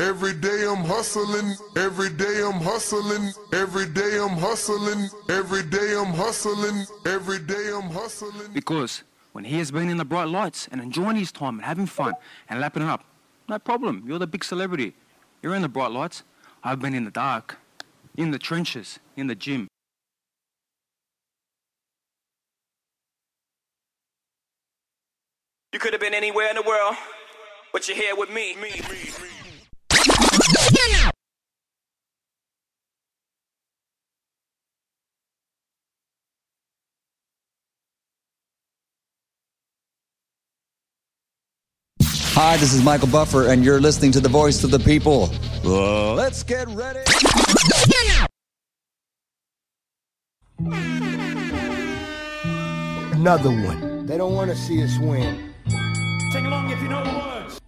[0.00, 6.14] Every day I'm hustling, every day I'm hustling, every day I'm hustling, every day I'm
[6.14, 8.50] hustling, every day I'm hustling.
[8.54, 11.84] Because when he has been in the bright lights and enjoying his time and having
[11.84, 12.14] fun
[12.48, 13.04] and lapping it up,
[13.46, 14.02] no problem.
[14.06, 14.94] You're the big celebrity.
[15.42, 16.22] You're in the bright lights.
[16.64, 17.58] I've been in the dark,
[18.16, 19.68] in the trenches, in the gym.
[25.74, 26.96] You could have been anywhere in the world,
[27.70, 28.56] but you're here with me.
[28.56, 29.49] me, me, me.
[42.32, 45.28] Hi, this is Michael Buffer, and you're listening to the voice of the people.
[45.62, 47.00] Let's get ready.
[53.12, 54.06] Another one.
[54.06, 55.52] They don't want to see us win.
[56.32, 57.60] Sing along if you know the words.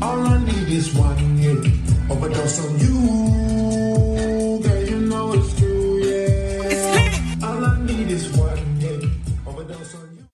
[0.00, 1.89] All I need is one hit.
[2.10, 2.94] Overdose on you.
[4.62, 7.46] Girl, you know it's true, yeah.
[7.46, 9.04] All I need is one hit.
[9.46, 10.24] Overdose on you.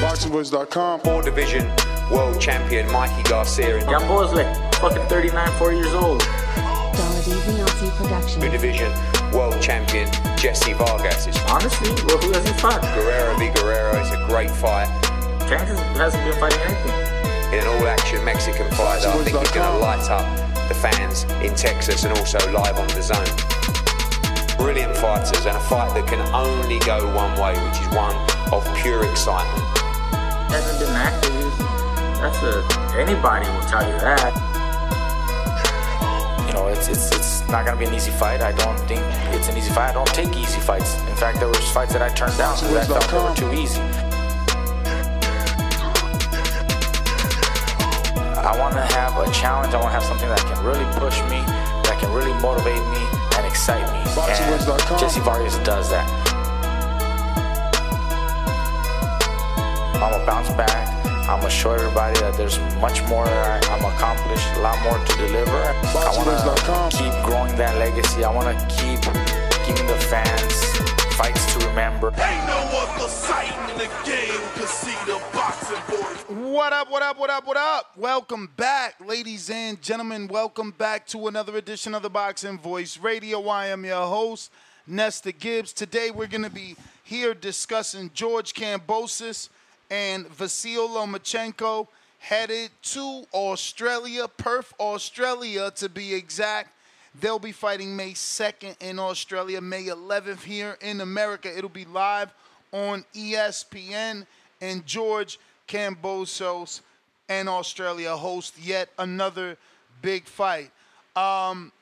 [0.00, 1.00] BoxingVoice.com.
[1.00, 1.70] Four division
[2.10, 6.20] world champion Mikey Garcia and Young boy's like fucking 39, 40 years old.
[6.20, 8.40] Dollar D VLT Production.
[8.40, 8.92] two division
[9.32, 11.26] world champion Jesse Vargas.
[11.26, 12.80] It's Honestly, well, who has he fought?
[12.94, 14.00] Guerrero v Guerrero.
[14.00, 14.88] is a great fight.
[15.46, 17.54] Francis hasn't been fighting anything.
[17.54, 20.26] In an all-action Mexican fight that I think is going to light up
[20.68, 23.26] the fans in Texas and also live on the zone.
[24.56, 28.14] Brilliant fighters and a fight that can only go one way, which is one
[28.52, 29.64] of pure excitement.
[30.52, 31.58] Hasn't been active.
[32.20, 32.62] That's a
[32.98, 34.49] anybody will tell you that.
[36.50, 38.40] You know, it's it's it's not gonna be an easy fight.
[38.40, 39.00] I don't think
[39.32, 39.90] it's an easy fight.
[39.90, 40.98] I don't take easy fights.
[41.06, 43.52] In fact, there was fights that I turned down because I felt they were too
[43.54, 43.78] easy.
[48.42, 49.72] I want to have a challenge.
[49.74, 51.38] I want to have something that can really push me,
[51.86, 53.06] that can really motivate me
[53.38, 54.02] and excite me.
[54.18, 56.08] And Jesse Vargas does that.
[59.94, 60.99] I'm gonna bounce back.
[61.28, 65.16] I'm gonna show everybody that there's much more I, I'm accomplished, a lot more to
[65.16, 65.50] deliver.
[65.52, 68.24] I wanna keep growing that legacy.
[68.24, 69.00] I wanna keep
[69.66, 72.08] giving the fans fights to remember.
[72.08, 76.52] Ain't no other sight in the game can see the boxing boys.
[76.52, 77.92] What up, what up, what up, what up?
[77.96, 80.26] Welcome back, ladies and gentlemen.
[80.26, 83.46] Welcome back to another edition of the Boxing Voice Radio.
[83.48, 84.50] I am your host,
[84.86, 85.72] Nesta Gibbs.
[85.72, 89.50] Today we're going to be here discussing George Kambosos
[89.90, 96.72] and Vasil Lomachenko headed to Australia, Perth, Australia to be exact.
[97.20, 101.56] They'll be fighting May 2nd in Australia, May 11th here in America.
[101.56, 102.32] It'll be live
[102.72, 104.26] on ESPN.
[104.60, 106.82] And George Kambosos
[107.28, 109.56] and Australia host yet another
[110.02, 110.70] big fight.
[111.16, 111.72] Um,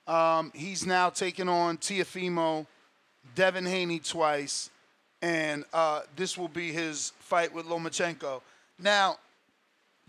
[0.07, 2.67] Um, he's now taken on Teofimo,
[3.33, 4.69] Devin Haney twice,
[5.21, 8.41] and uh, this will be his fight with Lomachenko.
[8.79, 9.17] Now,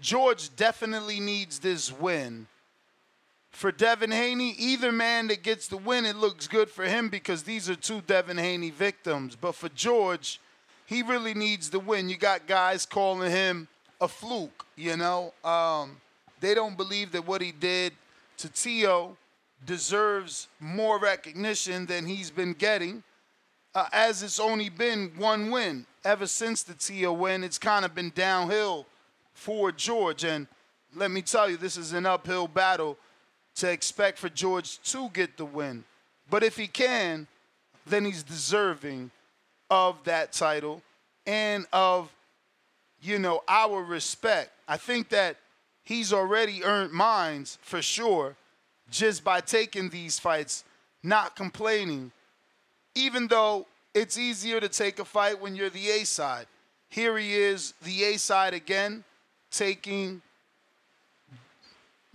[0.01, 2.47] George definitely needs this win.
[3.51, 7.43] For Devin Haney, either man that gets the win, it looks good for him because
[7.43, 9.35] these are two Devin Haney victims.
[9.35, 10.41] But for George,
[10.85, 12.11] he really needs the win.
[12.11, 13.67] You got guys calling him
[13.99, 15.33] a fluke, you know.
[15.43, 15.97] Um,
[16.41, 17.95] they don't believe that what he did
[18.37, 19.17] to Tio
[19.65, 23.03] deserves more recognition than he's been getting,
[23.75, 25.87] uh, as it's only been one win.
[26.05, 28.87] Ever since the Tio win, it's kind of been downhill
[29.35, 30.25] for George.
[30.25, 30.47] And
[30.95, 32.97] let me tell you, this is an uphill battle
[33.57, 35.85] to expect for George to get the win.
[36.29, 37.27] But if he can,
[37.87, 39.11] then he's deserving
[39.71, 40.83] of that title
[41.27, 42.13] and of,
[43.01, 44.51] you know, our respect.
[44.69, 45.37] I think that
[45.83, 48.37] he's already earned mines for sure
[48.91, 50.65] just by taking these fights,
[51.03, 52.13] not complaining.
[52.95, 56.47] Even though it's easier to take a fight when you're the A side.
[56.89, 59.05] Here he is, the A side again,
[59.51, 60.23] taking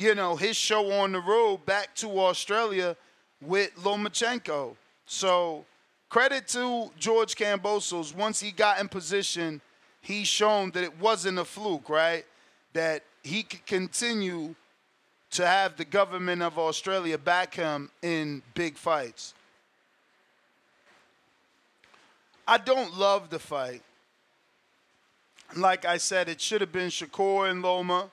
[0.02, 2.98] you know, his show on the road back to Australia
[3.40, 4.76] with Lomachenko.
[5.06, 5.64] So
[6.10, 8.16] credit to George Kambosos.
[8.16, 9.62] Once he got in position,
[10.02, 12.26] he's shown that it wasn't a fluke, right?
[12.74, 14.56] That he could continue
[15.32, 19.34] to have the government of Australia back him in big fights.
[22.48, 23.82] I don't love the fight.
[25.56, 28.10] Like I said, it should have been Shakur and Loma.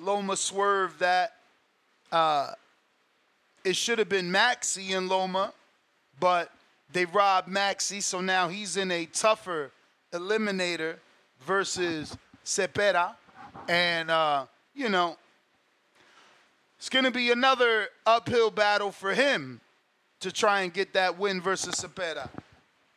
[0.00, 1.34] Loma swerved that.
[2.10, 2.52] Uh,
[3.64, 5.52] it should have been Maxi and Loma,
[6.18, 6.50] but
[6.92, 9.70] they robbed Maxi, so now he's in a tougher
[10.12, 10.96] eliminator
[11.44, 13.14] versus Zepeda.
[13.68, 15.16] And, uh, you know,
[16.78, 19.60] it's going to be another uphill battle for him
[20.20, 22.28] to try and get that win versus Zepeda.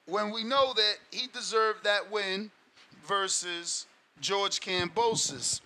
[0.05, 2.51] When we know that he deserved that win
[3.05, 3.87] versus
[4.19, 5.61] George Kambosos.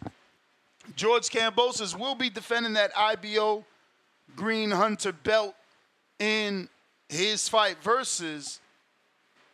[0.96, 3.66] George Kambosos will be defending that IBO
[4.36, 5.56] Green Hunter belt
[6.20, 6.70] in
[7.10, 8.60] his fight versus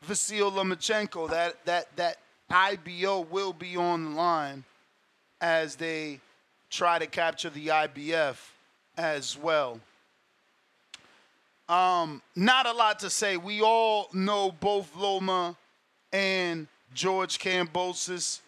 [0.07, 1.29] Vasil Lomachenko.
[1.29, 2.17] That that that
[2.49, 4.63] IBO will be on the line
[5.39, 6.19] as they
[6.71, 8.37] try to capture the IBF
[8.97, 9.79] as well.
[11.69, 13.37] Um, not a lot to say.
[13.37, 15.55] We all know both Loma
[16.11, 18.39] and George Kambosos.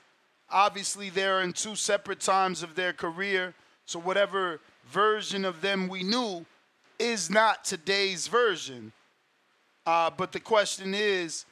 [0.49, 3.53] Obviously, they're in two separate times of their career.
[3.85, 4.59] So, whatever
[4.89, 6.45] version of them we knew
[6.99, 8.93] is not today's version.
[9.85, 11.45] Uh, but the question is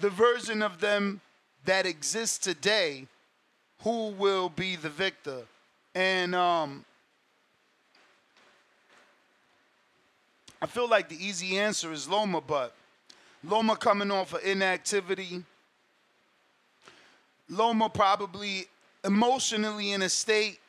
[0.00, 1.20] the version of them
[1.64, 3.06] that exists today,
[3.82, 5.44] who will be the victor?
[5.98, 6.84] And um,
[10.62, 12.72] I feel like the easy answer is Loma, but
[13.42, 15.42] Loma coming off of inactivity
[17.48, 18.66] Loma probably
[19.04, 20.60] emotionally in a state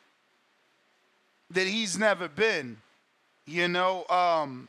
[1.50, 2.78] that he's never been.
[3.46, 4.68] You know, um,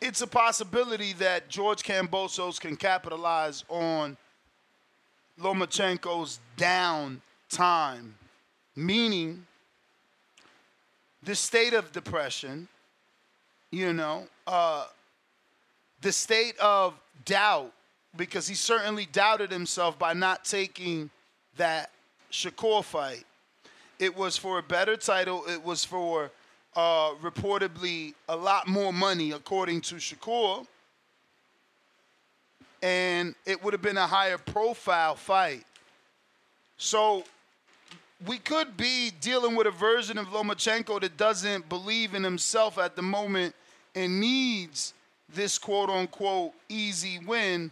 [0.00, 4.16] it's a possibility that George Kambosos can capitalize on
[5.40, 8.14] Lomachenko's down time,
[8.80, 9.46] meaning
[11.22, 12.68] the state of depression,
[13.70, 14.86] you know, uh,
[16.00, 16.94] the state of
[17.24, 17.72] doubt
[18.16, 21.10] because he certainly doubted himself by not taking
[21.56, 21.90] that
[22.32, 23.24] Shakur fight.
[23.98, 25.44] It was for a better title.
[25.46, 26.30] It was for
[26.74, 30.66] uh, reportedly a lot more money, according to Shakur.
[32.82, 35.64] And it would have been a higher profile fight.
[36.78, 37.24] So
[38.26, 42.96] we could be dealing with a version of Lomachenko that doesn't believe in himself at
[42.96, 43.54] the moment
[43.94, 44.92] and needs
[45.34, 47.70] this quote unquote easy win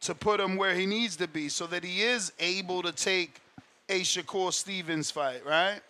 [0.00, 3.40] to put him where he needs to be so that he is able to take
[3.88, 5.80] a Shakur Stevens fight, right?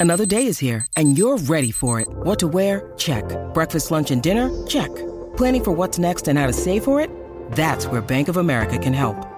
[0.00, 2.06] Another day is here, and you're ready for it.
[2.08, 2.92] What to wear?
[2.96, 3.24] Check.
[3.52, 4.48] Breakfast, lunch, and dinner?
[4.66, 4.94] Check.
[5.36, 7.10] Planning for what's next and how to save for it?
[7.52, 9.37] That's where Bank of America can help.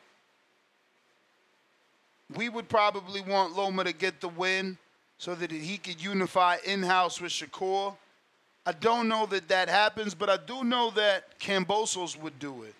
[2.35, 4.77] we would probably want Loma to get the win
[5.17, 7.95] so that he could unify in-house with Shakur.
[8.65, 12.75] I don't know that that happens, but I do know that Kambosos would do it.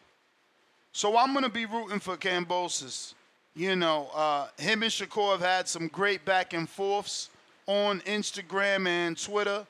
[0.91, 3.13] So I'm going to be rooting for Kambosos.
[3.55, 7.29] You know, uh, him and Shakur have had some great back and forths
[7.65, 9.65] on Instagram and Twitter.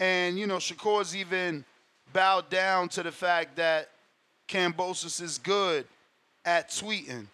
[0.00, 1.64] And, you know, Shakur's even
[2.12, 3.90] bowed down to the fact that
[4.48, 5.86] Kambosos is good
[6.44, 7.26] at tweeting.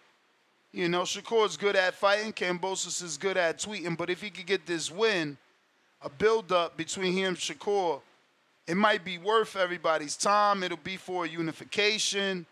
[0.73, 4.45] You know, Shakur's good at fighting, Kambosos is good at tweeting, but if he could
[4.45, 5.37] get this win,
[6.01, 7.99] a build up between him and Shakur,
[8.67, 10.63] it might be worth everybody's time.
[10.63, 12.45] It'll be for unification.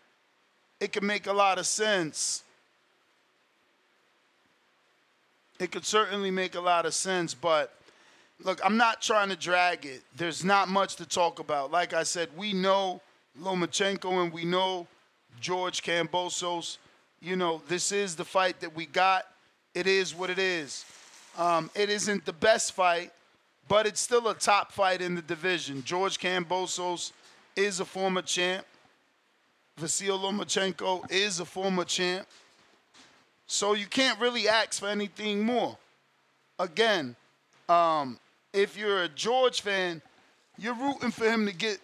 [0.78, 2.42] It could make a lot of sense.
[5.58, 7.74] It could certainly make a lot of sense, but
[8.42, 10.02] look, I'm not trying to drag it.
[10.16, 11.70] There's not much to talk about.
[11.70, 13.00] Like I said, we know
[13.40, 14.86] Lomachenko and we know
[15.40, 16.78] George Kambosos.
[17.22, 19.26] You know, this is the fight that we got.
[19.74, 20.84] It is what it is.
[21.36, 23.12] Um, it isn't the best fight,
[23.68, 25.84] but it's still a top fight in the division.
[25.84, 27.12] George Kambosos
[27.54, 28.64] is a former champ.
[29.78, 32.26] Vasil Lomachenko is a former champ.
[33.46, 35.76] So you can't really ask for anything more.
[36.58, 37.16] Again,
[37.68, 38.18] um,
[38.52, 40.00] if you're a George fan,
[40.56, 41.80] you're rooting for him to get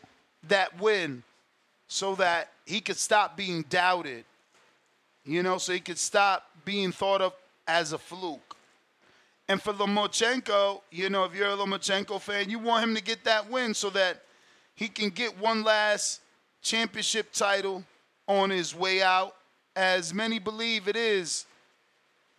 [0.48, 1.22] that win
[1.88, 4.24] so that he could stop being doubted.
[5.26, 7.34] You know, so he could stop being thought of
[7.66, 8.56] as a fluke.
[9.48, 13.24] And for Lomachenko, you know, if you're a Lomachenko fan, you want him to get
[13.24, 14.22] that win so that
[14.74, 16.20] he can get one last
[16.62, 17.84] championship title
[18.28, 19.34] on his way out,
[19.74, 21.46] as many believe it is,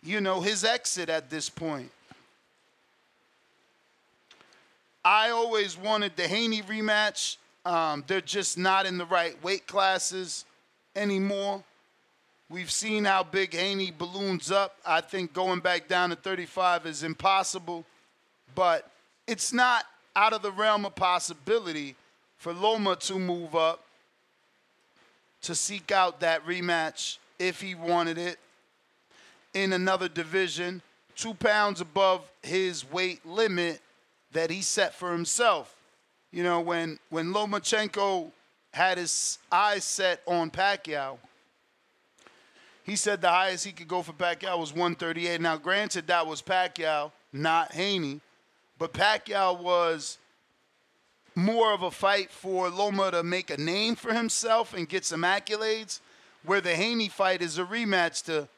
[0.02, 1.90] you know, his exit at this point.
[5.04, 7.36] I always wanted the Haney rematch.
[7.64, 10.44] Um, they're just not in the right weight classes
[10.94, 11.64] anymore.
[12.50, 14.76] We've seen how big Haney balloons up.
[14.86, 17.84] I think going back down to 35 is impossible,
[18.54, 18.90] but
[19.26, 19.84] it's not
[20.16, 21.94] out of the realm of possibility
[22.38, 23.84] for Loma to move up
[25.42, 28.38] to seek out that rematch if he wanted it
[29.54, 30.82] in another division,
[31.16, 33.80] two pounds above his weight limit
[34.32, 35.74] that he set for himself.
[36.32, 38.30] You know, when when Lomachenko
[38.72, 41.18] had his eyes set on Pacquiao,
[42.88, 45.40] he said the highest he could go for Pacquiao was 138.
[45.40, 48.20] Now, granted, that was Pacquiao, not Haney,
[48.78, 50.18] but Pacquiao was
[51.34, 55.22] more of a fight for Loma to make a name for himself and get some
[55.22, 56.00] accolades,
[56.44, 58.48] where the Haney fight is a rematch to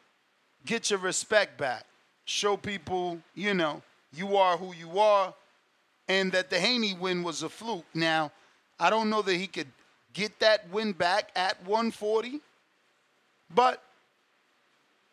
[0.65, 1.85] get your respect back,
[2.25, 3.83] show people, you know,
[4.15, 5.35] you are who you are,
[6.09, 7.85] and that the Haney win was a fluke.
[7.95, 8.31] Now,
[8.79, 9.69] I don't know that he could
[10.13, 12.41] get that win back at 140,
[13.53, 13.83] but,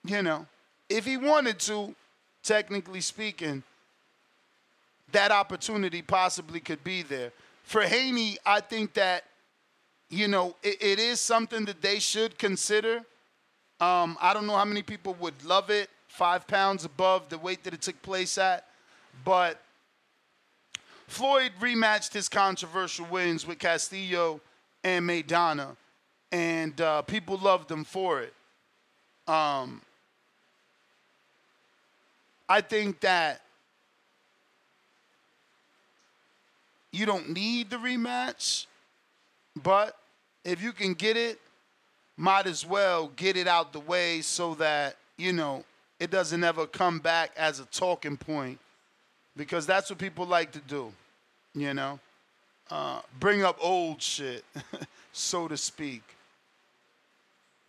[0.08, 0.46] you know,
[0.90, 1.94] if he wanted to,
[2.44, 3.64] technically speaking,
[5.12, 7.32] that opportunity possibly could be there.
[7.64, 9.26] For Haney, I think that,
[10.10, 13.04] you know, it, it is something that they should consider.
[13.80, 17.64] Um, I don't know how many people would love it, five pounds above the weight
[17.66, 18.66] that it took place at,
[19.24, 19.62] but
[21.08, 24.42] Floyd rematched his controversial wins with Castillo
[24.84, 25.76] and Maidana,
[26.32, 28.34] and uh, people loved him for it.
[29.28, 29.82] Um,
[32.50, 33.42] I think that
[36.92, 38.66] you don't need the rematch,
[39.62, 39.98] but
[40.46, 41.40] if you can get it,
[42.16, 45.64] might as well get it out the way so that, you know,
[46.00, 48.60] it doesn't ever come back as a talking point
[49.36, 50.92] because that's what people like to do,
[51.54, 52.00] you know,
[52.72, 54.44] uh, bring up old shit,
[55.12, 56.17] so to speak.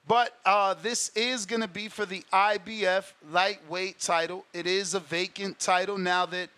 [0.09, 4.47] But uh, this is going to be for the IBF lightweight title.
[4.55, 6.49] It is a vacant title now that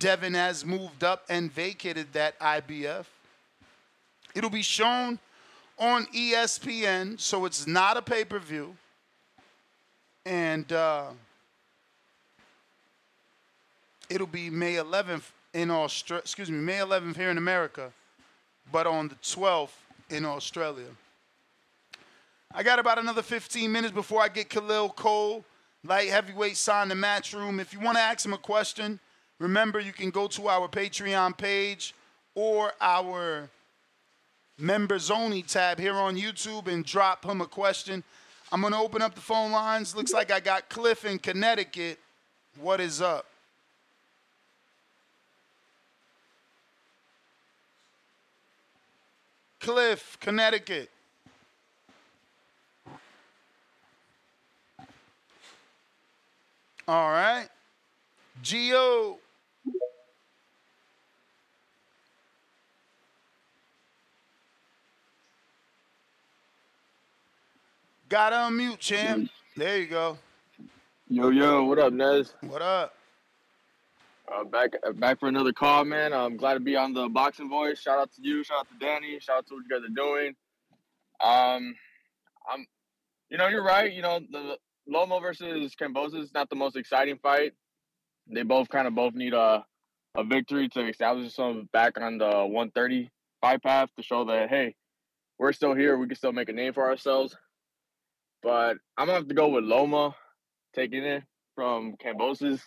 [0.00, 3.04] Devin has moved up and vacated that IBF.
[4.34, 5.20] It'll be shown
[5.78, 8.76] on ESPN, so it's not a pay per view.
[10.24, 11.10] And uh,
[14.10, 17.92] it'll be May 11th in Australia, excuse me, May 11th here in America.
[18.72, 19.70] but on the 12th
[20.10, 20.88] in Australia.
[22.54, 25.44] I got about another 15 minutes before I get Khalil Coe,
[25.84, 27.60] light heavyweight, signed the Matchroom.
[27.60, 28.98] If you want to ask him a question,
[29.38, 31.94] remember you can go to our Patreon page
[32.34, 33.50] or our
[34.58, 38.02] members only tab here on YouTube and drop him a question.
[38.52, 39.94] I'm going to open up the phone lines.
[39.94, 41.98] Looks like I got Cliff in Connecticut.
[42.60, 43.26] What is up?
[49.60, 50.90] Cliff, Connecticut.
[56.88, 57.48] All right.
[58.42, 59.18] Geo.
[68.08, 69.28] Got to unmute, champ.
[69.56, 70.16] There you go.
[71.08, 72.34] Yo, yo, what up, Nez?
[72.42, 72.94] What up?
[74.32, 76.12] Uh, back uh, back for another call, man.
[76.12, 77.80] I'm glad to be on the boxing voice.
[77.80, 79.94] Shout out to you, shout out to Danny, shout out to what you guys are
[79.94, 80.34] doing.
[81.20, 81.74] Um,
[82.48, 82.66] I'm,
[83.30, 83.92] you know, you're right.
[83.92, 84.56] You know, the
[84.88, 87.52] Loma versus Kambosos is not the most exciting fight.
[88.28, 89.64] They both kind of both need a
[90.16, 93.10] a victory to establish themselves back on the 130
[93.42, 94.74] fight path to show that hey,
[95.38, 95.98] we're still here.
[95.98, 97.36] We can still make a name for ourselves.
[98.42, 100.14] But I'm gonna have to go with Loma
[100.74, 101.24] taking it
[101.54, 102.60] from Kambosos.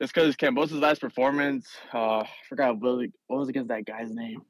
[0.00, 4.10] Just because Kambosos' last performance, uh, I forgot what was, what was against that guy's
[4.10, 4.42] name.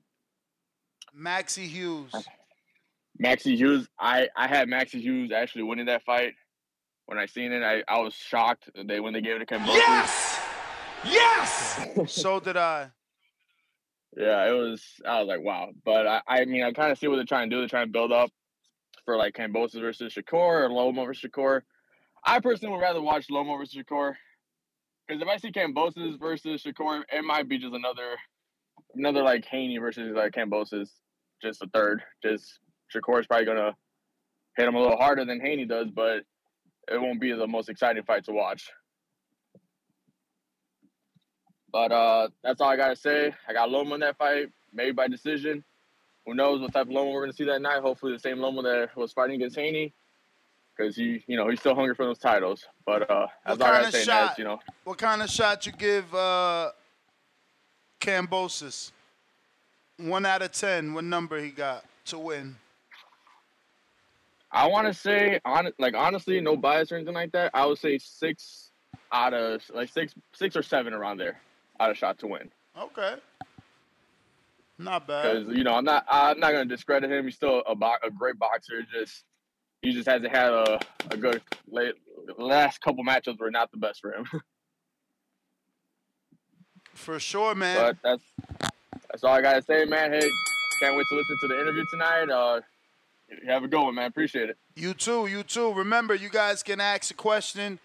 [1.17, 2.13] Maxi Hughes.
[3.23, 3.89] Maxi Hughes.
[3.99, 6.33] I, I had Maxi Hughes actually winning that fight.
[7.07, 9.77] When I seen it, I, I was shocked they when they gave it to Kambosos.
[9.77, 10.41] Yes!
[11.05, 11.87] Yes!
[12.13, 12.91] so did I.
[14.17, 14.83] Yeah, it was.
[15.07, 15.69] I was like, wow.
[15.85, 17.61] But I, I mean, I kind of see what they're trying to do.
[17.61, 18.31] They're trying to build up
[19.05, 21.63] for like Kambosos versus Shakur or Loma versus Shakur.
[22.25, 24.15] I personally would rather watch Loma versus Shakur
[25.07, 28.17] because if I see Kambosos versus Shakur, it might be just another,
[28.95, 30.89] another like Haney versus like Kambosos,
[31.41, 32.03] just a third.
[32.23, 32.59] Just
[32.95, 33.77] Shakur is probably gonna
[34.57, 36.25] hit him a little harder than Haney does, but
[36.91, 38.71] it won't be the most exciting fight to watch.
[41.73, 43.35] But uh, that's all I gotta say.
[43.49, 45.63] I got Loma in that fight, maybe by decision.
[46.25, 47.81] Who knows what type of Loma we're gonna see that night?
[47.83, 49.93] Hopefully, the same Loma that was fighting against Haney,
[50.77, 52.65] because he, you know, he's still hungry for those titles.
[52.87, 54.05] But uh, that's What all I gotta say.
[54.05, 54.39] shot?
[54.39, 56.71] You know, What kind of shot you give uh,
[58.01, 58.93] Kambosos?
[59.99, 60.95] One out of ten.
[60.95, 62.57] What number he got to win?
[64.57, 67.51] I want to say, on like honestly, no bias or anything like that.
[67.53, 68.71] I would say six
[69.13, 71.39] out of like six, six or seven around there,
[71.79, 72.51] out of shot to win.
[72.77, 73.17] Okay.
[74.79, 75.45] Not bad.
[75.45, 77.27] Because you know, I'm not, I'm not gonna discredit him.
[77.27, 78.83] He's still a, bo- a great boxer.
[78.91, 79.25] Just
[79.83, 81.95] he just hasn't had a, a good late
[82.39, 84.27] last couple matchups were not the best for him.
[86.95, 87.77] For sure, man.
[87.77, 88.23] but that's
[89.11, 90.13] that's all I gotta say, man.
[90.13, 90.27] Hey,
[90.81, 92.31] can't wait to listen to the interview tonight.
[92.31, 92.63] Uh,
[93.47, 94.07] have a good one, man.
[94.07, 94.59] Appreciate it.
[94.75, 95.73] You too, you too.
[95.73, 97.79] Remember, you guys can ask a question.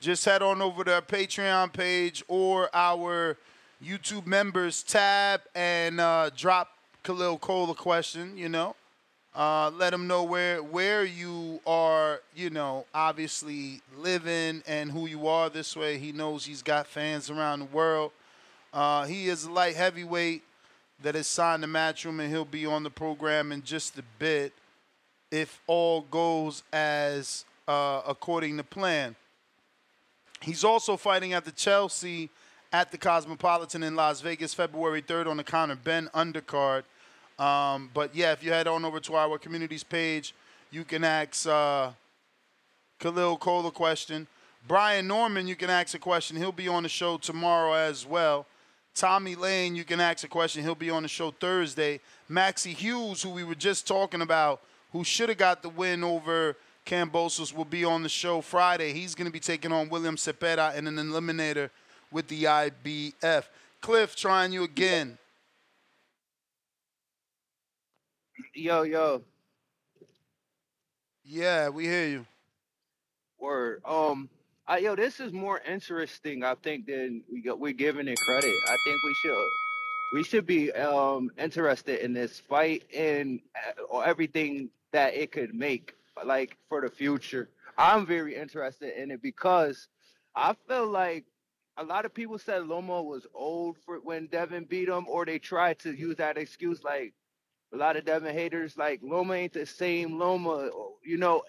[0.00, 3.36] Just head on over to our Patreon page or our
[3.84, 6.70] YouTube members tab and uh, drop
[7.02, 8.36] Khalil Coe a question.
[8.36, 8.76] You know,
[9.34, 12.20] uh, let him know where where you are.
[12.34, 15.50] You know, obviously living and who you are.
[15.50, 18.12] This way, he knows he's got fans around the world.
[18.72, 20.42] Uh, he is a light heavyweight
[21.02, 24.52] that has signed the matchroom, and he'll be on the program in just a bit
[25.30, 29.14] if all goes as uh, according to plan.
[30.40, 32.30] He's also fighting at the Chelsea
[32.72, 36.82] at the Cosmopolitan in Las Vegas, February 3rd on the Conor Benn undercard.
[37.38, 40.34] Um, but yeah, if you head on over to our communities page,
[40.70, 41.90] you can ask uh,
[42.98, 44.26] Khalil Coe a question.
[44.66, 46.36] Brian Norman, you can ask a question.
[46.36, 48.44] He'll be on the show tomorrow as well.
[48.94, 50.62] Tommy Lane, you can ask a question.
[50.62, 52.00] He'll be on the show Thursday.
[52.28, 54.60] Maxi Hughes, who we were just talking about,
[54.92, 58.92] who should have got the win over Kambosos, will be on the show Friday.
[58.92, 61.70] He's going to be taking on William Zepeda in an eliminator
[62.10, 63.44] with the IBF.
[63.80, 65.18] Cliff, trying you again.
[68.54, 69.22] Yo, yo,
[71.24, 72.26] Yeah, we hear you.
[73.38, 73.82] word.
[73.84, 74.28] Um,
[74.66, 77.58] I, yo, this is more interesting, I think, than we got.
[77.60, 78.54] We're giving it credit.
[78.66, 79.48] I think we should,
[80.14, 85.54] we should be um interested in this fight and uh, or everything that it could
[85.54, 87.50] make, like for the future.
[87.76, 89.88] I'm very interested in it because
[90.34, 91.24] I feel like
[91.76, 95.38] a lot of people said Loma was old for when Devin beat him, or they
[95.38, 97.14] tried to use that excuse like
[97.72, 100.70] a lot of Devin haters like Loma ain't the same Loma,
[101.04, 101.42] you know,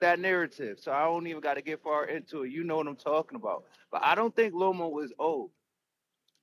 [0.00, 0.78] that narrative.
[0.80, 2.52] So I don't even got to get far into it.
[2.52, 3.64] You know what I'm talking about.
[3.90, 5.50] But I don't think Loma was old.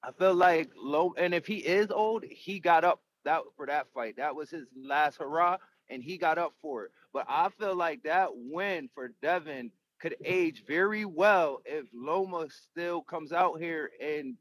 [0.04, 3.88] I feel like Loma, and if he is old, he got up that for that
[3.93, 4.17] fight.
[4.17, 5.58] That was his last hurrah,
[5.89, 6.91] and he got up for it.
[7.13, 13.02] But I feel like that win for Devin could age very well if Loma still
[13.02, 14.36] comes out here and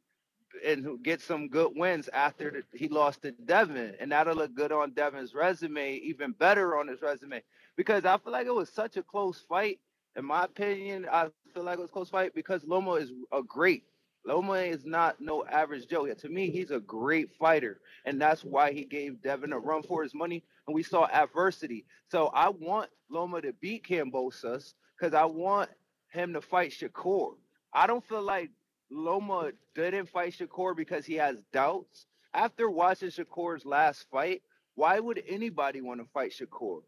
[0.66, 4.92] and get some good wins after he lost to Devin, and that'll look good on
[4.92, 7.42] Devin's resume, even better on his resume.
[7.76, 9.80] Because I feel like it was such a close fight.
[10.16, 13.84] In my opinion, I feel like it was close fight because Loma is a great.
[14.26, 16.06] Loma is not no average Joe.
[16.12, 20.02] To me, he's a great fighter, and that's why he gave Devin a run for
[20.02, 20.44] his money.
[20.66, 21.84] And we saw adversity.
[22.10, 25.70] So I want Loma to beat Kambosos because I want
[26.08, 27.34] him to fight Shakur.
[27.72, 28.50] I don't feel like
[28.90, 32.06] Loma didn't fight Shakur because he has doubts.
[32.32, 34.42] After watching Shakur's last fight,
[34.74, 36.82] why would anybody want to fight Shakur?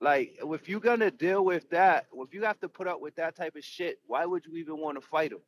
[0.00, 3.36] Like, if you're gonna deal with that, if you have to put up with that
[3.36, 5.40] type of shit, why would you even want to fight him?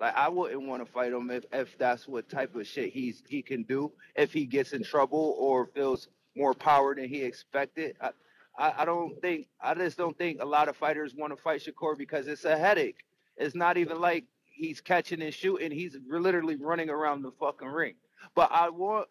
[0.00, 3.22] Like, I wouldn't want to fight him if, if that's what type of shit he's
[3.28, 3.92] he can do.
[4.16, 8.10] If he gets in trouble or feels more power than he expected, I,
[8.58, 11.62] I, I don't think I just don't think a lot of fighters want to fight
[11.62, 13.04] Shakur because it's a headache.
[13.36, 15.70] It's not even like he's catching and shooting.
[15.70, 17.94] He's literally running around the fucking ring.
[18.34, 19.08] But I want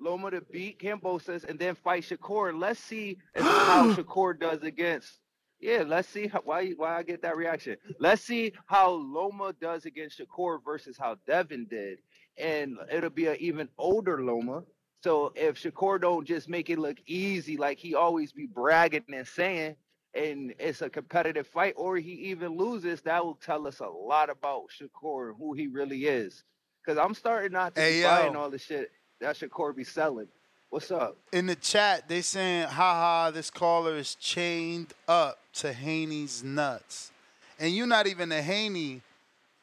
[0.00, 2.58] Loma to beat Kambosos and then fight Shakur.
[2.58, 5.18] Let's see how Shakur does against.
[5.60, 7.76] Yeah, let's see how, why why I get that reaction.
[8.00, 11.98] Let's see how Loma does against Shakur versus how Devin did,
[12.36, 14.64] and it'll be an even older Loma.
[15.02, 19.26] So if Shakur don't just make it look easy like he always be bragging and
[19.26, 19.74] saying,
[20.14, 24.30] and it's a competitive fight, or he even loses, that will tell us a lot
[24.30, 26.44] about Shakur and who he really is.
[26.84, 30.28] Because I'm starting not to Hey, be buying all the shit that Shakur be selling.
[30.70, 31.16] What's up?
[31.32, 37.10] In the chat, they saying, haha, this caller is chained up to Haney's nuts.
[37.58, 39.02] And you're not even a Haney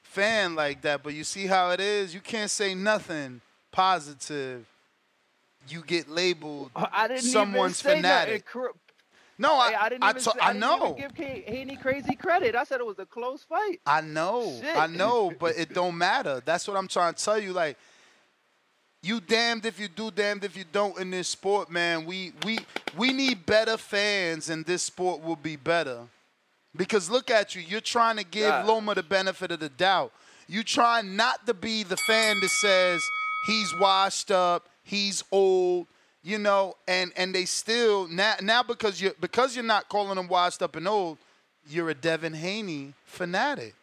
[0.03, 2.13] fan like that, but you see how it is?
[2.13, 4.65] You can't say nothing positive.
[5.69, 8.45] You get labeled uh, I didn't someone's even say fanatic.
[8.45, 8.73] cor-
[9.37, 10.93] No, I, Hey, I didn't I, even to- I I didn't know.
[10.97, 12.55] give Haney crazy credit.
[12.55, 13.79] I said it was a close fight.
[13.85, 14.75] I know, Shit.
[14.77, 16.41] I know, but it don't matter.
[16.45, 17.53] That's what I'm trying to tell you.
[17.53, 17.77] Like,
[19.01, 22.05] you damned if you do, damned if you don't in this sport, man.
[22.05, 22.59] We we
[22.97, 25.99] we need better fans, and this sport will be better.
[26.75, 28.65] Because look at you, you're trying to give.
[28.65, 30.11] Loma the benefit of the doubt.
[30.47, 33.01] You trying not to be the fan that says
[33.47, 35.87] he's washed up, he's old,
[36.23, 40.27] you know, and and they still now now because you because you're not calling him
[40.27, 41.17] washed up and old,
[41.69, 43.75] you're a Devin Haney fanatic.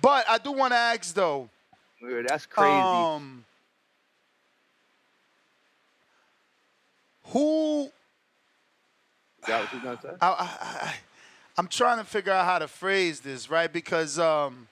[0.00, 1.48] But I do want to ask though.
[2.26, 2.80] That's crazy.
[2.80, 3.44] Um,
[7.24, 7.90] who
[9.46, 10.08] that what you gonna say?
[10.20, 10.94] I, I, I,
[11.58, 13.70] I'm trying to figure out how to phrase this, right?
[13.70, 14.68] Because um,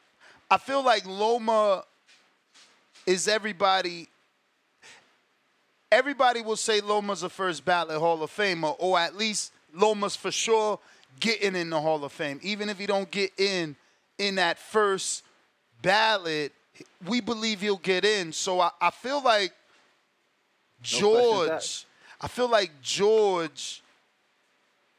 [0.50, 1.84] I feel like Loma
[3.08, 4.06] is everybody.
[5.90, 10.30] Everybody will say Loma's a first ballot Hall of Famer, or at least Loma's for
[10.30, 10.78] sure
[11.18, 12.38] getting in the Hall of Fame.
[12.42, 13.74] Even if he don't get in
[14.18, 15.24] in that first
[15.80, 16.52] ballot,
[17.06, 18.30] we believe he'll get in.
[18.30, 19.52] So I, I feel like
[20.82, 21.86] George, asked.
[22.20, 23.82] I feel like George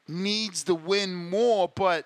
[0.07, 2.05] needs to win more, but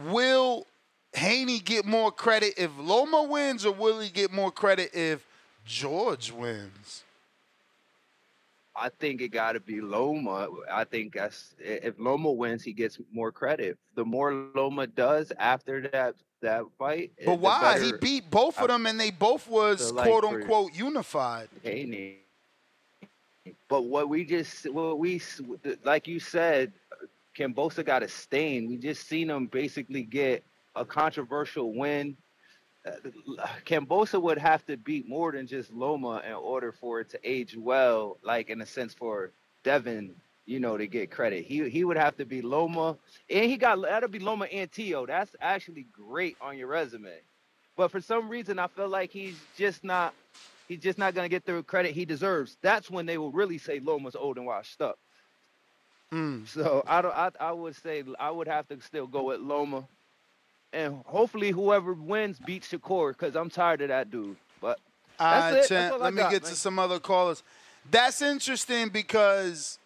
[0.00, 0.66] will
[1.14, 5.26] Haney get more credit if Loma wins, or will he get more credit if
[5.64, 7.04] George wins?
[8.74, 10.48] I think it got to be Loma.
[10.70, 13.76] I think that's if Loma wins, he gets more credit.
[13.94, 17.78] The more Loma does after that that fight, But why?
[17.78, 21.48] He beat both of them, and they both was like, quote unquote unified.
[21.62, 22.18] Haney.
[23.68, 25.20] But what we just, what we,
[25.84, 26.72] like you said,
[27.36, 28.68] Cambosa got a stain.
[28.68, 32.16] We just seen him basically get a controversial win.
[32.86, 32.92] Uh,
[33.64, 37.56] Cambosa would have to beat more than just Loma in order for it to age
[37.56, 39.30] well, like in a sense for
[39.62, 40.14] Devin,
[40.46, 41.44] you know, to get credit.
[41.44, 42.96] He he would have to be Loma,
[43.30, 45.06] and he got that'll be Loma and Tio.
[45.06, 47.20] That's actually great on your resume.
[47.76, 50.14] But for some reason, I feel like he's just not
[50.68, 52.56] he's just not gonna get the credit he deserves.
[52.62, 54.98] That's when they will really say Loma's old and washed up.
[56.10, 56.44] Hmm.
[56.44, 57.14] So I don't.
[57.14, 59.86] I, I would say I would have to still go with Loma,
[60.72, 64.36] and hopefully whoever wins beats Shakur because I'm tired of that dude.
[64.60, 64.78] But
[65.18, 65.68] that's right, it.
[65.68, 66.50] That's all I let me got, get man.
[66.50, 67.42] to some other callers.
[67.90, 69.78] That's interesting because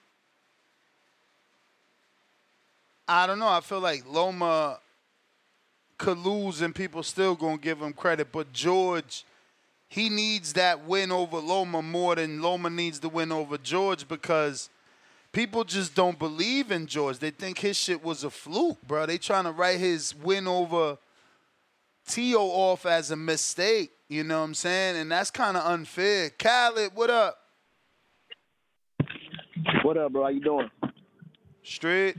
[3.08, 3.48] I don't know.
[3.48, 4.80] I feel like Loma
[5.98, 9.24] could lose and people still gonna give him credit, but George,
[9.88, 14.68] he needs that win over Loma more than Loma needs the win over George because
[15.36, 17.18] people just don't believe in George.
[17.18, 19.04] They think his shit was a fluke, bro.
[19.04, 20.96] They trying to write his win over
[22.08, 23.90] Tio off as a mistake.
[24.08, 24.96] You know what I'm saying?
[24.96, 26.30] And that's kind of unfair.
[26.30, 27.36] Khaled, what up?
[29.82, 30.22] What up, bro?
[30.22, 30.70] How you doing?
[31.62, 32.16] Straight.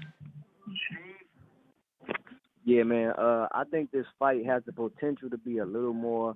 [2.65, 3.13] Yeah, man.
[3.17, 6.36] Uh, I think this fight has the potential to be a little more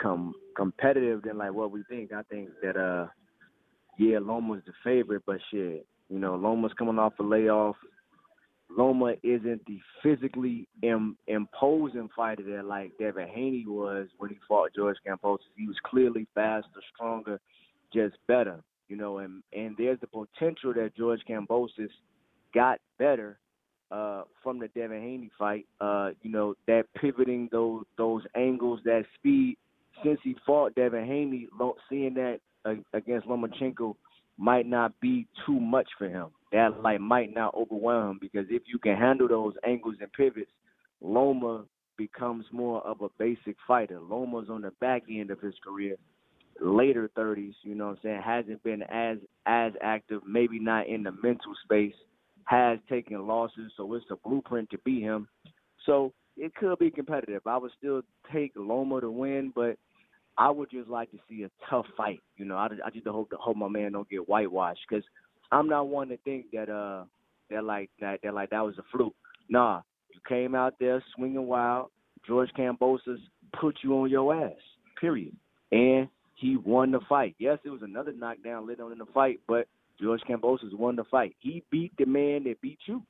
[0.00, 2.12] com- competitive than like what we think.
[2.12, 3.08] I think that uh,
[3.98, 7.76] yeah, Loma's the favorite, but shit, you know, Loma's coming off a layoff.
[8.76, 14.74] Loma isn't the physically Im- imposing fighter that like Devin Haney was when he fought
[14.76, 15.38] George Kambosos.
[15.56, 17.40] He was clearly faster, stronger,
[17.94, 19.18] just better, you know.
[19.18, 21.88] And and there's the potential that George Kambosos
[22.54, 23.38] got better
[23.90, 25.66] uh, from the Devin Haney fight.
[25.80, 29.56] Uh, you know that pivoting those those angles, that speed.
[30.04, 31.48] Since he fought Devin Haney,
[31.88, 33.94] seeing that uh, against Lomachenko
[34.38, 36.28] might not be too much for him.
[36.52, 40.50] That light might not overwhelm him because if you can handle those angles and pivots,
[41.00, 41.64] Loma
[41.96, 44.00] becomes more of a basic fighter.
[44.00, 45.96] Loma's on the back end of his career,
[46.60, 51.02] later 30s, you know what I'm saying, hasn't been as as active, maybe not in
[51.02, 51.94] the mental space,
[52.44, 55.28] has taken losses, so it's a blueprint to beat him.
[55.86, 57.42] So it could be competitive.
[57.46, 59.76] I would still take Loma to win, but
[60.38, 62.20] I would just like to see a tough fight.
[62.36, 65.04] You know, I, I just hope hope my man don't get whitewashed because
[65.50, 67.04] I'm not one to think that uh
[67.50, 69.14] that like that that like that was a fluke.
[69.48, 71.88] Nah, you came out there swinging wild.
[72.26, 73.18] George Kambosos
[73.60, 74.52] put you on your ass.
[75.00, 75.34] Period.
[75.72, 77.34] And he won the fight.
[77.38, 79.66] Yes, it was another knockdown later on in the fight, but
[80.00, 81.34] George Kambosos won the fight.
[81.40, 83.02] He beat the man that beat you,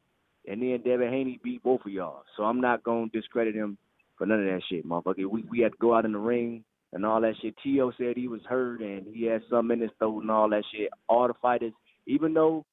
[0.49, 2.25] and then Devin Haney beat both of y'all.
[2.37, 3.79] So I'm not gonna discredit him
[4.17, 5.27] for none of that shit, motherfucker.
[5.27, 7.55] We we had to go out in the ring and all that shit.
[7.63, 10.65] Tio said he was hurt and he had something in his throat and all that
[10.73, 10.91] shit.
[11.09, 11.73] All the fighters,
[12.07, 12.65] even though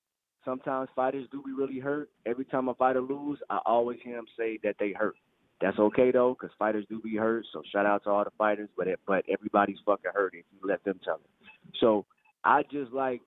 [0.45, 4.27] sometimes fighters do be really hurt, every time a fighter lose, I always hear him
[4.38, 5.15] say that they hurt.
[5.62, 7.45] That's okay though, because fighters do be hurt.
[7.51, 10.67] So shout out to all the fighters, but it, but everybody's fucking hurt if you
[10.67, 11.49] let them tell it.
[11.79, 12.05] So
[12.43, 13.21] I just like,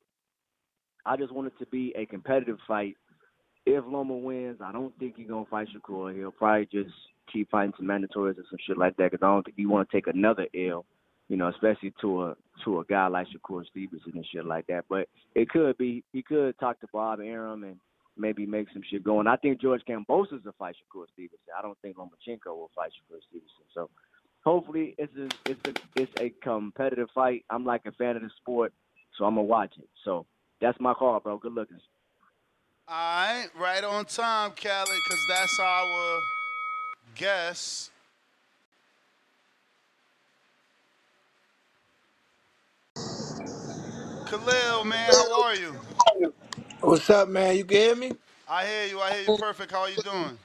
[1.04, 2.96] I just want it to be a competitive fight.
[3.66, 6.14] If Loma wins, I don't think he's gonna fight Shakur.
[6.16, 6.94] He'll probably just
[7.32, 9.10] keep fighting some mandatories or some shit like that.
[9.10, 10.84] Because I don't think he want to take another L,
[11.28, 14.84] you know, especially to a to a guy like Shakur Stevenson and shit like that.
[14.88, 17.76] But it could be he could talk to Bob Arum and
[18.16, 19.26] maybe make some shit going.
[19.26, 21.38] I think George Kambosos will fight Shakur Stevenson.
[21.56, 23.64] I don't think Lomachenko will fight Shakur Stevenson.
[23.74, 23.90] So
[24.44, 27.44] hopefully it's a it's a it's a competitive fight.
[27.50, 28.72] I'm like a fan of the sport,
[29.18, 29.88] so I'm gonna watch it.
[30.04, 30.26] So
[30.60, 31.38] that's my call, bro.
[31.38, 31.78] Good looking.
[32.88, 36.20] All right, right on time, Khaled, because that's our
[37.14, 37.90] guess.
[44.26, 45.76] Khalil, man, how are you?
[46.80, 47.56] What's up, man?
[47.56, 48.12] You can hear me?
[48.48, 49.00] I hear you.
[49.00, 49.72] I hear you perfect.
[49.72, 50.38] How are you doing?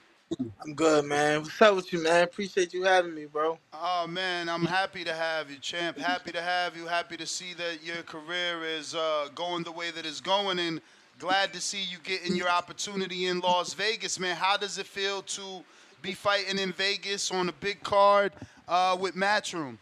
[0.62, 1.42] I'm good, man.
[1.44, 2.24] What's up with you, man?
[2.24, 3.60] Appreciate you having me, bro.
[3.74, 5.98] Oh man, I'm happy to have you, champ.
[5.98, 6.88] Happy to have you.
[6.88, 10.82] Happy to see that your career is uh, going the way that it's going, and
[11.20, 14.36] glad to see you getting your opportunity in Las Vegas, man.
[14.36, 15.64] How does it feel to
[16.08, 18.34] be fighting in Vegas on a big card
[18.70, 19.78] uh, with Matchroom?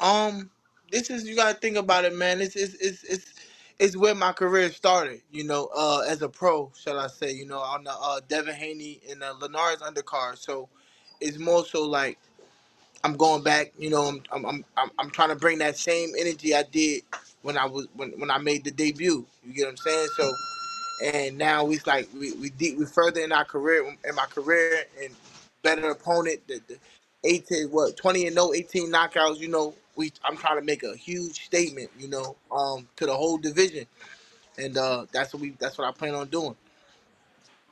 [0.00, 0.50] Um,
[0.92, 2.40] this is you gotta think about it, man.
[2.42, 3.34] It's it's it's it's
[3.78, 7.46] it's where my career started, you know, uh, as a pro, shall I say, you
[7.46, 10.38] know, on the uh, Devin Haney and the Linares undercard.
[10.38, 10.68] So
[11.20, 12.18] it's more so like
[13.04, 16.54] I'm going back, you know, I'm I'm I'm I'm trying to bring that same energy
[16.54, 17.02] I did
[17.42, 19.26] when I was when when I made the debut.
[19.44, 20.08] You get what I'm saying?
[20.16, 20.32] So
[21.04, 24.84] and now we like we we deep we further in our career in my career
[25.02, 25.14] and
[25.62, 26.78] better opponent the, the
[27.24, 30.96] 18 what 20 and no 18 knockouts you know we i'm trying to make a
[30.96, 33.86] huge statement you know um to the whole division
[34.58, 36.56] and uh that's what we that's what i plan on doing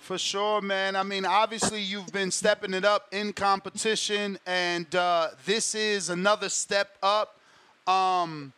[0.00, 0.96] For sure, man.
[0.96, 6.48] I mean, obviously, you've been stepping it up in competition, and uh, this is another
[6.48, 7.40] step up.
[7.88, 8.52] Um,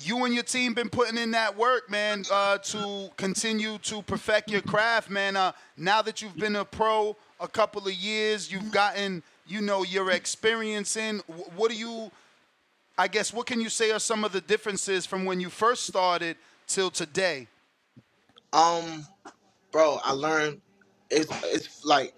[0.00, 4.50] you and your team been putting in that work, man, uh, to continue to perfect
[4.50, 5.36] your craft, man.
[5.36, 9.84] Uh, now that you've been a pro a couple of years, you've gotten, you know,
[9.84, 11.20] your experience in.
[11.56, 12.10] What do you,
[12.98, 15.86] I guess, what can you say are some of the differences from when you first
[15.86, 17.48] started till today?
[18.54, 19.04] um
[19.72, 20.60] bro i learned
[21.10, 22.14] it's it's like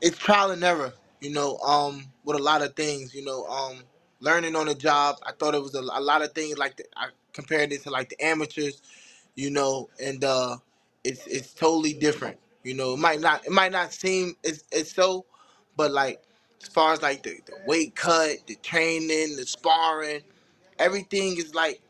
[0.00, 3.82] it's trial and error you know um with a lot of things you know um
[4.20, 6.84] learning on the job i thought it was a, a lot of things like the,
[6.96, 8.80] i compared it to like the amateurs
[9.34, 10.56] you know and uh
[11.04, 14.92] it's it's totally different you know it might not it might not seem it's, it's
[14.94, 15.26] so
[15.76, 16.22] but like
[16.62, 20.22] as far as like the, the weight cut the training the sparring
[20.78, 21.82] everything is like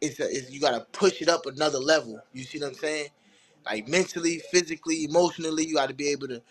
[0.00, 3.08] it's, a, it's you gotta push it up another level you see what i'm saying
[3.66, 6.42] like mentally physically emotionally you gotta be able to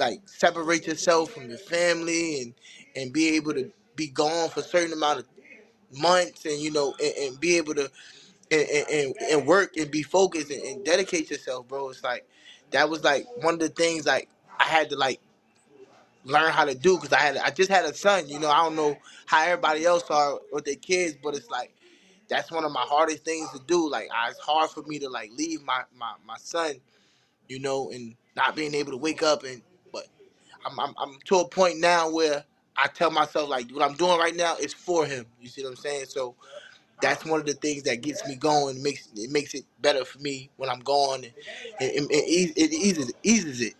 [0.00, 2.54] like separate yourself from your family and
[2.96, 5.26] and be able to be gone for a certain amount of
[6.00, 7.90] months and you know and, and be able to
[8.52, 9.14] and, and, and-
[9.46, 11.90] work and be focused and, and dedicate yourself, bro.
[11.90, 12.26] It's like
[12.72, 14.28] that was like one of the things like
[14.58, 15.20] I had to like
[16.24, 18.28] learn how to do because I had I just had a son.
[18.28, 21.74] You know, I don't know how everybody else are with their kids, but it's like
[22.28, 23.90] that's one of my hardest things to do.
[23.90, 26.74] Like it's hard for me to like leave my my, my son,
[27.48, 30.06] you know, and not being able to wake up and but
[30.66, 32.44] I'm, I'm I'm to a point now where
[32.76, 35.26] I tell myself like what I'm doing right now is for him.
[35.40, 36.06] You see what I'm saying?
[36.08, 36.36] So
[37.00, 38.82] that's one of the things that gets me going.
[38.82, 41.30] Makes it makes it better for me when I'm and, and,
[41.80, 43.74] and it, it eases eases it.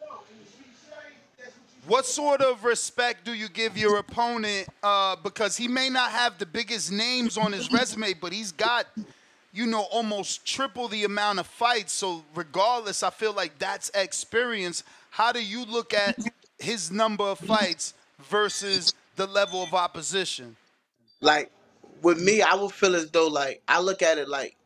[1.87, 4.69] What sort of respect do you give your opponent?
[4.83, 8.87] Uh, because he may not have the biggest names on his resume, but he's got,
[9.55, 11.95] you know, almost triple the amount of fights.
[11.95, 14.85] So regardless, I feel like that's experience.
[15.09, 16.19] How do you look at
[16.59, 17.95] his number of fights
[18.29, 20.57] versus the level of opposition?
[21.23, 21.51] Like
[22.03, 24.57] with me, I would feel as though like I look at it like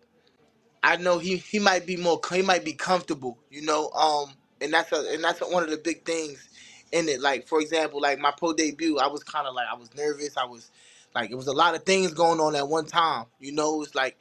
[0.82, 3.90] I know he he might be more he might be comfortable, you know.
[3.90, 6.48] Um, and that's a and that's one of the big things
[6.92, 7.20] in it.
[7.20, 10.36] Like for example, like my pro debut, I was kind of like I was nervous.
[10.36, 10.70] I was
[11.14, 13.26] like it was a lot of things going on at one time.
[13.40, 14.16] You know, it's like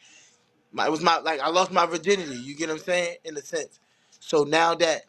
[0.71, 2.35] my it was my like I lost my virginity.
[2.37, 3.17] You get what I'm saying?
[3.25, 3.79] In a sense.
[4.19, 5.03] So now that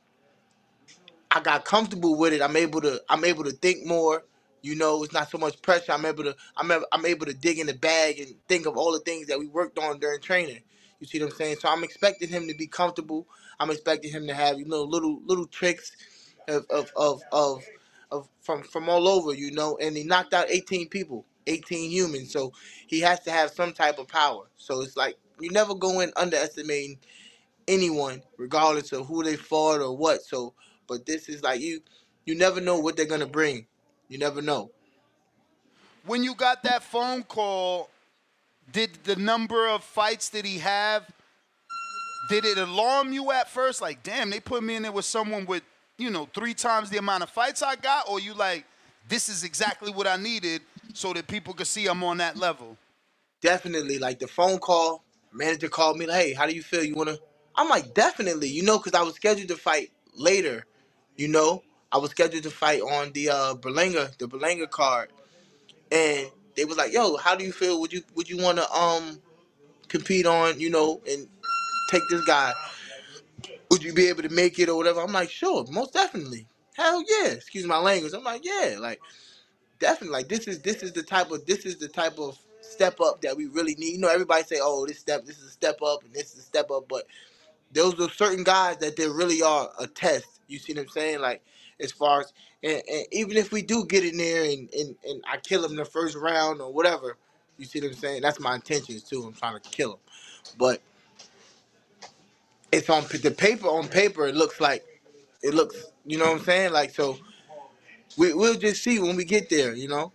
[1.31, 2.43] I got comfortable with it.
[2.43, 4.25] I'm able to I'm able to think more.
[4.62, 5.92] You know, it's not so much pressure.
[5.92, 8.77] I'm able to I'm able, I'm able to dig in the bag and think of
[8.79, 10.62] all the things that we worked on during training.
[11.01, 11.57] You see what I'm saying?
[11.61, 13.27] So I'm expecting him to be comfortable.
[13.61, 15.92] I'm expecting him to have you know little little tricks
[16.48, 17.64] of of of of,
[18.12, 19.35] of from from all over.
[19.35, 22.33] You know, and he knocked out 18 people, 18 humans.
[22.33, 22.53] So
[22.88, 24.44] he has to have some type of power.
[24.57, 26.98] So it's like you never go in underestimating
[27.68, 30.22] anyone, regardless of who they fought or what.
[30.22, 30.55] So,
[30.88, 31.81] but this is like you,
[32.27, 33.66] you never know what they're gonna bring.
[34.12, 34.70] You never know.
[36.05, 37.88] When you got that phone call,
[38.70, 41.11] did the number of fights that he have,
[42.29, 43.81] did it alarm you at first?
[43.81, 45.62] Like, damn, they put me in there with someone with,
[45.96, 48.07] you know, three times the amount of fights I got?
[48.07, 48.66] Or you like,
[49.09, 50.61] this is exactly what I needed
[50.92, 52.77] so that people could see I'm on that level?
[53.40, 56.85] Definitely, like the phone call, manager called me like, "Hey, how do you feel?
[56.85, 57.18] You wanna?"
[57.57, 60.66] I'm like, "Definitely," you know, because I was scheduled to fight later.
[61.16, 65.11] You know, I was scheduled to fight on the uh Berlanga, the Berlanga card,
[65.92, 67.81] and they was like, "Yo, how do you feel?
[67.81, 69.20] Would you would you want to um
[69.88, 71.28] compete on you know and
[71.90, 72.55] take this guy?
[73.70, 76.48] Would you be able to make it or whatever?" I'm like, "Sure, most definitely.
[76.76, 78.14] Hell yeah." Excuse my language.
[78.14, 79.00] I'm like, "Yeah, like
[79.81, 80.14] definitely.
[80.18, 83.22] Like this is this is the type of this is the type of step up
[83.22, 83.94] that we really need.
[83.94, 86.40] You know, everybody say, "Oh, this step, this is a step up, and this is
[86.40, 87.07] a step up," but
[87.72, 90.40] those are certain guys that they really are a test.
[90.48, 91.20] You see what I'm saying?
[91.20, 91.42] Like
[91.83, 95.25] as far as and, and even if we do get in there and, and and
[95.31, 97.16] I kill him in the first round or whatever,
[97.59, 98.23] you see what I'm saying?
[98.23, 99.25] That's my intentions too.
[99.25, 100.01] I'm trying to kill him,
[100.59, 100.81] but
[102.73, 103.68] it's on the paper.
[103.68, 104.85] On paper, it looks like
[105.42, 105.77] it looks.
[106.07, 106.73] You know what I'm saying?
[106.73, 107.18] Like so,
[108.16, 109.75] we we'll just see when we get there.
[109.75, 110.12] You know.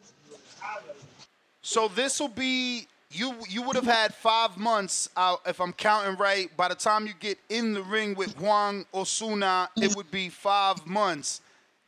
[1.61, 3.33] So this will be you.
[3.49, 6.55] You would have had five months, uh, if I'm counting right.
[6.57, 10.85] By the time you get in the ring with Juan Osuna, it would be five
[10.87, 11.41] months.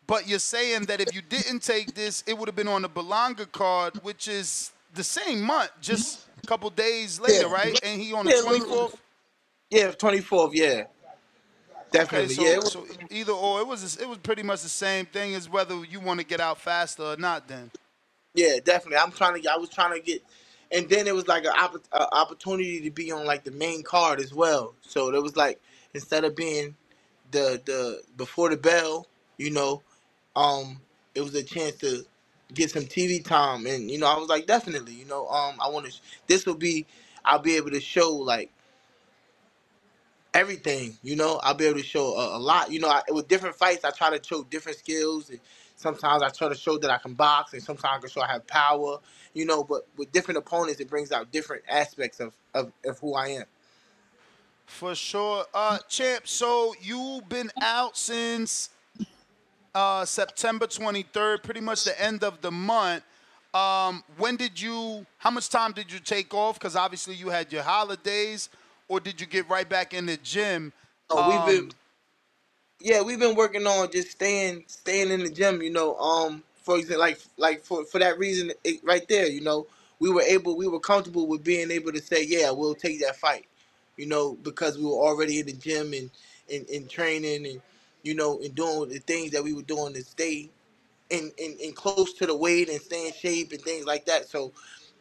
[0.10, 2.89] But you're saying that if you didn't take this, it would have been on the
[2.89, 7.54] Berlanga card, which is the same month, just a couple days later, Yeah.
[7.54, 7.80] right?
[7.84, 8.95] And he on the Yeah, look- 24th.
[9.69, 10.56] Yeah, 24th.
[10.56, 10.86] Yeah,
[11.91, 12.26] definitely.
[12.26, 15.06] Okay, so, yeah, was- so either or, it was it was pretty much the same
[15.06, 17.48] thing as whether you want to get out faster or not.
[17.48, 17.69] Then.
[18.34, 18.98] Yeah, definitely.
[18.98, 19.52] I'm trying to.
[19.52, 20.24] I was trying to get,
[20.72, 23.84] and then it was like an opp- a opportunity to be on like the main
[23.84, 24.74] card as well.
[24.82, 25.62] So there was like
[25.93, 26.76] instead of being
[27.30, 29.06] the the before the bell,
[29.38, 29.84] you know,
[30.39, 30.80] um,
[31.13, 32.06] it was a chance to
[32.54, 35.69] get some TV time, and you know, I was like, definitely, you know, um, I
[35.69, 35.99] want to.
[36.28, 36.86] This will be,
[37.25, 38.49] I'll be able to show like
[40.34, 40.97] everything.
[41.04, 42.71] You know, I'll be able to show a, a lot.
[42.71, 45.30] You know, I, with different fights, I try to show different skills.
[45.30, 45.39] And
[45.75, 48.31] sometimes I try to show that I can box, and sometimes I can show I
[48.31, 49.00] have power.
[49.33, 53.13] You know, but with different opponents, it brings out different aspects of of, of who
[53.13, 53.46] I am.
[54.67, 55.46] For sure.
[55.54, 58.69] Uh champ, so you've been out since
[59.76, 63.04] uh September 23rd, pretty much the end of the month.
[63.54, 67.52] Um when did you how much time did you take off cuz obviously you had
[67.52, 68.50] your holidays
[68.88, 70.74] or did you get right back in the gym?
[71.10, 71.72] Oh, we've been Um,
[72.80, 75.62] yeah, we've been working on just staying staying in the gym.
[75.62, 79.28] You know, um, for example, like like for for that reason, it, right there.
[79.28, 79.67] You know,
[80.00, 83.17] we were able, we were comfortable with being able to say, yeah, we'll take that
[83.17, 83.46] fight.
[83.98, 86.10] You know, because we were already in the gym and
[86.54, 87.62] and, and training and
[88.04, 90.50] you know and doing the things that we were doing to stay
[91.10, 94.27] in, in, in close to the weight and stay in shape and things like that.
[94.29, 94.54] So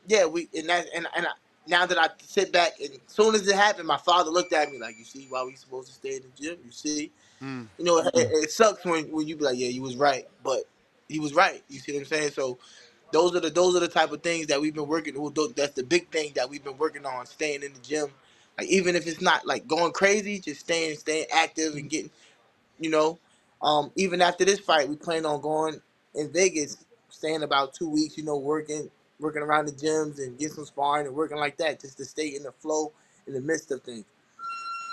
[0.08, 1.30] yeah, we and that and and I,
[1.68, 4.70] now that I sit back and as soon as it happened, my father looked at
[4.70, 6.58] me like, "You see why we supposed to stay in the gym?
[6.64, 7.68] You see, Mm.
[7.78, 10.62] you know, it, it sucks when when you be like, yeah, you was right, but
[11.08, 11.62] he was right.
[11.68, 12.32] You see what I'm saying?
[12.32, 12.58] So
[13.12, 15.14] those are the those are the type of things that we've been working.
[15.56, 18.08] That's the big thing that we've been working on, staying in the gym.
[18.58, 22.10] Like even if it's not like going crazy, just staying staying active and getting,
[22.78, 23.18] you know,
[23.62, 25.80] um, even after this fight, we plan on going
[26.14, 26.76] in Vegas,
[27.08, 28.16] staying about two weeks.
[28.16, 31.80] You know, working working around the gyms and get some sparring and working like that,
[31.80, 32.92] just to stay in the flow
[33.26, 34.04] in the midst of things.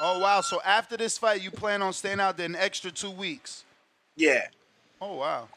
[0.01, 0.41] Oh wow!
[0.41, 3.63] So after this fight, you plan on staying out there an extra two weeks?
[4.15, 4.47] Yeah.
[4.99, 5.47] Oh wow.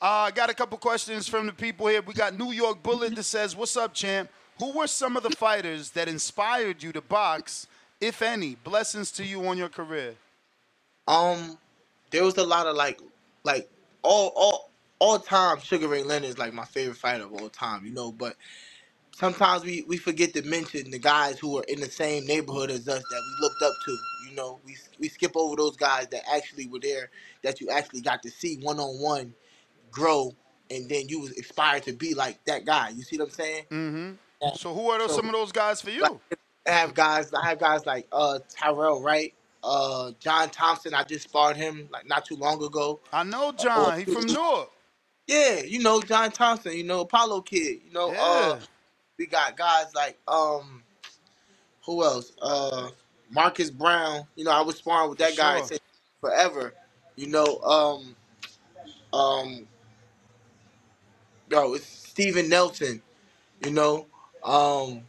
[0.00, 2.02] Uh, I got a couple questions from the people here.
[2.02, 4.30] We got New York Bullet that says, "What's up, champ?
[4.58, 7.66] Who were some of the fighters that inspired you to box,
[8.00, 8.54] if any?
[8.54, 10.14] Blessings to you on your career."
[11.08, 11.58] Um,
[12.10, 13.00] there was a lot of like,
[13.44, 13.70] like
[14.02, 15.60] all all all time.
[15.60, 18.12] Sugar Ray Leonard is like my favorite fighter of all time, you know.
[18.12, 18.36] But
[19.16, 22.88] sometimes we we forget to mention the guys who are in the same neighborhood as
[22.88, 23.98] us that we looked up to.
[24.30, 27.10] You know, we we skip over those guys that actually were there,
[27.42, 29.34] that you actually got to see one on one
[29.90, 30.34] grow,
[30.70, 32.90] and then you was inspired to be like that guy.
[32.90, 33.64] You see what I'm saying?
[33.70, 34.56] Mm-hmm.
[34.56, 36.20] So who are those, So- some of those guys for you?
[36.66, 37.32] I have guys.
[37.34, 40.94] I have guys like uh Tyrell Wright, uh John Thompson.
[40.94, 43.00] I just sparred him like not too long ago.
[43.12, 43.98] I know John.
[43.98, 44.70] He from Newark.
[45.26, 46.72] Yeah, you know John Thompson.
[46.72, 47.80] You know Apollo Kid.
[47.86, 48.58] You know uh Yeah.
[49.18, 50.82] we got guys like um
[51.84, 52.32] who else?
[52.40, 52.90] Uh
[53.30, 54.26] Marcus Brown.
[54.34, 55.78] You know I was sparring with that guy sure.
[56.20, 56.74] forever.
[57.16, 58.16] You know um
[59.12, 59.68] um
[61.50, 63.00] yo it's Steven Nelson.
[63.64, 64.06] You know
[64.42, 65.02] um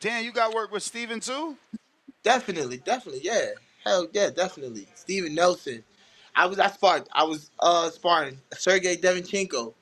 [0.00, 1.56] Dan, you got work with Steven too?
[2.24, 3.50] Definitely, definitely, yeah.
[3.84, 4.88] Hell yeah, definitely.
[4.96, 5.84] Steven Nelson.
[6.34, 9.74] I was I sparred I was uh sparring Sergey Derevyanchenko.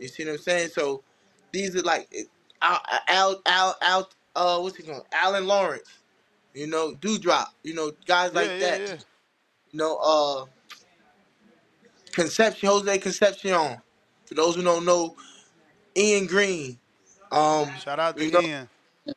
[0.00, 0.70] You see what I'm saying?
[0.70, 1.04] So
[1.52, 2.28] these are like it-
[2.62, 5.06] Al Al Al, Al uh what's he called?
[5.12, 5.88] Alan Lawrence.
[6.54, 8.80] You know, Dewdrop, you know, guys like yeah, that.
[8.80, 8.96] yeah, yeah.
[9.72, 10.46] You know, uh
[12.12, 13.78] Conception Jose Concepcion.
[14.26, 15.14] For those who don't know,
[15.96, 16.78] Ian Green.
[17.30, 18.68] Um Shout out to you know, Ian.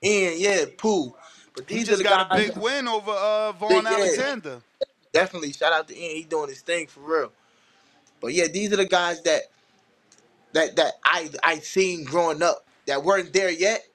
[0.03, 1.13] Ian, yeah, Pooh.
[1.55, 3.95] But He these are just got a big win over uh, Vaughn Big- yeah.
[3.95, 4.61] Alexander.
[5.13, 6.17] definitely shout out to Ian.
[6.17, 7.33] He doing his thing for real.
[8.21, 9.43] But yeah, these are the guys that
[10.53, 13.85] that that I I seen growing up that weren't there yet,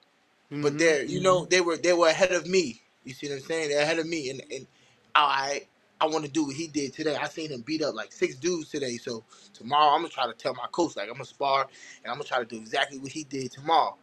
[0.52, 0.62] Mm-hmm.
[0.62, 2.82] but they're you know they were they were ahead of me.
[3.04, 3.70] You see what I'm saying?
[3.70, 4.66] They're ahead of me, and and
[5.14, 5.62] I
[6.00, 7.16] I want to do what he did today.
[7.16, 8.96] I seen him beat up like six dudes today.
[8.98, 11.68] So tomorrow I'm gonna try to tell my coach like I'm gonna spar
[12.04, 13.96] and I'm gonna try to do exactly what he did tomorrow.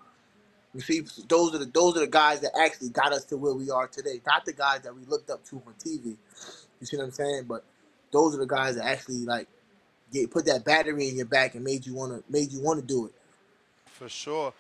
[0.77, 3.55] You see, those are the those are the guys that actually got us to where
[3.55, 4.21] we are today.
[4.27, 6.15] Not the guys that we looked up to on TV.
[6.79, 7.45] You see what I'm saying?
[7.47, 7.63] But
[8.11, 9.47] those are the guys that actually like
[10.13, 13.07] get put that battery in your back and made you wanna made you wanna do
[13.07, 13.11] it.
[13.85, 14.53] For sure.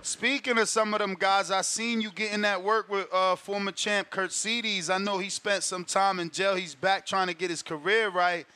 [0.00, 3.72] Speaking of some of them guys, I seen you getting that work with uh, former
[3.72, 4.88] champ Kurt Cedes.
[4.88, 6.54] I know he spent some time in jail.
[6.54, 8.46] He's back trying to get his career right.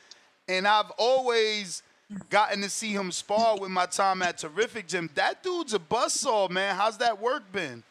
[0.47, 1.83] And I've always
[2.29, 5.09] gotten to see him spar with my time at Terrific Gym.
[5.15, 6.75] That dude's a buzzsaw, man.
[6.75, 7.83] How's that work been?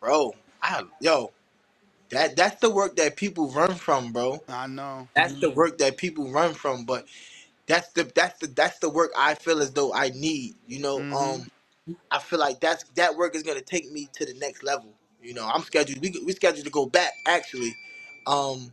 [0.00, 1.32] Bro, I yo,
[2.10, 4.40] that that's the work that people run from, bro.
[4.48, 5.08] I know.
[5.14, 7.06] That's the work that people run from, but
[7.66, 10.56] that's the that's the that's the work I feel as though I need.
[10.66, 11.42] You know, Mhm.
[11.42, 11.48] um,
[12.10, 14.94] I feel like that's that work is gonna take me to the next level.
[15.22, 16.00] You know, I'm scheduled.
[16.02, 17.76] We we scheduled to go back actually,
[18.26, 18.72] um,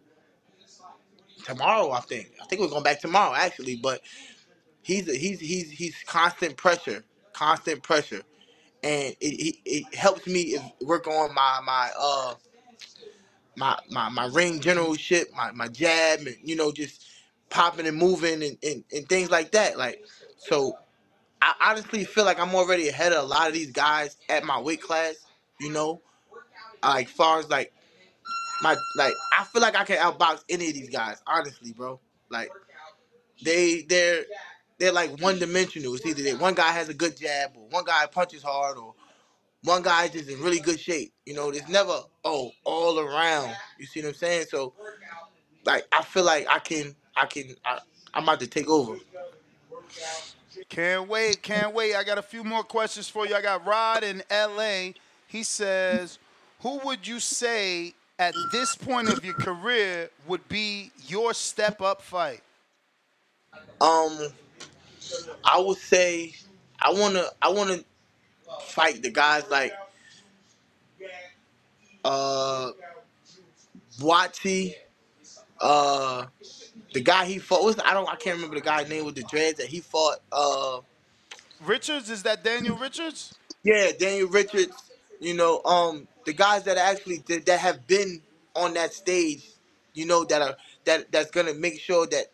[1.45, 1.91] tomorrow.
[1.91, 2.31] I think.
[2.41, 3.77] I think we're going back tomorrow actually.
[3.77, 4.01] But
[4.87, 8.21] he's he's he's he's constant pressure, constant pressure,
[8.83, 12.33] and it it, it helps me work on my my uh
[13.57, 17.05] my my my ring generalship, my my jab, and you know just
[17.49, 19.77] popping and moving and, and, and things like that.
[19.77, 20.05] Like
[20.37, 20.77] so,
[21.41, 24.59] I honestly feel like I'm already ahead of a lot of these guys at my
[24.59, 25.15] weight class.
[25.59, 26.01] You know,
[26.81, 27.73] like far as like
[28.63, 31.21] my like I feel like I can outbox any of these guys.
[31.27, 31.99] Honestly, bro.
[32.29, 32.51] Like
[33.43, 34.25] they they're
[34.79, 35.95] they're like one dimensional.
[35.95, 38.93] It's either that one guy has a good jab or one guy punches hard or
[39.63, 41.13] one guy's just in really good shape.
[41.25, 43.55] You know, there's never oh all around.
[43.79, 44.45] You see what I'm saying?
[44.49, 44.73] So
[45.65, 47.79] like I feel like I can I can I,
[48.13, 48.97] I'm about to take over.
[50.69, 51.95] Can't wait, can't wait.
[51.95, 53.35] I got a few more questions for you.
[53.35, 54.91] I got Rod in LA.
[55.27, 56.19] He says,
[56.61, 62.01] Who would you say at this point of your career would be your step up
[62.01, 62.41] fight?
[63.79, 64.29] Um
[65.43, 66.33] I would say
[66.79, 67.79] I wanna I wanna
[68.61, 69.73] fight the guys like
[72.05, 72.71] uh
[73.99, 74.73] Wati,
[75.61, 76.25] uh
[76.93, 79.23] the guy he fought was I don't I can't remember the guy's name with the
[79.23, 80.17] dreads that he fought.
[80.31, 80.81] Uh,
[81.61, 83.33] Richards is that Daniel Richards?
[83.63, 84.91] yeah, Daniel Richards.
[85.19, 88.21] You know, um, the guys that actually did, that have been
[88.55, 89.49] on that stage,
[89.93, 90.55] you know, that are
[90.85, 92.27] that that's gonna make sure that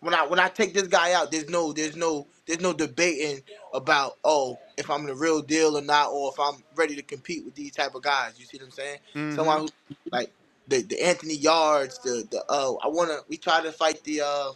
[0.00, 3.42] when I when I take this guy out, there's no there's no there's no debating
[3.74, 7.44] about oh if I'm the real deal or not, or if I'm ready to compete
[7.44, 8.34] with these type of guys.
[8.38, 8.98] You see what I'm saying?
[9.14, 9.34] Mhm.
[9.34, 9.68] Someone who
[10.12, 10.32] like
[10.68, 14.52] the the Anthony Yardes, the the uh I wanna we try to fight the uh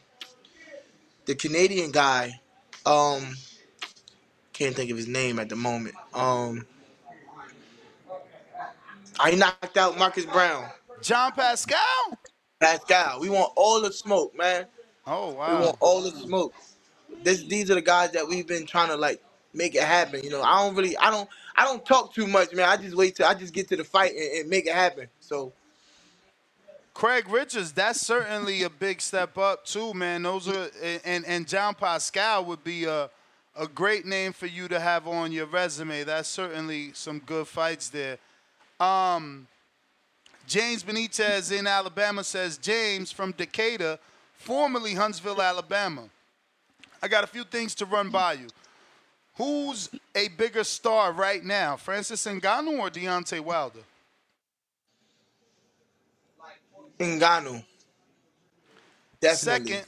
[1.26, 2.40] the Canadian guy.
[2.86, 3.36] Um
[4.54, 5.96] can't think of his name at the moment.
[6.14, 6.66] Um
[9.20, 10.68] I knocked out Marcus Brown.
[11.02, 12.18] John Pascal?
[12.60, 13.20] Pascal.
[13.20, 14.66] We want all the smoke, man.
[15.06, 15.58] Oh wow.
[15.58, 16.54] We want all the smoke.
[17.22, 20.22] This these are the guys that we've been trying to like make it happen.
[20.22, 22.68] You know, I don't really I don't I don't talk too much, man.
[22.68, 25.08] I just wait till I just get to the fight and, and make it happen.
[25.20, 25.52] So
[26.94, 30.22] Craig Richards, that's certainly a big step up too, man.
[30.22, 30.70] Those are
[31.04, 33.10] and and John Pascal would be a
[33.56, 36.04] a great name for you to have on your resume.
[36.04, 38.18] That's certainly some good fights there.
[38.80, 39.46] Um,
[40.46, 43.98] James Benitez in Alabama says James from Decatur,
[44.36, 46.04] formerly Huntsville, Alabama.
[47.02, 48.48] I got a few things to run by you.
[49.36, 53.80] Who's a bigger star right now, Francis Ngannou or Deontay Wilder?
[56.98, 57.64] Ngannou.
[59.20, 59.72] Definitely.
[59.72, 59.86] Second,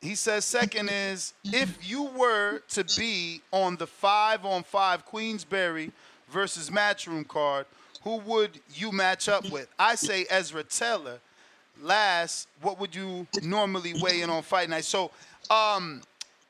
[0.00, 5.90] he says second is if you were to be on the five on five Queensberry
[6.28, 7.66] versus Matchroom card,
[8.02, 9.68] who would you match up with?
[9.78, 11.18] I say Ezra Taylor.
[11.82, 14.84] Last, what would you normally weigh in on fight night?
[14.84, 15.10] So,
[15.50, 16.02] um,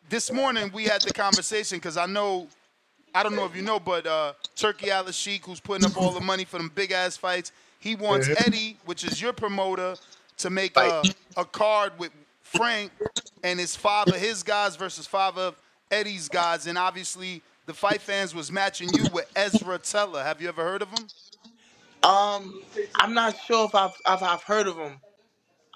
[0.08, 2.46] this morning we had the conversation because I know,
[3.14, 6.20] I don't know if you know, but uh, Turki Alalshikh, who's putting up all the
[6.20, 8.28] money for them big ass fights, he wants.
[8.46, 9.96] Eddie, which is your promoter,
[10.38, 11.02] to make a,
[11.36, 12.10] a card with
[12.42, 12.92] Frank
[13.42, 15.56] and his five of his guys versus five of
[15.90, 20.22] Eddie's guys, and obviously the fight fans was matching you with Ezra Taylor.
[20.22, 21.06] Have you ever heard of him?
[22.02, 22.62] Um,
[22.96, 25.00] I'm not sure if I've if I've heard of him.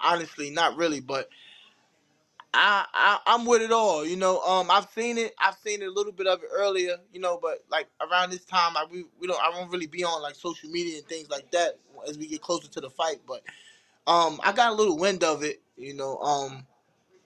[0.03, 1.29] Honestly, not really, but
[2.53, 4.05] I, I I'm with it all.
[4.05, 5.35] You know, um, I've seen it.
[5.39, 6.97] I've seen it a little bit of it earlier.
[7.13, 10.03] You know, but like around this time, I we, we don't I won't really be
[10.03, 11.77] on like social media and things like that
[12.07, 13.21] as we get closer to the fight.
[13.27, 13.43] But
[14.07, 15.61] um, I got a little wind of it.
[15.77, 16.65] You know, um,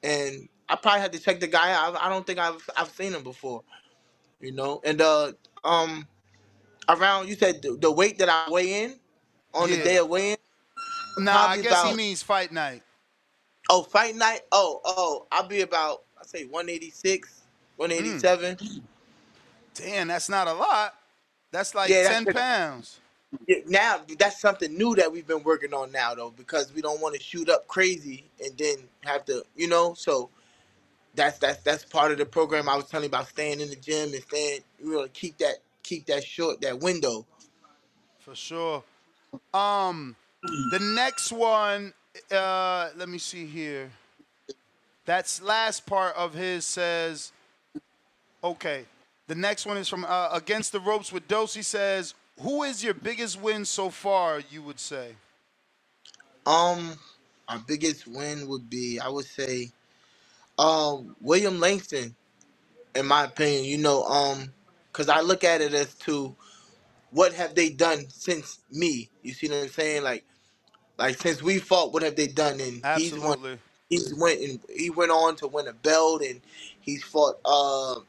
[0.04, 1.96] and I probably had to check the guy out.
[1.96, 3.64] I, I don't think I've I've seen him before.
[4.42, 5.32] You know, and uh,
[5.64, 6.06] um,
[6.90, 9.00] around you said the, the weight that I weigh in
[9.54, 10.38] on the day of weigh in.
[11.18, 12.84] Nah, I guess he means fight night.
[13.70, 14.42] Oh, fight night.
[14.52, 17.44] Oh, oh, I'll be about I say 186,
[17.78, 18.58] 187.
[19.76, 20.96] Damn, that's not a lot.
[21.52, 22.28] That's like Yeah, ten it.
[22.28, 23.00] pounds.
[23.68, 27.16] Now that's something new that we've been working on now though, because we don't want
[27.16, 29.94] to shoot up crazy and then have to, you know.
[29.96, 30.30] So
[31.16, 33.76] that's that's that's part of the program I was telling you about staying in the
[33.78, 37.26] gym and staying, you know, keep that keep that short that window.
[38.20, 38.84] For sure.
[39.54, 41.94] Um, the next one,
[42.32, 43.90] uh, let me see here.
[45.06, 47.32] That's last part of his says,
[48.44, 48.86] okay.
[49.28, 51.54] The next one is from uh, Against the Ropes with Dose.
[51.54, 55.14] He says, who is your biggest win so far, you would say?
[56.46, 56.94] Um,
[57.48, 59.72] our biggest win would be, I would say,
[60.60, 62.16] um, William Langston,
[62.96, 63.66] in my opinion.
[63.66, 64.52] You know, um,
[64.92, 66.36] because I look at it as to
[67.12, 69.10] what have they done since me.
[69.22, 70.04] You see what I'm saying?
[70.04, 70.26] Like,
[70.98, 72.60] like since we fought, what have they done?
[72.62, 73.38] And he's won.
[73.90, 76.42] He's went and he went on to win a belt, and
[76.82, 78.02] he's fought uh,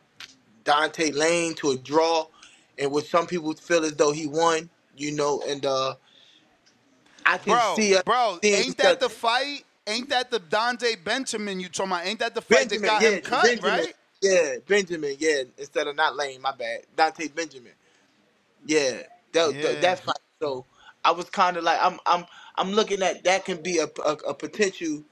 [0.64, 2.26] Dante Lane to a draw,
[2.78, 4.70] and what some people feel as though he won.
[4.96, 5.96] You know, and uh,
[7.26, 7.96] I can Bro, see.
[8.04, 9.64] bro, ain't that the fight?
[9.86, 12.06] Ain't that the Dante Benjamin you talking about?
[12.06, 13.94] Ain't that the fight Benjamin, that got yeah, him cut, Benjamin, right?
[14.22, 16.82] Yeah, Benjamin, yeah, instead of not Lane, my bad.
[16.96, 17.72] Dante Benjamin.
[18.66, 19.62] Yeah, that, Yeah.
[19.62, 20.16] that, that fight.
[20.42, 20.66] So
[21.04, 22.26] I was kind of like, I'm, I'm,
[22.56, 25.02] I'm looking at that can be a, a, a potential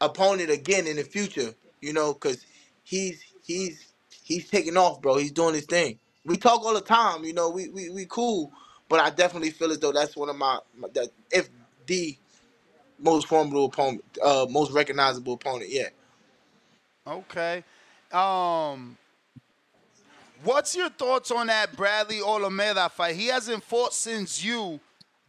[0.00, 1.54] opponent again in the future.
[1.80, 2.44] You know, because
[2.84, 3.92] he's he's
[4.24, 5.16] he's taking off, bro.
[5.16, 5.98] He's doing his thing.
[6.24, 7.24] We talk all the time.
[7.24, 8.52] You know, we we, we cool,
[8.88, 11.48] but I definitely feel as though that's one of my, my that if
[11.86, 12.16] the
[12.98, 15.70] most formidable opponent, uh, most recognizable opponent.
[15.70, 15.88] Yeah.
[17.06, 17.62] Okay.
[18.12, 18.96] Um,
[20.42, 23.16] what's your thoughts on that Bradley Olameda fight?
[23.16, 24.80] He hasn't fought since you,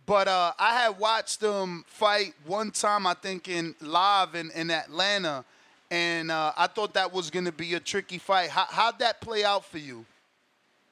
[0.08, 4.72] but uh, I had watched them fight one time, I think, in live in, in
[4.72, 5.45] Atlanta,
[5.91, 8.51] and uh, I thought that was going to be a tricky fight.
[8.51, 10.05] How, how'd that play out for you?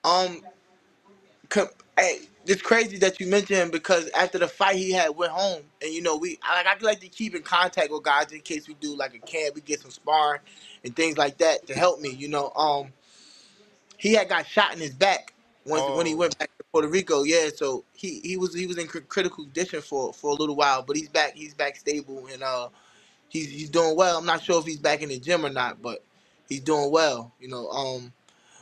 [0.05, 0.41] Um,
[1.49, 5.31] com- hey, it's crazy that you mentioned him because after the fight he had went
[5.33, 8.31] home and you know we I like I like to keep in contact with guys
[8.33, 10.41] in case we do like a camp, we get some sparring
[10.83, 12.09] and things like that to help me.
[12.11, 12.93] You know, um,
[13.97, 15.33] he had got shot in his back
[15.65, 16.17] when when he Oh.
[16.17, 17.23] went back Puerto Rico.
[17.23, 20.57] Yeah, so he he was he was in cr- critical condition for for a little
[20.57, 22.67] while, but he's back he's back stable and uh
[23.29, 24.17] he's he's doing well.
[24.17, 26.03] I'm not sure if he's back in the gym or not, but
[26.49, 27.31] he's doing well.
[27.39, 28.11] You know, um,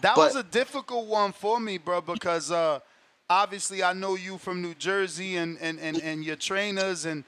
[0.01, 2.81] That but- was a difficult one for me, bro, because uh,
[3.27, 7.23] obviously I know you from New Jersey and, and, and, and your trainers and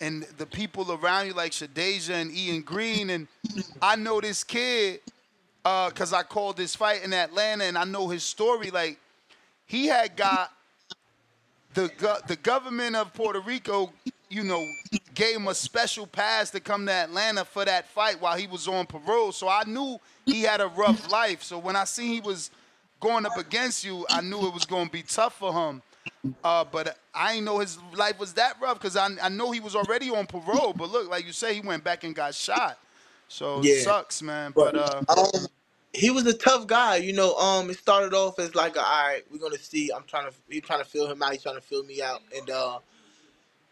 [0.00, 3.26] and the people around you like Shadeja and Ian Green and
[3.82, 5.00] I know this kid
[5.64, 8.70] because I called this fight in Atlanta and I know his story.
[8.70, 9.00] Like
[9.68, 10.52] he had got
[11.74, 13.92] the go- the government of Puerto Rico,
[14.28, 14.66] you know,
[15.14, 18.66] gave him a special pass to come to Atlanta for that fight while he was
[18.66, 19.32] on parole.
[19.32, 21.42] So I knew he had a rough life.
[21.42, 22.50] So when I seen he was
[23.00, 25.82] going up against you, I knew it was going to be tough for him.
[26.42, 29.60] Uh, but I didn't know his life was that rough because I, I know he
[29.60, 30.72] was already on parole.
[30.72, 32.78] But look, like you say, he went back and got shot.
[33.28, 33.72] So Yeah.
[33.72, 34.52] it sucks, man.
[34.56, 35.46] But uh, um,
[35.98, 36.96] he was a tough guy.
[36.98, 39.90] You know, um, it started off as like, all right, we're gonna see.
[39.94, 41.32] I'm trying to, he trying to fill him out.
[41.32, 42.80] He's trying to fill me out, and uh,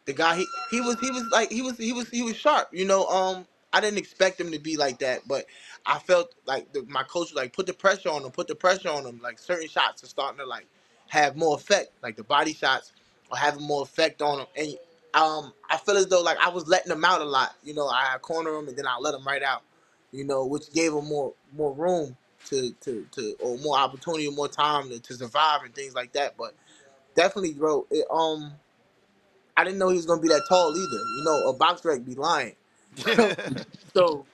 [0.07, 2.69] the guy, he, he was, he was like, he was, he was, he was sharp.
[2.73, 5.47] You know, um, I didn't expect him to be like that, but
[5.87, 8.55] I felt like the, my coach was like, put the pressure on him, put the
[8.57, 9.21] pressure on him.
[9.23, 10.67] Like certain shots are starting to like
[11.09, 12.93] have more effect, like the body shots
[13.31, 14.77] are having more effect on him, and
[15.15, 17.55] um, I feel as though like I was letting him out a lot.
[17.65, 19.63] You know, I corner him and then I let him right out
[20.17, 24.33] you know, which gave him more more room to to, to or more opportunity, or
[24.33, 26.37] more time to, to survive and things like that.
[26.39, 26.55] But
[27.17, 28.53] definitely, bro, it, um,
[29.57, 31.05] I didn't know he was gonna be that tall either.
[31.19, 32.57] You know, a box rec be lying.
[33.97, 34.27] so,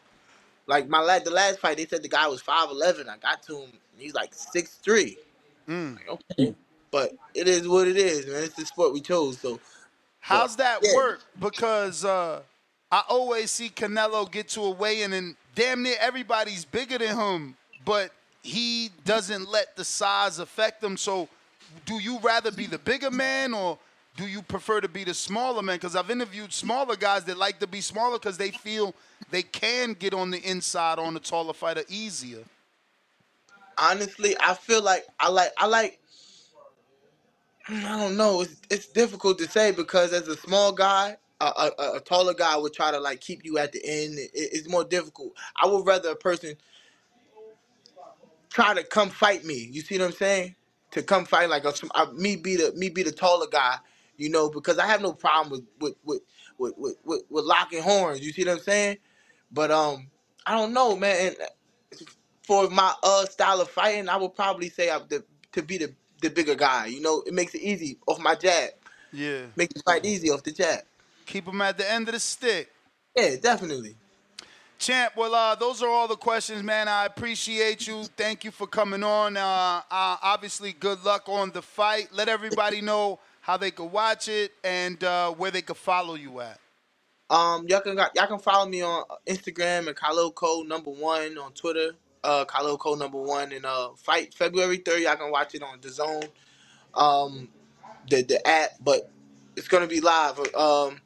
[0.69, 3.09] like my last the last fight, they said the guy was five eleven.
[3.09, 5.19] I got to him, and he's like six three.
[5.69, 5.99] mm.
[6.09, 6.55] Okay,
[6.91, 8.45] but it is what it is, man.
[8.45, 9.41] It's the sport we chose.
[9.41, 9.61] So,
[10.21, 10.91] How's that Yeah.
[10.91, 11.23] work?
[11.39, 12.43] Because uh,
[12.91, 17.57] I always see Canelo get to a weigh-in and damn near everybody's bigger than him,
[17.85, 20.97] but he doesn't let the size affect him.
[20.97, 21.29] So,
[21.87, 23.79] do you rather be the bigger man or
[24.17, 25.77] do you prefer to be the smaller man?
[25.77, 28.95] Because I've interviewed smaller guys that like to be smaller because they feel
[29.31, 32.45] they can get on the inside on the taller fighter easier.
[33.79, 35.99] honestly, I feel like I like I like.
[37.69, 38.43] I don't know.
[38.43, 42.35] It's it's difficult to say because as a small guy, a, a, a- a taller
[42.35, 44.19] guy would try to like keep you at the end.
[44.19, 45.35] It, it's more difficult.
[45.63, 46.57] I would rather a person
[48.51, 49.69] try to come fight me.
[49.73, 50.57] You see what I'm saying?
[50.93, 53.77] To come fight like a, uh, me be the me be the taller guy.
[54.17, 56.23] You know, because I have no problem with with with
[56.59, 58.21] with with, with, with locking horns.
[58.21, 58.99] You see what I'm saying?
[59.53, 60.11] But um,
[60.47, 61.29] I don't know, man.
[61.29, 61.37] And
[62.45, 65.95] for my uh style of fighting, I would probably say I'm the to be the
[66.23, 66.87] the bigger guy.
[66.87, 68.71] You know, it makes it easy off my jab.
[69.13, 69.47] Yeah.
[69.57, 70.81] Makes it fight easy off the jab.
[71.27, 72.71] Keep him at the end of the stick.
[73.17, 73.97] Yeah, definitely.
[74.79, 76.89] Champ, well, uh, those are all the questions, man.
[76.89, 78.05] I appreciate you.
[78.17, 79.37] Thank you for coming on.
[79.37, 82.09] Uh, uh, obviously, good luck on the fight.
[82.13, 86.41] Let everybody know how they could watch it and uh, where they could follow you
[86.41, 86.59] at.
[87.31, 91.53] Um, y'all can y'all can follow me on Instagram at Khalil Coe number one on
[91.53, 91.93] Twitter.
[92.23, 95.01] Uh, Khalil Coe number one and uh, fight February third.
[95.01, 96.29] Y'all can watch it on DAZN,
[96.95, 97.49] um,
[98.11, 99.11] the the app, but
[99.57, 100.39] it's gonna be live.
[100.55, 101.01] Um,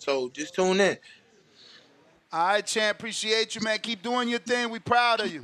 [0.00, 0.96] so just tune in.
[2.32, 3.78] All right, Champ, appreciate you, man.
[3.78, 4.70] Keep doing your thing.
[4.70, 5.42] We proud of you.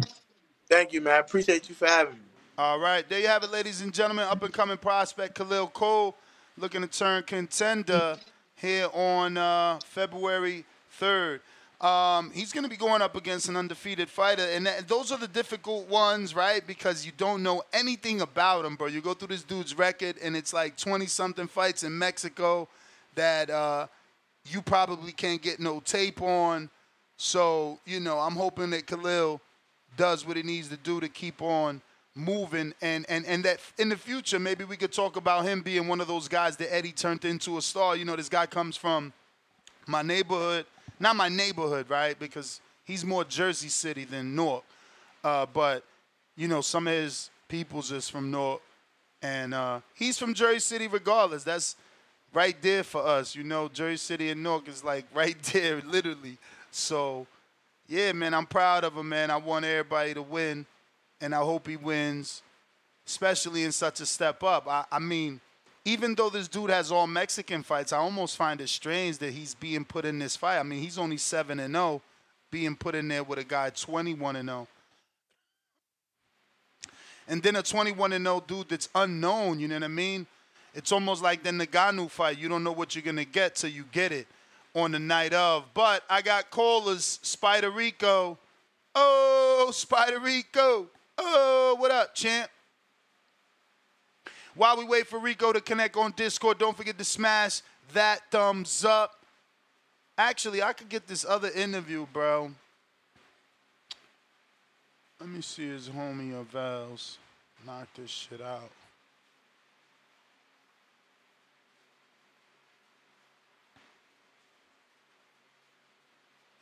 [0.69, 1.15] Thank you, man.
[1.15, 2.21] I appreciate you for having me.
[2.59, 4.25] All right, there you have it, ladies and gentlemen.
[4.25, 6.15] Up and coming prospect Khalil Coe
[6.57, 8.17] looking to turn contender
[8.55, 10.65] here on uh, February
[10.99, 11.41] 3rd.
[11.81, 15.19] Um, he's going to be going up against an undefeated fighter, and that, those are
[15.19, 16.67] the difficult ones, right?
[16.67, 18.87] Because you don't know anything about him, bro.
[18.87, 22.69] You go through this dude's record, and it's like 20 something fights in Mexico
[23.15, 23.89] that uh,
[24.49, 26.71] you probably can't get no tape on.
[27.17, 29.41] So, you know, I'm hoping that Khalil
[29.97, 31.81] does what he needs to do to keep on
[32.17, 35.87] moving and and and that in the future maybe we could talk about him being
[35.87, 37.95] one of those guys that Eddie turned into a star.
[37.95, 39.13] You know, this guy comes from
[39.87, 40.65] my neighborhood,
[40.99, 42.19] not my neighborhood, right?
[42.19, 44.65] Because he's more Jersey City than Newark.
[45.23, 45.85] Uh, but
[46.37, 48.63] you know, some of his peoples is from Newark,
[49.21, 51.45] and uh, he's from Jersey City regardless.
[51.45, 51.77] That's
[52.37, 53.35] right there for us.
[53.35, 56.37] You know, Jersey City and Newark is like right there, literally.
[56.71, 57.27] So,
[57.89, 59.31] yeah, man, I'm proud of him, man.
[59.31, 60.67] I want everybody to win,
[61.21, 62.43] and I hope he wins,
[63.07, 64.69] especially in such a step up.
[64.69, 65.41] I, I mean,
[65.87, 69.55] even though this dude has all Mexican fights, I almost find it strange that he's
[69.55, 70.59] being put in this fight.
[70.59, 72.03] I mean, he's only 7 and 0,
[72.51, 74.69] being put in there with a guy 21 and 0.
[77.29, 80.27] And then a 21 and 0 dude that's unknown, you know what I mean?
[80.77, 82.39] It's almost like the Ngannou fight.
[82.39, 84.27] You don't know what you're gonna get till you get it
[84.75, 85.65] on the night of.
[85.73, 88.37] But I got callers, Spider Rico.
[88.95, 90.87] Oh, Spider Rico.
[91.17, 92.51] Oh, what up, champ?
[94.55, 97.63] While we wait for Rico to connect on Discord, don't forget to smash
[97.95, 99.25] that thumbs up.
[100.19, 102.51] Actually, I could get this other interview, bro.
[105.21, 107.17] Let me see his homie Avels.
[107.65, 108.71] Knock this shit out.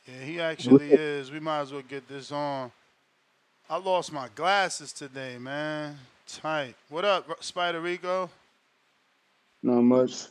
[0.07, 1.31] Yeah, he actually is.
[1.31, 2.71] We might as well get this on.
[3.71, 5.99] I lost my glasses today, man.
[6.27, 6.75] Tight.
[6.91, 8.29] What up, Spider Rico?
[9.63, 10.27] Not much.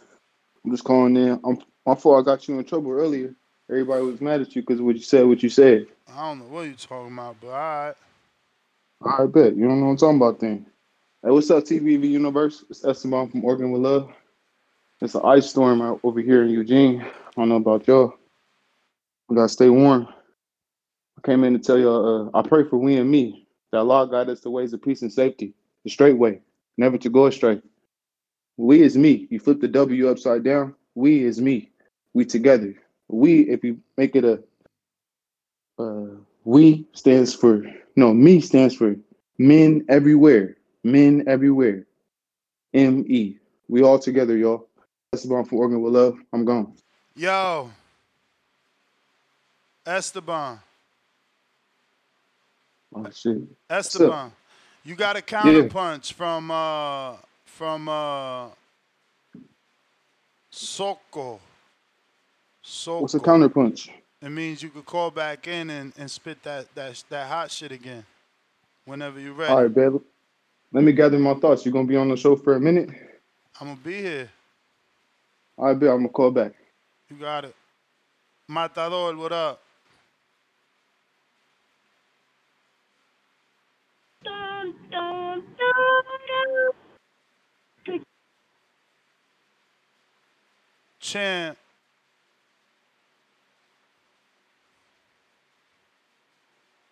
[0.63, 1.39] I'm just calling in.
[1.43, 1.57] I'm,
[1.87, 2.21] my fault.
[2.21, 3.33] I got you in trouble earlier.
[3.67, 5.87] Everybody was mad at you because what you said, what you said.
[6.15, 7.95] I don't know what you're talking about, but all right.
[9.05, 9.55] I bet.
[9.55, 10.67] You don't know what I'm talking about then.
[11.23, 12.63] Hey, what's up, TVV Universe?
[12.69, 14.11] It's Esteban from Oregon with Love.
[15.01, 17.01] It's an ice storm out over here in Eugene.
[17.01, 18.13] I don't know about y'all.
[19.33, 20.07] We gotta stay warm.
[21.17, 24.07] I came in to tell y'all, uh, I pray for we and me, that Allah
[24.07, 26.39] guide us the ways of peace and safety, the straight way,
[26.77, 27.59] never to go astray.
[28.57, 29.27] We is me.
[29.31, 30.75] You flip the W upside down.
[30.93, 31.71] We is me.
[32.13, 32.75] We together.
[33.07, 34.43] We, if you make it a,
[35.79, 37.63] uh, we stands for
[37.95, 38.95] no, me stands for
[39.39, 40.57] men everywhere.
[40.83, 41.87] Men everywhere.
[42.75, 43.37] M E.
[43.67, 44.69] We all together, y'all.
[45.11, 46.19] That's about from Oregon with love.
[46.33, 46.75] I'm gone.
[47.15, 47.71] Yo.
[49.85, 50.59] Esteban.
[52.95, 53.37] Oh shit.
[53.69, 54.31] Esteban.
[54.83, 56.15] You got a counterpunch yeah.
[56.15, 57.15] from uh
[57.45, 58.47] from uh
[60.49, 61.39] Soko.
[62.61, 63.01] Soko.
[63.01, 63.89] What's a counterpunch?
[64.21, 67.71] It means you could call back in and, and spit that, that that hot shit
[67.71, 68.05] again
[68.85, 69.51] whenever you're ready.
[69.51, 69.95] All right, babe.
[70.71, 71.65] Let me gather my thoughts.
[71.65, 72.89] You gonna be on the show for a minute?
[73.59, 74.29] I'm gonna be here.
[75.57, 75.89] All right, bet.
[75.89, 76.53] I'm gonna call back.
[77.09, 77.55] You got it.
[78.47, 79.62] Matador, what up?
[91.03, 91.57] Champ.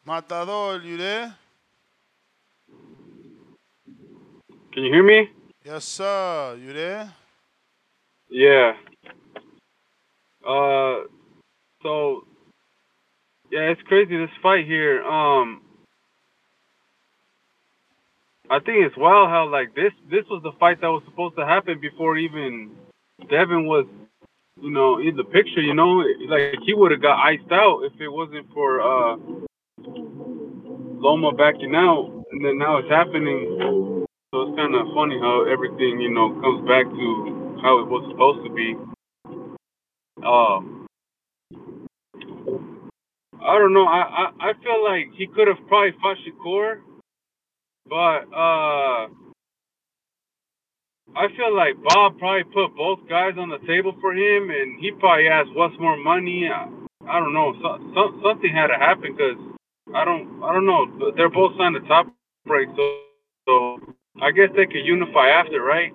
[0.06, 1.34] Matador, you there?
[4.74, 5.30] Can you hear me?
[5.64, 6.58] Yes, sir.
[6.62, 7.14] You there?
[8.30, 8.74] Yeah.
[10.46, 11.08] Uh,
[11.82, 12.26] so
[13.50, 15.04] yeah, it's crazy this fight here.
[15.04, 15.62] Um,
[18.50, 21.46] I think it's wild how like this this was the fight that was supposed to
[21.46, 22.72] happen before even
[23.30, 23.86] Devin was,
[24.62, 25.62] you know, in the picture.
[25.62, 29.18] You know, like he would have got iced out if it wasn't for uh
[31.02, 34.06] Loma backing out, and then now it's happening.
[34.34, 38.06] So it's kind of funny how everything, you know, comes back to how it was
[38.12, 38.76] supposed to be.
[40.24, 40.86] Um,
[43.42, 43.86] I don't know.
[43.86, 46.82] I, I, I feel like he could have probably fought Shakur,
[47.90, 49.08] but uh,
[51.16, 54.92] I feel like Bob probably put both guys on the table for him, and he
[54.92, 56.68] probably asked, "What's more money?" I,
[57.08, 57.54] I don't know.
[57.62, 59.38] So, so, something had to happen because
[59.94, 61.12] I don't I don't know.
[61.16, 62.08] They're both signed a Top
[62.46, 63.00] Rank, so
[63.48, 63.80] so
[64.22, 65.92] I guess they could unify after, right?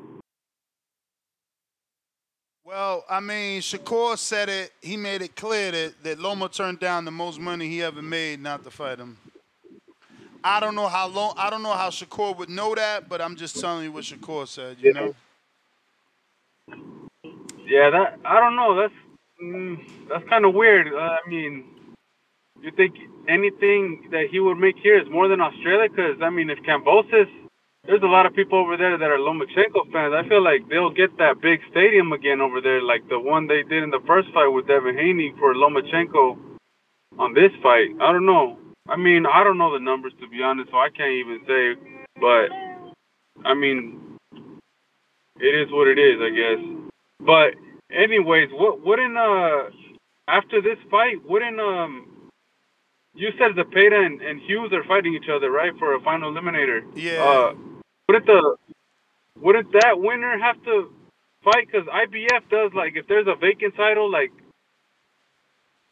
[2.65, 4.73] Well, I mean, Shakur said it.
[4.83, 8.41] He made it clear that, that Loma turned down the most money he ever made
[8.41, 9.17] not to fight him.
[10.47, 11.35] I don't know how long.
[11.37, 14.47] I don't know how Shakur would know that, but I'm just telling you what Shakur
[14.47, 14.77] said.
[14.81, 15.15] You know.
[17.67, 18.77] Yeah, that I don't know.
[18.81, 18.95] That's
[19.43, 19.77] mm,
[20.09, 20.87] that's kind of weird.
[20.87, 21.65] Uh, I mean,
[22.63, 22.95] you think
[23.29, 25.89] anything that he would make here is more than Australia?
[25.91, 27.27] Because I mean, if Kambosos,
[27.85, 30.15] there's a lot of people over there that are Lomachenko fans.
[30.15, 33.65] I feel like they'll get that big stadium again over there, like the one they
[33.65, 36.39] did in the first fight with Devin Haney for Lomachenko
[37.19, 37.89] on this fight.
[38.01, 38.59] I don't know.
[38.89, 41.75] I mean, I don't know the numbers to be honest, so I can't even say.
[42.21, 42.51] But
[43.45, 44.19] I mean,
[45.39, 46.91] it is what it is, I guess.
[47.21, 47.55] But
[47.95, 49.71] anyways, what wouldn't uh
[50.29, 52.07] after this fight wouldn't um
[53.15, 56.83] you said Zepeda and, and Hughes are fighting each other, right, for a final eliminator.
[56.95, 57.23] Yeah.
[57.23, 57.55] Uh,
[58.09, 58.57] wouldn't the
[59.41, 60.91] wouldn't that winner have to
[61.43, 61.67] fight?
[61.67, 64.31] Because IBF does like if there's a vacant title, like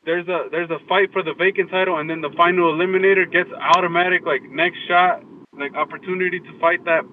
[0.05, 3.51] there's a there's a fight for the vacant title, and then the final eliminator gets
[3.53, 5.23] automatic like next shot,
[5.59, 7.05] like opportunity to fight that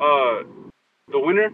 [0.00, 0.42] uh
[1.10, 1.50] the winner.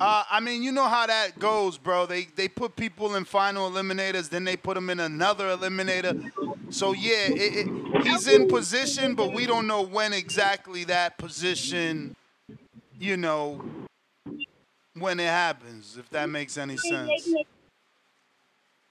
[0.00, 2.06] Uh, I mean, you know how that goes, bro.
[2.06, 6.30] They they put people in final eliminators, then they put them in another eliminator.
[6.70, 12.14] So yeah, it, it, he's in position, but we don't know when exactly that position,
[12.98, 13.64] you know,
[14.94, 17.28] when it happens, if that makes any sense.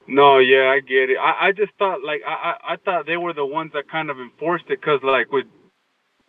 [0.07, 1.17] No, yeah, I get it.
[1.17, 2.31] I, I just thought like I,
[2.69, 5.45] I I thought they were the ones that kind of enforced it because like with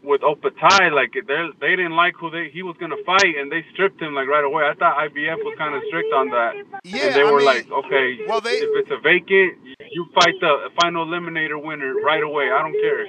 [0.03, 3.65] with Opetaia, like they they didn't like who they he was gonna fight and they
[3.73, 4.65] stripped him like right away.
[4.65, 6.55] I thought IBF was kind of strict on that.
[6.85, 9.59] Yeah, and they I were mean, like, okay, well, they- if it's a vacant,
[9.91, 12.51] you fight the final eliminator winner right away.
[12.51, 13.07] I don't care.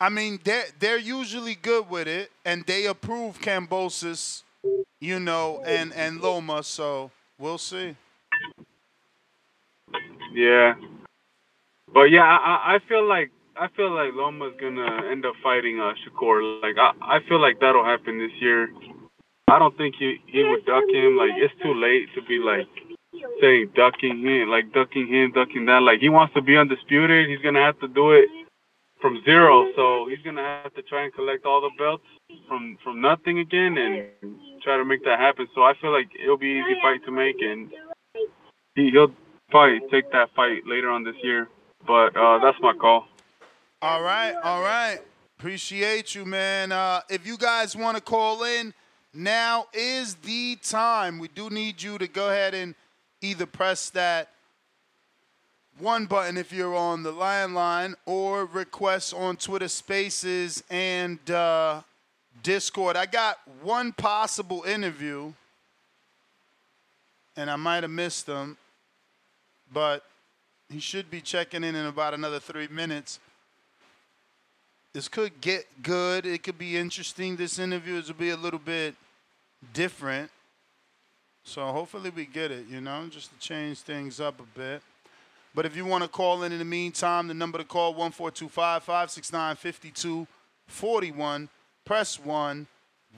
[0.00, 4.42] I mean, they're they're usually good with it, and they approve Kambosos,
[5.00, 6.62] you know, and and Loma.
[6.62, 7.96] So we'll see.
[10.32, 10.74] Yeah,
[11.92, 15.94] but yeah, I I- feel like I feel like Loma's gonna end up fighting uh
[16.02, 16.62] Shakur.
[16.62, 18.68] Like I I feel like that'll happen this year.
[19.48, 21.16] I don't think he he would duck him.
[21.16, 22.68] Like it's too late to be like
[23.40, 25.82] saying ducking him, like ducking him, ducking that.
[25.82, 27.28] Like he wants to be undisputed.
[27.28, 28.28] He's gonna have to do it
[29.00, 29.66] from zero.
[29.76, 32.04] So he's gonna have to try and collect all the belts
[32.48, 34.06] from from nothing again and
[34.62, 35.48] try to make that happen.
[35.54, 37.70] So I feel like it'll be an easy fight to make, and
[38.76, 39.12] he he'll
[39.50, 41.48] probably take that fight later on this year.
[41.86, 43.06] But uh, that's my call.
[43.82, 45.00] All right, all right.
[45.38, 46.70] Appreciate you, man.
[46.70, 48.74] Uh, if you guys want to call in,
[49.14, 51.18] now is the time.
[51.18, 52.74] We do need you to go ahead and
[53.22, 54.28] either press that
[55.78, 61.80] one button if you're on the Lion Line or request on Twitter Spaces and uh,
[62.42, 62.96] Discord.
[62.96, 65.32] I got one possible interview,
[67.36, 68.58] and I might have missed them,
[69.72, 70.04] but
[70.68, 73.20] he should be checking in in about another three minutes
[74.92, 76.26] this could get good.
[76.26, 77.36] It could be interesting.
[77.36, 78.96] This interview is will be a little bit
[79.72, 80.30] different.
[81.44, 84.82] So hopefully we get it, you know, just to change things up a bit.
[85.54, 88.82] But if you want to call in in the meantime, the number to call 1425
[88.82, 91.48] 569 5241.
[91.84, 92.66] Press 1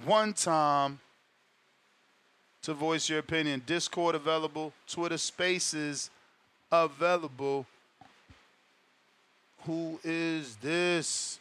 [0.04, 1.00] one time
[2.62, 3.62] to voice your opinion.
[3.66, 6.10] Discord available, Twitter Spaces
[6.72, 7.66] available.
[9.66, 11.38] Who is this?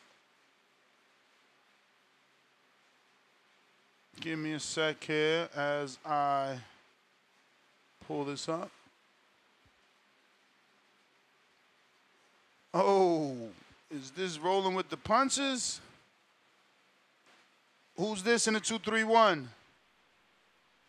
[4.20, 6.58] Give me a sec here as I
[8.08, 8.70] pull this up.
[12.74, 13.36] Oh,
[13.90, 15.82] is this rolling with the punches?
[17.98, 19.50] Who's this in the 231?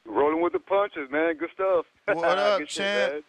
[0.04, 1.36] Rolling with the punches, man.
[1.36, 1.86] Good stuff.
[2.14, 3.24] What up, champ?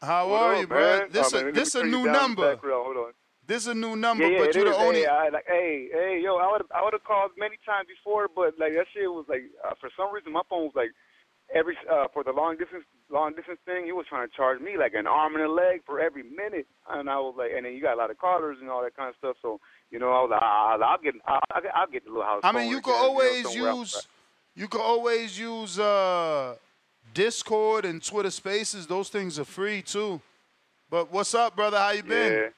[0.00, 0.98] How What are up, you, bro?
[1.00, 1.08] man?
[1.10, 2.56] This Oh, a man, this a new down in the number.
[2.84, 3.12] Hold on.
[3.46, 4.76] This is a new number, yeah, yeah, but you're the is.
[4.76, 5.00] only.
[5.00, 8.28] Hey, I, like, hey, hey, yo, I would I would have called many times before,
[8.34, 10.90] but like that shit was like uh, for some reason my phone was like
[11.54, 14.76] every uh, for the long distance long distance thing, he was trying to charge me
[14.76, 17.72] like an arm and a leg for every minute, and I was like, and then
[17.72, 19.60] you got a lot of callers and all that kind of stuff, so
[19.92, 21.40] you know I was like, I'll, I'll get I'll,
[21.74, 22.40] I'll get the little house.
[22.42, 23.54] I mean, you again, could know, always else.
[23.54, 24.08] use
[24.56, 26.56] you could always use uh,
[27.14, 28.86] Discord and Twitter Spaces.
[28.86, 30.20] Those things are free too.
[30.90, 31.78] But what's up, brother?
[31.78, 32.32] How you been?
[32.32, 32.48] Yeah.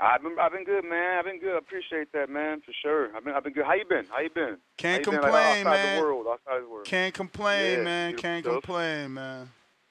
[0.00, 1.18] I've been I've been good, man.
[1.18, 1.54] I've been good.
[1.54, 3.14] I appreciate that, man, for sure.
[3.16, 3.64] I've been I've been good.
[3.64, 4.04] How you been?
[4.10, 4.58] How you been?
[4.76, 5.96] Can't you been, complain, like, outside man.
[5.96, 6.84] The world, outside the world.
[6.86, 8.16] Can't complain, Yeah, man.
[8.16, 8.54] Can't stuff.
[8.62, 9.48] complain, man.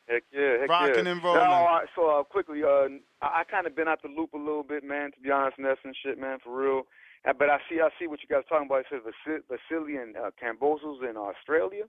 [0.10, 1.12] Heck yeah, heck Rocking yeah.
[1.14, 1.40] and rolling.
[1.40, 2.90] No, I, so uh, quickly, uh,
[3.22, 5.12] I, I kind of been out the loop a little bit, man.
[5.14, 6.84] To be honest, Ness and shit, man, for real.
[7.26, 8.82] Uh, But I see, I see what you guys talking about.
[8.82, 11.86] It says Vasi- Vasily and uh, Kambosos in Australia,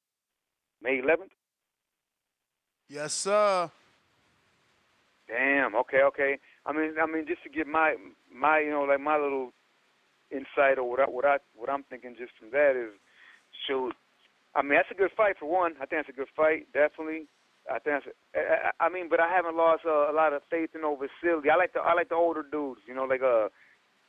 [0.85, 1.33] May 11th.
[2.89, 3.71] Yes, sir.
[5.27, 5.75] Damn.
[5.75, 6.03] Okay.
[6.03, 6.39] Okay.
[6.67, 7.97] I mean, I mean, just to give my
[8.31, 9.53] my you know like my little
[10.31, 12.93] insight or what I what I what I'm thinking just from that is,
[13.67, 13.95] shoot.
[14.55, 15.73] I mean, that's a good fight for one.
[15.81, 17.27] I think that's a good fight, definitely.
[17.73, 18.07] I think that's.
[18.37, 21.09] A, I, I mean, but I haven't lost uh, a lot of faith in over
[21.23, 21.49] Silly.
[21.51, 22.83] I like the I like the older dudes.
[22.87, 23.49] You know, like uh.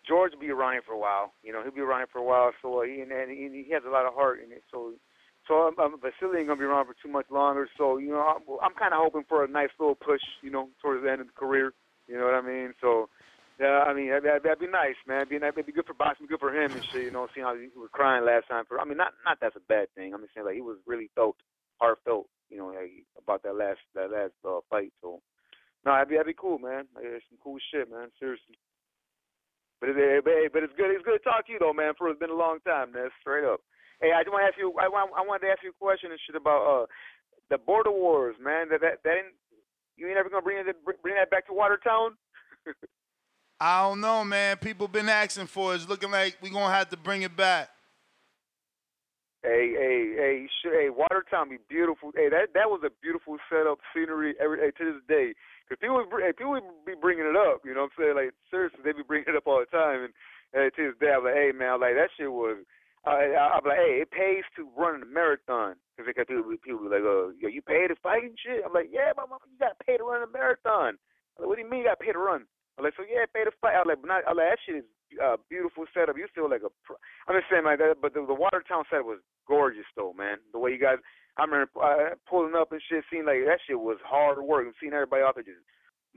[0.06, 1.34] George will be around here for a while.
[1.42, 2.52] You know, he'll be around here for a while.
[2.62, 4.62] So uh, he and, and he, he has a lot of heart in it.
[4.70, 4.94] So,
[5.48, 7.68] so um, um, Vasily ain't gonna be around for too much longer.
[7.78, 10.22] So you know, I'm, I'm kind of hoping for a nice little push.
[10.41, 11.74] You know, towards the end of the career.
[12.08, 12.74] You know what I mean?
[12.82, 13.10] So,
[13.60, 15.26] yeah, I mean that'd, that'd be nice, man.
[15.30, 17.04] Be, that'd be good for boxing, good for him and shit.
[17.04, 18.66] You know, seeing how he was crying last time.
[18.68, 20.14] For I mean, not not that's a bad thing.
[20.14, 21.36] I'm just saying like he was really felt,
[21.82, 22.28] heartfelt.
[22.50, 24.93] You know, like, about that last that last uh, fight.
[25.02, 25.22] So,
[25.86, 26.86] no, that'd be that'd be cool, man.
[26.93, 28.10] Like, it's some cool shit, man.
[28.20, 28.58] Seriously.
[29.80, 30.91] But it, but, but it's good.
[30.93, 31.93] It's good to talk to you though, man.
[31.98, 33.10] For it's been a long time, man.
[33.22, 33.62] Straight up.
[34.02, 34.74] Hey, I just want to ask you.
[34.80, 35.12] I want.
[35.16, 36.86] I wanted to ask you a question and shit about uh
[37.50, 38.70] the border wars, man.
[38.70, 39.36] That that, that ain't,
[39.98, 42.18] you ain't ever gonna bring it bring that back to Watertown.
[43.60, 44.58] I don't know, man.
[44.58, 45.78] People been asking for it.
[45.78, 47.70] It's looking like we gonna have to bring it back.
[49.43, 52.12] Hey, hey, hey, sh- hey, Watertown be beautiful.
[52.16, 55.34] Hey, that that was a beautiful setup, scenery every hey, to this day.
[55.70, 57.62] Cause people, hey, people be bringing it up.
[57.64, 58.16] You know what I'm saying?
[58.18, 60.04] Like seriously, they be bringing it up all the time.
[60.04, 60.14] And
[60.52, 62.58] hey, to this day, I'm like, hey man, like that shit was.
[63.06, 66.82] I, I, I'm like, hey, it pays to run a marathon because like people, people
[66.82, 69.45] be like, "Uh, yo, you paid to fight and shit." I'm like, "Yeah, my mom,
[69.45, 70.97] you got paid to run a marathon."
[71.38, 73.30] I'm like, "What do you mean you got paid to run?" I'm like, "So yeah,
[73.30, 74.89] paid to fight." I'm like, "But not." I'm like, "That shit is
[75.22, 76.18] uh, beautiful setup.
[76.18, 76.97] You feel like a." Pro.
[77.30, 80.41] I'm just saying like that, but the, the Watertown setup was gorgeous though, man.
[80.51, 80.97] The way you guys,
[81.38, 84.76] I remember uh, pulling up and shit, seeing like that shit was hard work, and
[84.82, 85.62] seeing everybody out there just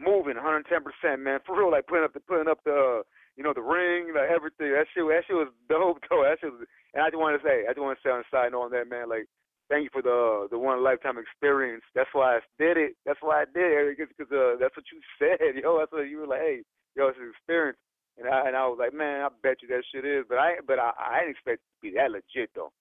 [0.00, 1.70] moving 110 percent, man, for real.
[1.70, 3.04] Like putting up the putting up the.
[3.04, 3.08] Uh,
[3.38, 4.74] you know the ring, like everything.
[4.74, 6.26] That shit, that shit was dope, though.
[6.26, 8.26] That shit was, and I just want to say, I just want to say on
[8.26, 9.06] the side note on that, man.
[9.06, 9.30] Like,
[9.70, 11.86] thank you for the the one lifetime experience.
[11.94, 12.98] That's why I did it.
[13.06, 15.78] That's why I did it because uh, that's what you said, yo.
[15.78, 16.66] That's what you were like, hey,
[16.98, 17.78] yo, it's an experience.
[18.18, 20.26] And I and I was like, man, I bet you that shit is.
[20.26, 22.74] But I but I I didn't expect it to be that legit though.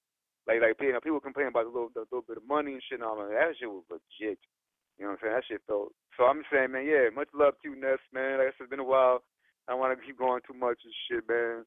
[0.49, 2.81] Like like you know, people complain about the little the little bit of money and
[2.81, 2.97] shit.
[2.97, 3.29] And all that.
[3.29, 4.41] that shit was legit.
[4.97, 5.35] You know what I'm saying?
[5.37, 5.93] That shit felt.
[6.17, 8.41] So I'm saying, man, yeah, much love to you, Ness, man.
[8.41, 9.21] Like I said, it's been a while.
[9.67, 11.65] I don't want to keep going too much and shit, man.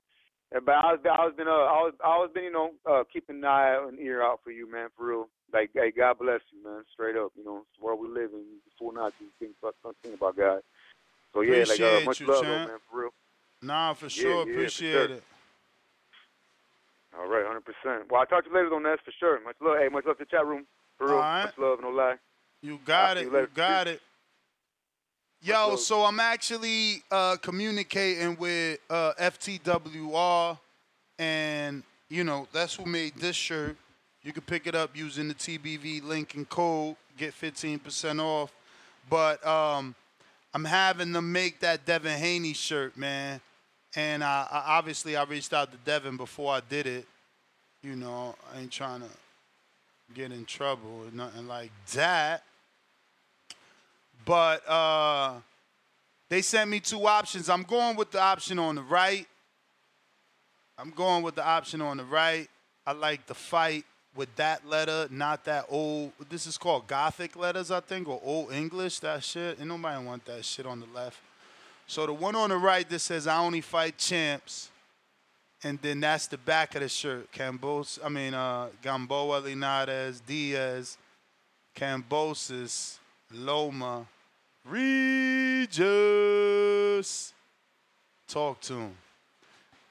[0.52, 2.70] And, but I was, I was been, uh, I was, I was been, you know,
[2.88, 5.28] uh, keeping an eye and ear out for you, man, for real.
[5.52, 7.32] Like, hey, God bless you, man, straight up.
[7.36, 8.40] You know, it's the world we live in.
[8.40, 10.60] You fool not to think about something about God.
[11.34, 13.10] So yeah, Appreciate like, uh, much you, love, though, man, for real.
[13.62, 14.38] Nah, for Yeah, sure.
[14.38, 15.16] yeah, for Appreciate sure.
[15.16, 15.24] it.
[17.18, 18.10] All right, hundred percent.
[18.10, 19.40] Well, I'll talk to you later on that for sure.
[19.42, 19.76] Much love.
[19.78, 20.64] Hey, much love to the chat room.
[20.96, 21.18] For real.
[21.18, 21.42] Right.
[21.44, 22.16] Much love, no lie.
[22.62, 23.32] You got I'll it.
[23.32, 24.00] you You got it.
[25.42, 30.58] Yo, so I'm actually uh, communicating with uh, FTWR,
[31.18, 33.78] and you know that's who made this shirt.
[34.22, 38.52] You can pick it up using the TBV link and code, get 15% off.
[39.08, 39.94] But um,
[40.52, 43.40] I'm having them make that Devin Haney shirt, man.
[43.96, 47.06] And I, I obviously I reached out to Devin before I did it.
[47.82, 49.08] You know, I ain't trying to
[50.12, 52.42] get in trouble or nothing like that.
[54.24, 55.34] But uh,
[56.28, 57.48] they sent me two options.
[57.48, 59.26] I'm going with the option on the right.
[60.78, 62.48] I'm going with the option on the right.
[62.86, 63.84] I like the fight
[64.16, 66.12] with that letter, not that old.
[66.28, 69.00] This is called Gothic letters, I think, or Old English.
[69.00, 69.58] That shit.
[69.58, 71.18] And nobody want that shit on the left.
[71.86, 74.70] So the one on the right that says "I only fight champs,"
[75.64, 77.32] and then that's the back of the shirt.
[77.32, 80.96] Cambos, I mean, uh, Gamboa, Linares, Diaz,
[81.76, 82.99] Kambosos,
[83.32, 84.06] Loma,
[84.64, 85.72] Regis.
[88.26, 88.96] Talk to him.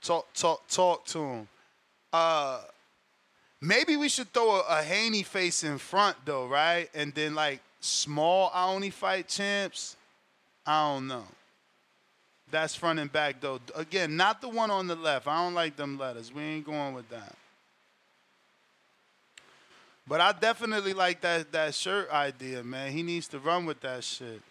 [0.01, 1.47] Talk, talk, talk to him.
[2.11, 2.61] Uh,
[3.61, 6.89] maybe we should throw a, a Haney face in front though, right?
[6.93, 9.95] And then like small, I only fight champs.
[10.65, 11.25] I don't know.
[12.51, 13.59] That's front and back though.
[13.75, 15.27] Again, not the one on the left.
[15.27, 16.33] I don't like them letters.
[16.33, 17.35] We ain't going with that.
[20.09, 22.91] But I definitely like that that shirt idea, man.
[22.91, 24.41] He needs to run with that shit.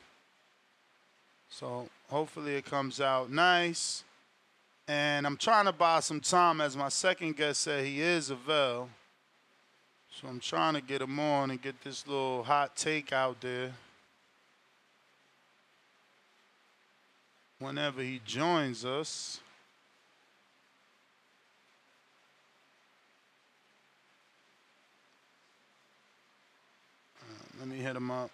[1.50, 4.04] So hopefully it comes out nice.
[4.86, 8.88] And I'm trying to buy some time, as my second guest said, he is avail.
[10.12, 13.72] So I'm trying to get him on and get this little hot take out there.
[17.58, 19.40] Whenever he joins us.
[27.58, 28.30] Let me hit him up.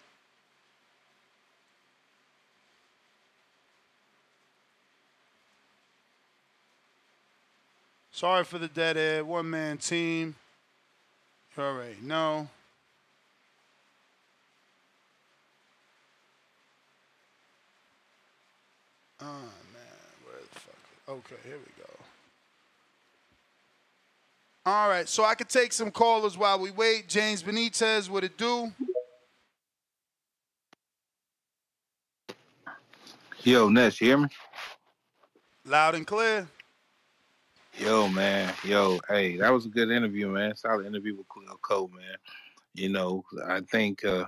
[8.11, 9.25] Sorry for the dead air.
[9.25, 10.35] One man team.
[11.57, 12.47] You already know.
[19.21, 20.75] Oh man, where the fuck?
[21.09, 21.89] Okay, here we go.
[24.65, 27.07] All right, so I could take some callers while we wait.
[27.07, 28.71] James Benitez, what it do?
[33.45, 34.27] Yo, Ness, you hear me?
[35.65, 36.47] Loud and clear.
[37.77, 38.51] Yo, man.
[38.63, 40.55] Yo, hey, that was a good interview, man.
[40.55, 42.15] Solid interview with Khalil Coe, man.
[42.73, 44.25] You know, I think, uh,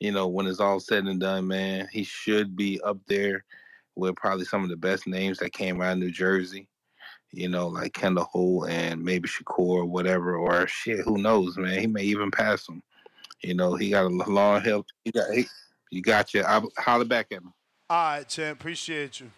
[0.00, 3.44] you know, when it's all said and done, man, he should be up there
[3.94, 6.66] with probably some of the best names that came out of New Jersey.
[7.32, 11.78] You know, like Kendall Holt and maybe Shakur or whatever, or shit, who knows, man?
[11.78, 12.82] He may even pass him.
[13.42, 14.86] You know, he got a long hill.
[15.04, 15.44] He got, he,
[15.90, 16.40] you got you.
[16.40, 17.52] I'll holler back at him.
[17.88, 18.58] All right, champ.
[18.58, 19.30] Appreciate you.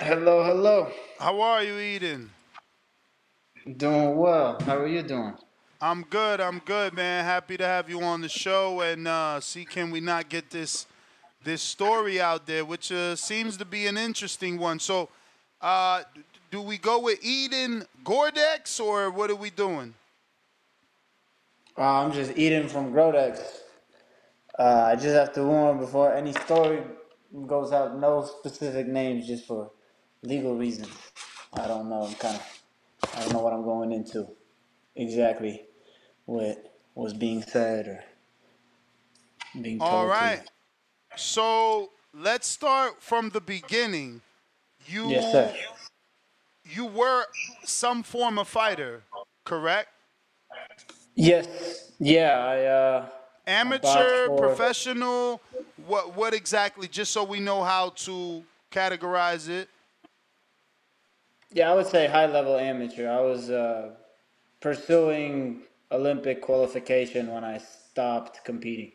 [0.00, 0.90] Hello, hello.
[1.20, 2.30] How are you, Eden?
[3.76, 4.58] Doing well.
[4.62, 5.34] How are you doing?
[5.80, 6.40] I'm good.
[6.40, 7.24] I'm good, man.
[7.24, 10.86] Happy to have you on the show and uh, see can we not get this
[11.44, 14.80] this story out there, which uh, seems to be an interesting one.
[14.80, 15.08] So,
[15.60, 16.02] uh,
[16.50, 19.94] do we go with Eden Grodex or what are we doing?
[21.78, 23.40] Uh, I'm just eating from Grodex.
[24.58, 26.82] Uh, I just have to warn before any story
[27.46, 29.70] goes out, no specific names, just for
[30.22, 30.92] legal reasons.
[31.54, 32.02] I don't know.
[32.04, 32.62] I'm kind of
[33.16, 34.28] I don't know what I'm going into
[34.96, 35.62] exactly
[36.26, 38.04] what was being said or
[39.60, 40.40] being told All to right.
[40.40, 40.46] me.
[41.16, 44.20] So let's start from the beginning.
[44.86, 45.54] You Yes, sir.
[46.64, 47.24] you were
[47.64, 49.04] some form of fighter,
[49.44, 49.88] correct?
[51.14, 51.92] Yes.
[51.98, 53.06] Yeah, I uh
[53.46, 55.40] Amateur, for- professional,
[55.86, 59.68] what what exactly just so we know how to categorize it.
[61.52, 63.10] Yeah, I would say high level amateur.
[63.10, 63.90] I was uh,
[64.60, 65.60] pursuing
[65.90, 68.92] Olympic qualification when I stopped competing.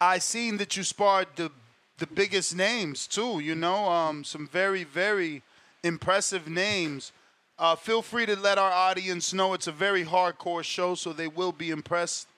[0.00, 1.52] I seen that you sparred the
[1.98, 3.40] the biggest names too.
[3.40, 5.42] You know, um, some very very
[5.84, 7.12] impressive names.
[7.58, 11.28] Uh, feel free to let our audience know it's a very hardcore show, so they
[11.28, 12.28] will be impressed.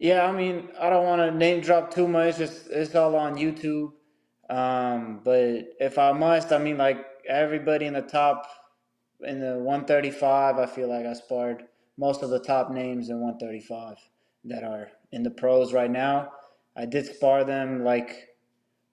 [0.00, 2.40] Yeah, I mean, I don't want to name drop too much.
[2.40, 3.92] It's it's all on YouTube.
[4.50, 8.46] Um, but if I must, I mean, like everybody in the top
[9.20, 11.64] in the 135, I feel like I sparred
[11.96, 13.96] most of the top names in 135
[14.44, 16.32] that are in the pros right now.
[16.76, 18.28] I did spar them like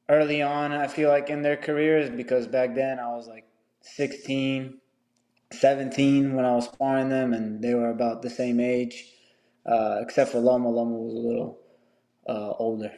[0.10, 3.45] early on, I feel like in their careers because back then I was like
[3.86, 4.80] 16,
[5.52, 9.06] 17 when I was sparring them, and they were about the same age,
[9.66, 10.70] uh, except for Loma.
[10.70, 11.60] Loma was a little
[12.28, 12.92] uh, older.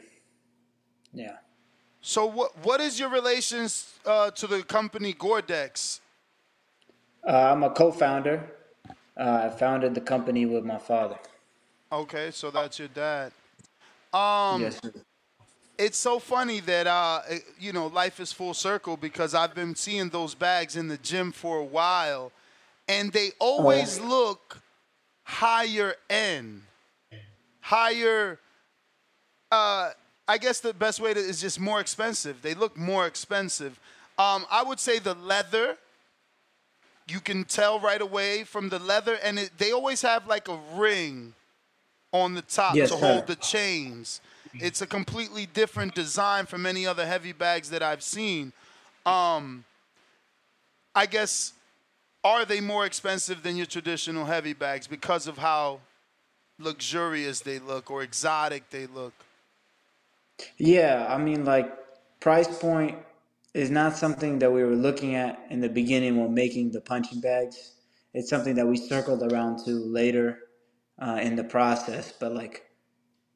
[1.12, 1.36] Yeah.
[2.00, 6.00] So what what is your relations uh, to the company Grodex?
[7.26, 8.54] Uh, I'm a co-founder.
[9.16, 11.18] Uh, I founded the company with my father.
[11.90, 13.32] Okay, so that's your dad.
[14.12, 14.80] Um, yes.
[14.82, 14.92] sir.
[15.78, 17.20] It's so funny that uh,
[17.58, 21.32] you know life is full circle because I've been seeing those bags in the gym
[21.32, 22.32] for a while,
[22.88, 24.60] and they always look
[25.24, 26.62] higher end,
[27.60, 28.38] higher.
[29.50, 29.90] Uh,
[30.26, 32.42] I guess the best way to is just more expensive.
[32.42, 33.78] They look more expensive.
[34.18, 35.76] Um, I would say the leather.
[37.10, 40.58] You can tell right away from the leather, and it, they always have like a
[40.74, 41.32] ring
[42.12, 43.06] on the top Yes, to sir.
[43.06, 44.20] hold the chains.
[44.60, 48.52] It's a completely different design from any other heavy bags that I've seen.
[49.06, 49.64] Um,
[50.94, 51.52] I guess
[52.24, 55.80] are they more expensive than your traditional heavy bags because of how
[56.58, 59.14] luxurious they look or exotic they look?
[60.56, 61.72] Yeah, I mean, like
[62.20, 62.98] price point
[63.54, 67.20] is not something that we were looking at in the beginning when making the punching
[67.20, 67.72] bags.
[68.14, 70.38] It's something that we circled around to later
[71.00, 72.12] uh, in the process.
[72.12, 72.68] But like,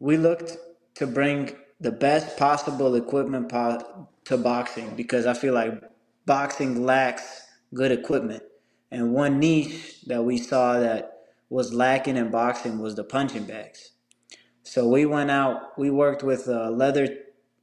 [0.01, 0.57] we looked
[0.97, 5.83] to bring the best possible equipment po- to boxing because I feel like
[6.27, 7.43] boxing lacks
[7.75, 8.43] good equipment.
[8.91, 11.13] And one niche that we saw that
[11.51, 13.93] was lacking in boxing was the punching bags.
[14.65, 17.09] So we went out, we worked with a leather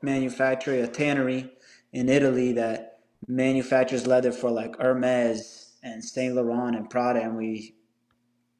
[0.01, 1.51] manufacturer, a tannery
[1.93, 7.21] in Italy that manufactures leather for like Hermes and Saint Laurent and Prada.
[7.21, 7.75] And we,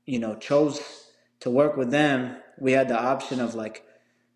[0.05, 0.81] you know, chose
[1.41, 2.37] to work with them.
[2.59, 3.83] We had the option of like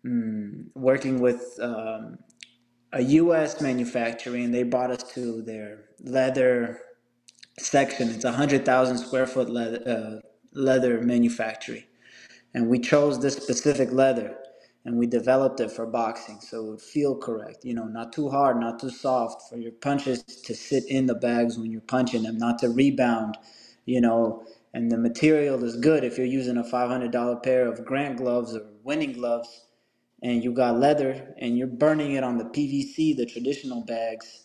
[0.06, 2.18] mm, working with um,
[2.92, 3.60] a U.S.
[3.60, 6.80] manufacturer, and they brought us to their leather
[7.58, 8.10] section.
[8.10, 10.20] It's a hundred thousand square foot leather, uh,
[10.54, 11.86] leather manufactory
[12.54, 14.36] and we chose this specific leather
[14.84, 18.30] and we developed it for boxing so it would feel correct you know not too
[18.30, 22.24] hard not too soft for your punches to sit in the bags when you're punching
[22.24, 23.36] them not to rebound
[23.86, 24.44] you know
[24.74, 28.62] and the material is good if you're using a $500 pair of grant gloves or
[28.84, 29.63] winning gloves
[30.24, 34.44] and you got leather and you're burning it on the pvc the traditional bags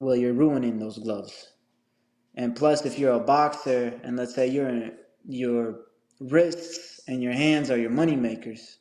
[0.00, 1.48] well you're ruining those gloves
[2.36, 4.90] and plus, if you're a boxer, and let's say your
[5.28, 5.82] your
[6.20, 8.78] wrists and your hands are your money makers,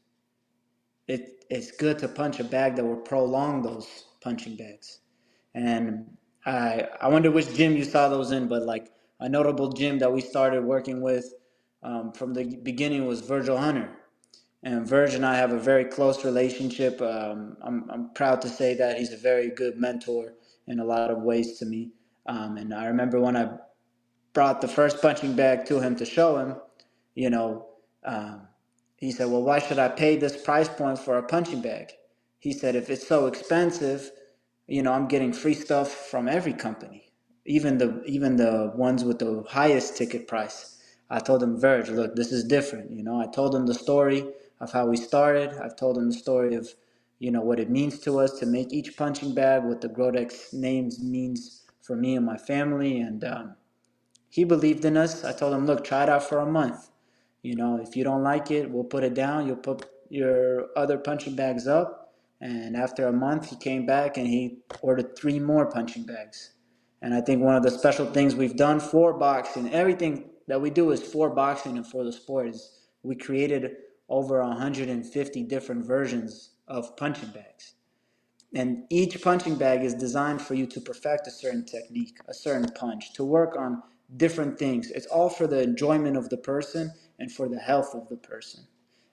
[1.07, 3.87] it it's good to punch a bag that will prolong those
[4.21, 4.99] punching bags.
[5.55, 9.99] And I I wonder which gym you saw those in, but like a notable gym
[9.99, 11.25] that we started working with
[11.83, 13.91] um, from the beginning was Virgil Hunter.
[14.63, 17.01] And Virgil and I have a very close relationship.
[17.01, 20.35] Um, I'm, I'm proud to say that he's a very good mentor
[20.67, 21.91] in a lot of ways to me.
[22.27, 23.51] Um, and I remember when I
[24.33, 26.55] brought the first punching bag to him to show him,
[27.15, 27.67] you know,
[28.05, 28.47] um,
[28.97, 31.91] he said, Well, why should I pay this price point for a punching bag?
[32.39, 34.11] He said, If it's so expensive,
[34.67, 37.11] you know, I'm getting free stuff from every company,
[37.45, 40.77] even the even the ones with the highest ticket price.
[41.09, 42.91] I told him, Verge, look, this is different.
[42.91, 44.25] You know, I told him the story
[44.59, 45.53] of how we started.
[45.61, 46.69] I've told him the story of,
[47.19, 50.53] you know, what it means to us to make each punching bag, what the Grodex
[50.53, 53.55] names means for me and my family, and um,
[54.29, 55.23] he believed in us.
[55.23, 56.89] I told him, look, try it out for a month.
[57.43, 59.47] You know, if you don't like it, we'll put it down.
[59.47, 62.13] You'll put your other punching bags up.
[62.41, 66.51] And after a month, he came back and he ordered three more punching bags.
[67.01, 70.69] And I think one of the special things we've done for boxing, everything that we
[70.69, 73.75] do is for boxing and for the sport, is we created
[74.13, 77.73] over 150 different versions of punching bags.
[78.53, 82.69] And each punching bag is designed for you to perfect a certain technique, a certain
[82.75, 83.81] punch, to work on
[84.15, 84.91] different things.
[84.91, 88.67] It's all for the enjoyment of the person and for the health of the person.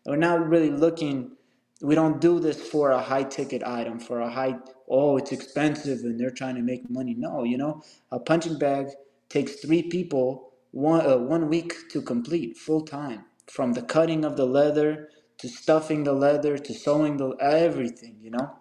[0.05, 1.33] And we're not really looking,
[1.81, 6.01] we don't do this for a high ticket item, for a high, oh, it's expensive
[6.01, 7.15] and they're trying to make money.
[7.17, 7.83] No, you know,
[8.13, 8.89] a punching bag
[9.31, 14.37] takes three people one, uh, one week to complete full time from the cutting of
[14.37, 15.09] the leather
[15.39, 18.57] to stuffing the leather to sewing the everything, you know?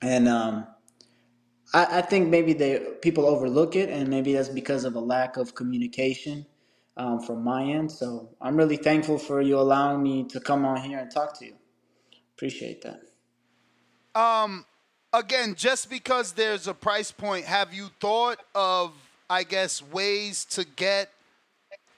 [0.00, 0.66] And um,
[1.74, 5.36] I, I think maybe they people overlook it, and maybe that's because of a lack
[5.36, 6.46] of communication
[6.96, 7.90] um, from my end.
[7.90, 11.46] So I'm really thankful for you allowing me to come on here and talk to
[11.46, 11.54] you.
[12.36, 13.00] Appreciate that.
[14.14, 14.64] Um,
[15.12, 18.92] again, just because there's a price point, have you thought of,
[19.28, 21.10] I guess, ways to get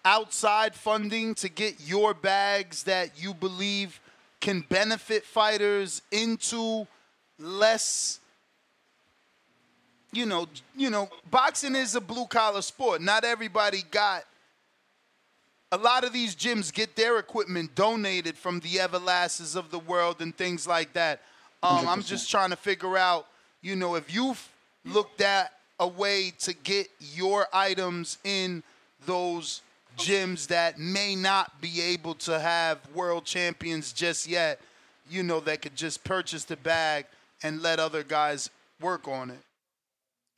[0.05, 4.01] outside funding to get your bags that you believe
[4.41, 6.87] can benefit fighters into
[7.39, 8.19] less
[10.15, 10.47] you know,
[10.77, 13.01] you know, boxing is a blue collar sport.
[13.01, 14.25] Not everybody got
[15.73, 20.21] a lot of these gyms get their equipment donated from the Everlastes of the world
[20.21, 21.23] and things like that.
[21.63, 23.27] Um, I'm just trying to figure out,
[23.63, 24.47] you know, if you've
[24.85, 28.63] looked at a way to get your items in
[29.07, 29.63] those
[29.97, 34.61] gyms that may not be able to have world champions just yet,
[35.09, 37.07] you know, that could just purchase the bag
[37.43, 38.51] and let other guys
[38.81, 39.41] work on it.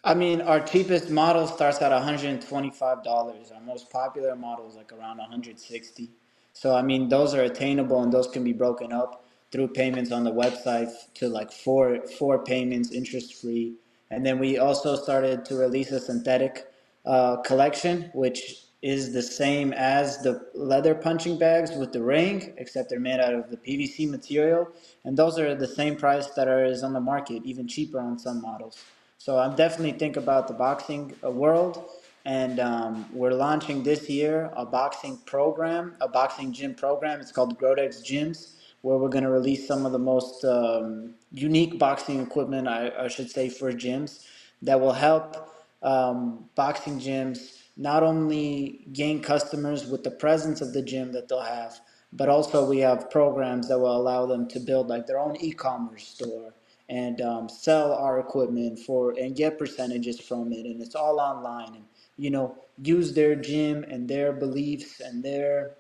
[0.06, 3.54] I mean, our cheapest model starts at $125.
[3.54, 6.10] Our most popular model is like around 160.
[6.52, 10.24] So I mean, those are attainable and those can be broken up through payments on
[10.24, 13.74] the website to like four four payments interest free.
[14.10, 16.66] And then we also started to release a synthetic
[17.06, 22.90] uh, collection, which is the same as the leather punching bags with the ring, except
[22.90, 24.68] they're made out of the PVC material,
[25.04, 28.18] and those are the same price that are is on the market, even cheaper on
[28.18, 28.84] some models.
[29.16, 31.82] So I'm definitely think about the boxing uh, world,
[32.26, 37.22] and um, we're launching this year a boxing program, a boxing gym program.
[37.22, 41.78] It's called Grodex Gyms, where we're going to release some of the most um, unique
[41.78, 44.26] boxing equipment, I, I, should say, for gyms
[44.60, 45.50] that will help
[45.82, 51.40] um, boxing gyms not only gain customers with the presence of the gym that they'll
[51.40, 51.80] have,
[52.12, 56.06] but also we have programs that will allow them to build like their own e-commerce
[56.06, 56.54] store
[56.88, 61.74] and um, sell our equipment for and get percentages from it and it's all online.
[61.74, 61.84] And
[62.16, 65.72] you know use their gym and their beliefs and their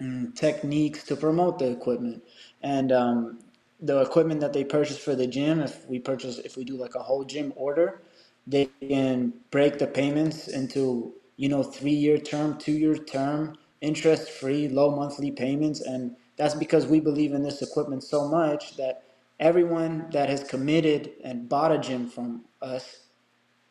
[0.00, 2.22] mm, techniques to promote the equipment.
[2.62, 3.38] And um,
[3.80, 6.94] the equipment that they purchase for the gym if we purchase if we do like
[6.94, 8.02] a whole gym order
[8.46, 14.30] they can break the payments into you know three year term two year term interest
[14.30, 19.04] free low monthly payments and that's because we believe in this equipment so much that
[19.40, 22.98] everyone that has committed and bought a gym from us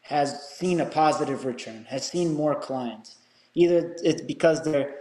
[0.03, 3.17] has seen a positive return, has seen more clients.
[3.55, 4.95] Either it's because they're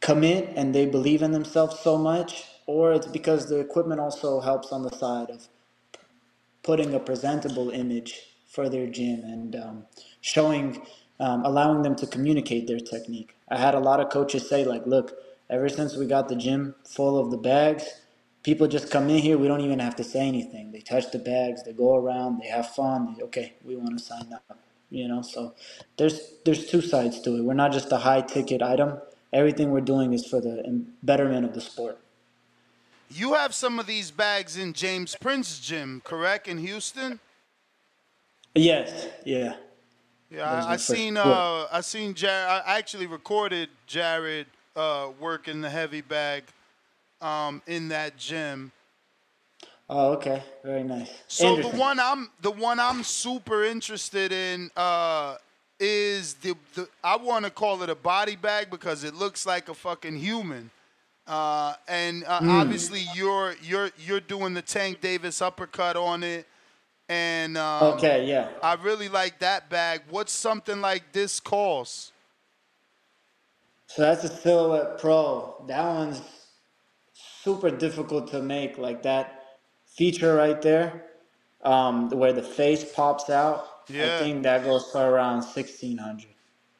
[0.00, 4.72] commit and they believe in themselves so much, or it's because the equipment also helps
[4.72, 5.48] on the side of
[6.64, 8.20] putting a presentable image
[8.52, 9.86] for their gym and um,
[10.20, 10.86] showing,
[11.18, 13.34] um, allowing them to communicate their technique.
[13.48, 15.18] I had a lot of coaches say, like, look,
[15.48, 17.84] ever since we got the gym full of the bags,
[18.42, 19.38] people just come in here.
[19.38, 20.70] We don't even have to say anything.
[20.70, 21.64] They touch the bags.
[21.64, 22.40] They go around.
[22.40, 23.14] They have fun.
[23.16, 24.58] They, okay, we want to sign up.
[24.90, 25.54] You know, so
[25.96, 27.44] there's there's two sides to it.
[27.44, 28.98] We're not just a high ticket item.
[29.32, 31.98] Everything we're doing is for the betterment of the sport.
[33.08, 37.20] You have some of these bags in James Prince gym, correct, in Houston?
[38.54, 39.08] Yes.
[39.24, 39.54] Yeah.
[40.30, 42.62] Yeah, I, I seen uh, I seen Jared.
[42.64, 46.44] I actually recorded Jared uh, working the heavy bag
[47.20, 48.72] um, in that gym.
[49.90, 51.10] Oh, okay, very nice.
[51.28, 55.36] So the one I'm the one I'm super interested in uh,
[55.78, 59.68] is the, the I want to call it a body bag because it looks like
[59.68, 60.70] a fucking human.
[61.26, 62.48] Uh, and uh, mm.
[62.48, 66.46] obviously you're you're you're doing the Tank Davis uppercut on it,
[67.12, 70.02] and um, okay, yeah, I really like that bag.
[70.08, 72.12] What's something like this cost?
[73.86, 75.64] So that's a Silhouette Pro.
[75.68, 76.22] That one's
[77.42, 81.04] super difficult to make like that feature right there
[81.64, 84.16] um, where the face pops out yeah.
[84.16, 86.26] i think that goes for around 1600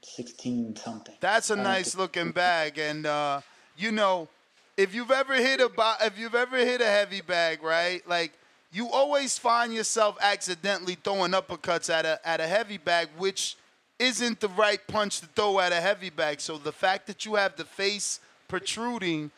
[0.02, 3.40] 16 something that's a nice looking bag and uh,
[3.76, 4.28] you know
[4.76, 8.32] if you've ever hit a if you've ever hit a heavy bag right like
[8.72, 13.56] you always find yourself accidentally throwing uppercuts at a at a heavy bag, which
[13.98, 16.40] isn't the right punch to throw at a heavy bag.
[16.40, 19.30] So the fact that you have the face protruding,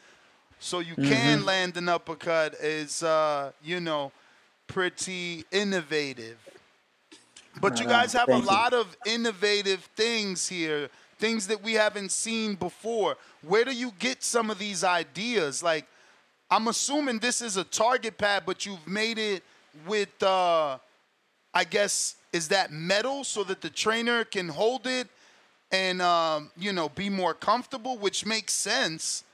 [0.60, 1.44] so you can Mhm.
[1.44, 4.12] land an uppercut, is uh, you know
[4.66, 6.38] pretty innovative.
[7.60, 8.56] But you guys have a Thank you.
[8.56, 13.16] lot of innovative things here, things that we haven't seen before.
[13.42, 15.62] Where do you get some of these ideas?
[15.62, 15.86] Like,
[16.54, 19.42] I'm assuming this is a target pad, but you've made it
[19.88, 20.78] with, uh,
[21.52, 25.08] I guess, is that metal so that the trainer can hold it
[25.72, 29.24] and, um, you know, be more comfortable, which makes sense.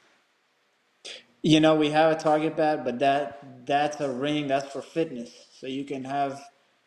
[1.43, 4.47] You know, we have a target pad, but that that's a ring.
[4.47, 5.31] That's for fitness.
[5.59, 6.41] So you can have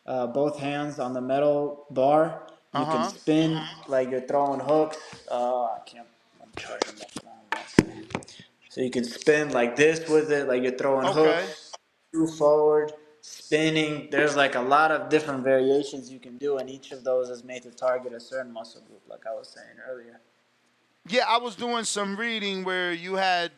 [0.06, 2.42] uh, both hands on the metal bar.
[2.74, 2.92] You Uh-huh.
[2.92, 4.98] can spin like you're throwing hooks.
[5.30, 6.08] Uh, I can't.
[6.42, 7.30] I'm charging my phone.
[8.74, 11.42] So you can spin like this with it, like you're throwing Okay.
[11.44, 11.72] hooks.
[12.08, 14.08] Screw forward, spinning.
[14.10, 17.44] There's like a lot of different variations you can do, and each of those is
[17.44, 20.18] made to target a certain muscle group, like I was saying earlier.
[21.06, 23.52] Yeah, I was doing some reading where you had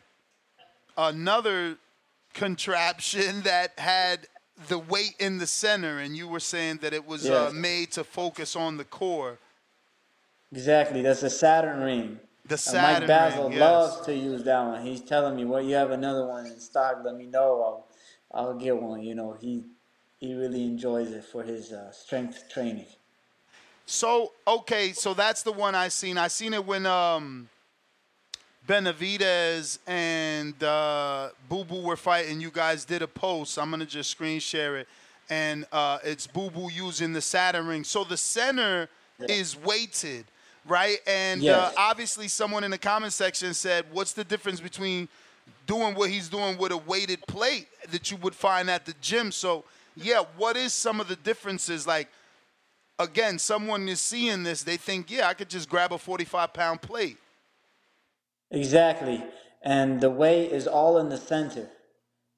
[0.95, 1.77] another
[2.35, 4.27] contraption that had
[4.67, 8.03] the weight in the center, and you were saying that it was uh, made to
[8.03, 9.39] focus on the core.
[10.51, 12.19] Exactly, that's a Saturn ring.
[12.47, 13.59] The Saturn Mike Basil yes.
[13.59, 14.85] loves to use that one.
[14.85, 17.01] He's telling me, "Well, you have another one in stock.
[17.03, 17.85] Let me know.
[18.31, 19.63] I'll, I'll get one." You know, he
[20.19, 22.87] he really enjoys it for his uh, strength training.
[23.85, 26.17] So okay, so that's the one I seen.
[26.17, 27.49] I seen it when um
[28.67, 32.41] Benavidez and uh, Boo Boo were fighting.
[32.41, 33.57] You guys did a post.
[33.57, 34.87] I'm gonna just screen share it,
[35.29, 37.83] and uh, it's Boo Boo using the Saturn ring.
[37.85, 40.25] So the center is weighted,
[40.67, 40.97] right?
[41.07, 45.07] And uh, obviously, someone in the comment section said, "What's the difference between
[45.65, 49.31] doing what he's doing with a weighted plate that you would find at the gym?"
[49.31, 49.63] So
[49.95, 52.09] yeah, what is some of the differences like?
[52.99, 56.81] again, someone is seeing this, they think, yeah, I could just grab a 45 pound
[56.81, 57.17] plate.
[58.51, 59.23] Exactly,
[59.61, 61.69] and the weight is all in the center.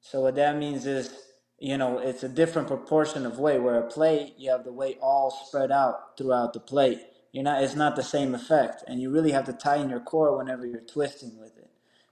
[0.00, 1.14] So what that means is,
[1.58, 3.58] you know, it's a different proportion of weight.
[3.58, 7.00] Where a plate, you have the weight all spread out throughout the plate.
[7.32, 7.62] You're not.
[7.62, 10.80] It's not the same effect, and you really have to tighten your core whenever you're
[10.80, 11.70] twisting with it.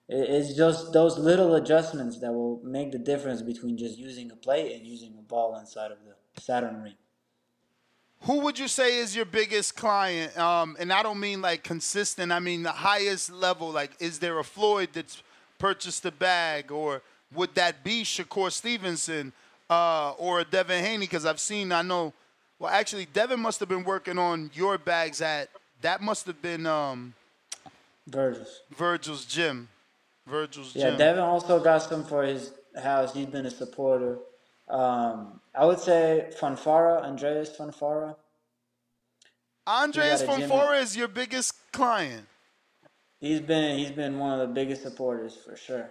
[0.08, 4.36] It- It's just those little adjustments that will make the difference between just using a
[4.36, 6.94] plate and using a ball inside of the Saturn ring.
[8.22, 10.36] Who would you say is your biggest client?
[10.38, 13.70] Um, and I don't mean like consistent, I mean the highest level.
[13.70, 15.22] Like, is there a Floyd that's
[15.58, 17.02] purchased a bag, or
[17.34, 19.32] would that be Shakur Stevenson
[19.70, 20.98] uh, or a Devin Haney?
[21.00, 22.12] Because I've seen, I know,
[22.58, 25.48] well, actually, Devin must have been working on your bags at,
[25.80, 27.14] that must have been um,
[28.06, 28.62] Virgil's.
[28.76, 29.68] Virgil's gym.
[30.26, 30.98] Virgil's Yeah, gym.
[30.98, 33.14] Devin also got some for his house.
[33.14, 34.18] He's been a supporter.
[34.68, 38.16] Um, I would say Fonfara, Andreas Fonfara.
[39.66, 42.26] Andres He got a gym- Fonfara is your biggest client.
[43.20, 45.90] He's been he's been one of the biggest supporters for sure.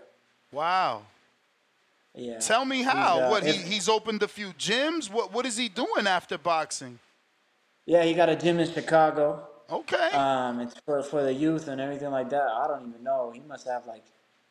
[0.52, 1.04] Wow.
[2.18, 2.40] Yeah.
[2.40, 3.20] Tell me how.
[3.20, 5.12] uh, what he, he's opened a few gyms.
[5.12, 7.00] What what is he doing after boxing?
[7.86, 9.48] Yeah, he got a gym in Chicago.
[9.70, 10.10] Okay.
[10.12, 12.42] Um, it's for for the youth and everything like that.
[12.42, 13.32] I don't even know.
[13.34, 14.04] He must have like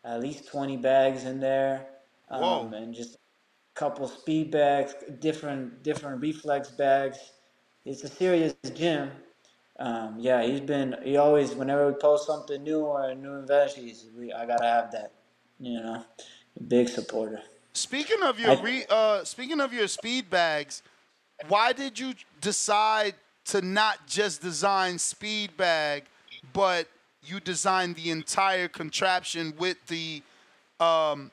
[0.05, 1.87] at least twenty bags in there.
[2.31, 2.71] Um, Whoa.
[2.75, 3.19] and just a
[3.75, 7.19] couple speed bags, different different reflex bags.
[7.85, 9.11] It's a serious gym.
[9.79, 10.97] Um, yeah, he's been.
[11.05, 14.65] He always, whenever we post something new or a new invention, he's, we, I gotta
[14.67, 15.13] have that.
[15.61, 16.05] You know,
[16.67, 17.43] big supporter.
[17.77, 20.83] Speaking of your I- re, uh, speaking of your speed bags,
[21.49, 23.15] why did you decide
[23.47, 26.05] to not just design speed bag,
[26.55, 26.89] but
[27.23, 30.23] you designed the entire contraption with the
[30.81, 31.31] um,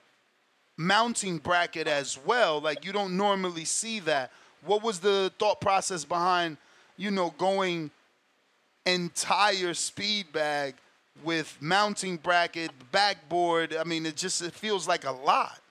[0.76, 2.60] mounting bracket as well?
[2.60, 4.32] Like you don't normally see that.
[4.66, 6.58] What was the thought process behind,
[6.98, 7.90] you know, going
[8.86, 10.76] entire speed bag
[11.24, 13.76] with mounting bracket, backboard?
[13.78, 15.62] I mean, it just it feels like a lot.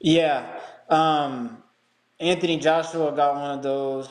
[0.00, 0.60] Yeah.
[0.88, 1.62] Um,
[2.20, 4.08] Anthony Joshua got one of those.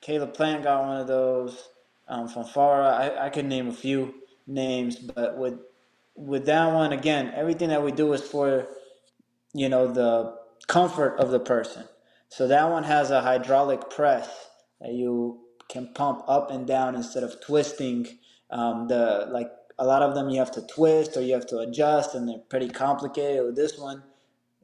[0.00, 1.68] Caleb Plant got one of those.
[2.08, 4.14] Um, Fonfara, I, I could name a few
[4.46, 5.60] names, but with
[6.16, 8.68] with that one again, everything that we do is for
[9.54, 10.36] you know the
[10.68, 11.84] comfort of the person.
[12.30, 14.28] So that one has a hydraulic press
[14.80, 18.06] that you can pump up and down instead of twisting.
[18.50, 21.58] Um, the like a lot of them you have to twist or you have to
[21.60, 23.44] adjust, and they're pretty complicated.
[23.46, 24.02] With this one,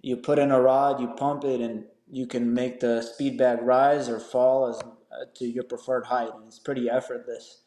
[0.02, 3.60] you put in a rod, you pump it, and you can make the speed bag
[3.62, 7.62] rise or fall as uh, to your preferred height, and it's pretty effortless.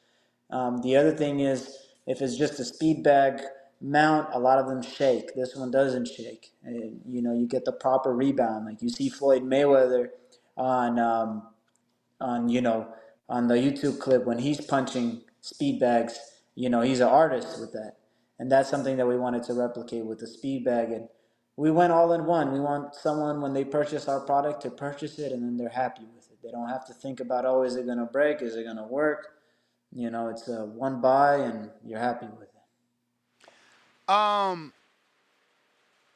[0.49, 3.41] Um, the other thing is, if it's just a speed bag
[3.81, 5.35] mount, a lot of them shake.
[5.35, 6.51] This one doesn't shake.
[6.63, 8.65] And, you know, you get the proper rebound.
[8.65, 10.09] Like you see Floyd Mayweather
[10.57, 11.43] on, um,
[12.19, 12.87] on you know,
[13.29, 16.19] on the YouTube clip when he's punching speed bags.
[16.55, 17.97] You know, he's an artist with that,
[18.39, 20.91] and that's something that we wanted to replicate with the speed bag.
[20.91, 21.09] And
[21.55, 22.51] we went all in one.
[22.51, 26.03] We want someone when they purchase our product to purchase it, and then they're happy
[26.15, 26.37] with it.
[26.43, 28.41] They don't have to think about, oh, is it gonna break?
[28.41, 29.33] Is it gonna work?
[29.95, 34.13] You know, it's a one buy, and you're happy with it.
[34.13, 34.73] Um,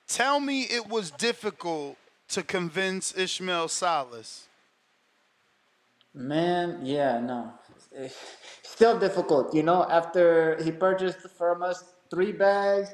[0.07, 1.97] tell me it was difficult
[2.30, 4.47] to convince Ismael Salas.
[6.14, 7.53] Man, yeah, no.
[7.91, 8.15] It's
[8.64, 9.88] still difficult, you know.
[9.89, 12.89] After he purchased from us three bags,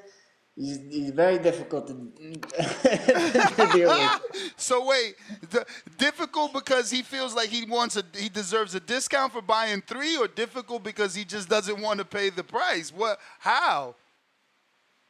[0.55, 1.93] he's, he's very difficult to,
[3.57, 4.21] to deal with.
[4.57, 5.15] So wait,
[5.49, 5.65] the,
[5.97, 10.15] difficult because he feels like he wants a he deserves a discount for buying three,
[10.17, 12.91] or difficult because he just doesn't want to pay the price.
[12.93, 13.19] What?
[13.39, 13.95] How?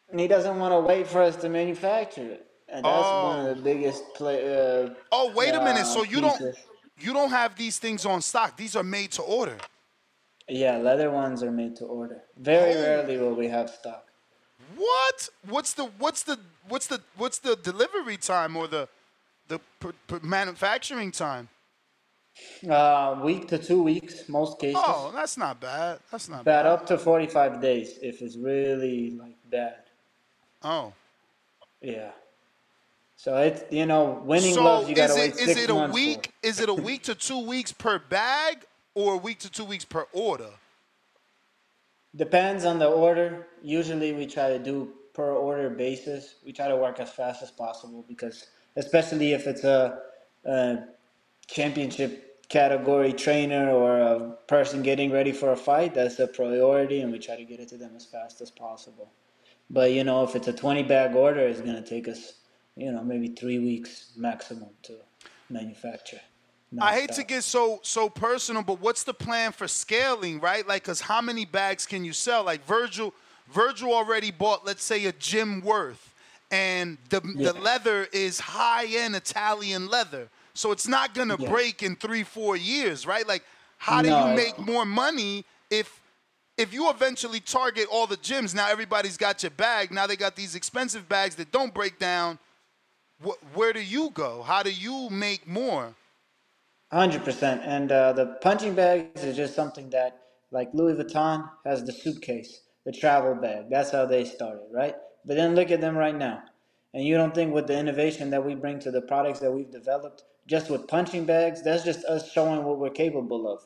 [0.10, 3.58] And he doesn't want to wait for us to manufacture it, and that's one of
[3.58, 4.40] the biggest play.
[4.84, 5.82] Uh, Oh, wait a minute.
[5.84, 6.42] uh, So you don't
[7.00, 8.58] you don't have these things on stock.
[8.58, 9.58] These are made to order.
[10.50, 12.24] Yeah, leather ones are made to order.
[12.38, 14.06] Very rarely will we have stock.
[14.76, 15.30] What?
[15.48, 18.88] What's the what's the what's the what's the delivery time or the
[19.48, 19.60] the
[20.22, 21.50] manufacturing time?
[22.68, 24.82] Uh, week to two weeks, most cases.
[24.84, 26.00] Oh, that's not bad.
[26.12, 26.66] That's not Bad bad.
[26.66, 29.76] up to 45 days if it's really like bad.
[30.64, 30.94] Oh.
[31.82, 32.10] Yeah.
[33.16, 35.70] So it's you know winning so gloves you gotta is wait it is six it
[35.70, 36.32] a week?
[36.42, 39.86] Is it a week to two weeks per bag, or a week to two weeks
[39.86, 40.50] per order?
[42.16, 43.48] Depends on the order.
[43.62, 46.36] Usually we try to do per order basis.
[46.46, 50.00] We try to work as fast as possible because especially if it's a,
[50.46, 50.78] a
[51.48, 57.12] championship category trainer or a person getting ready for a fight, that's a priority, and
[57.12, 59.12] we try to get it to them as fast as possible.
[59.70, 62.34] But you know, if it's a 20 bag order, it's gonna take us,
[62.76, 64.98] you know, maybe three weeks maximum to
[65.50, 66.22] manufacture.
[66.80, 70.68] I hate to get so so personal, but what's the plan for scaling, right?
[70.68, 72.44] Like, cause how many bags can you sell?
[72.44, 73.14] Like Virgil,
[73.52, 76.14] Virgil already bought, let's say, a gym Worth,
[76.52, 81.50] and the the leather is high end Italian leather, so it's not gonna Yeah.
[81.50, 83.28] break in three four years, right?
[83.28, 83.44] Like,
[83.78, 84.30] how do No.
[84.30, 86.00] you make more money if
[86.58, 88.54] if you eventually target all the gyms?
[88.54, 89.92] Now everybody's got your bag.
[89.92, 92.40] Now they got these expensive bags that don't break down.
[93.24, 94.44] Wh- where do you go?
[94.44, 95.96] How do you make more?
[96.94, 97.64] Hundred percent.
[97.66, 100.22] And uh, the punching bags is just something that,
[100.52, 103.66] like Louis Vuitton has the suitcase, the travel bag.
[103.72, 104.96] That's how they started, right?
[105.26, 106.44] But then look at them right now.
[106.96, 109.72] And you don't think with the innovation that we bring to the products that we've
[109.72, 113.62] developed, just with punching bags, that's just us showing what we're capable of.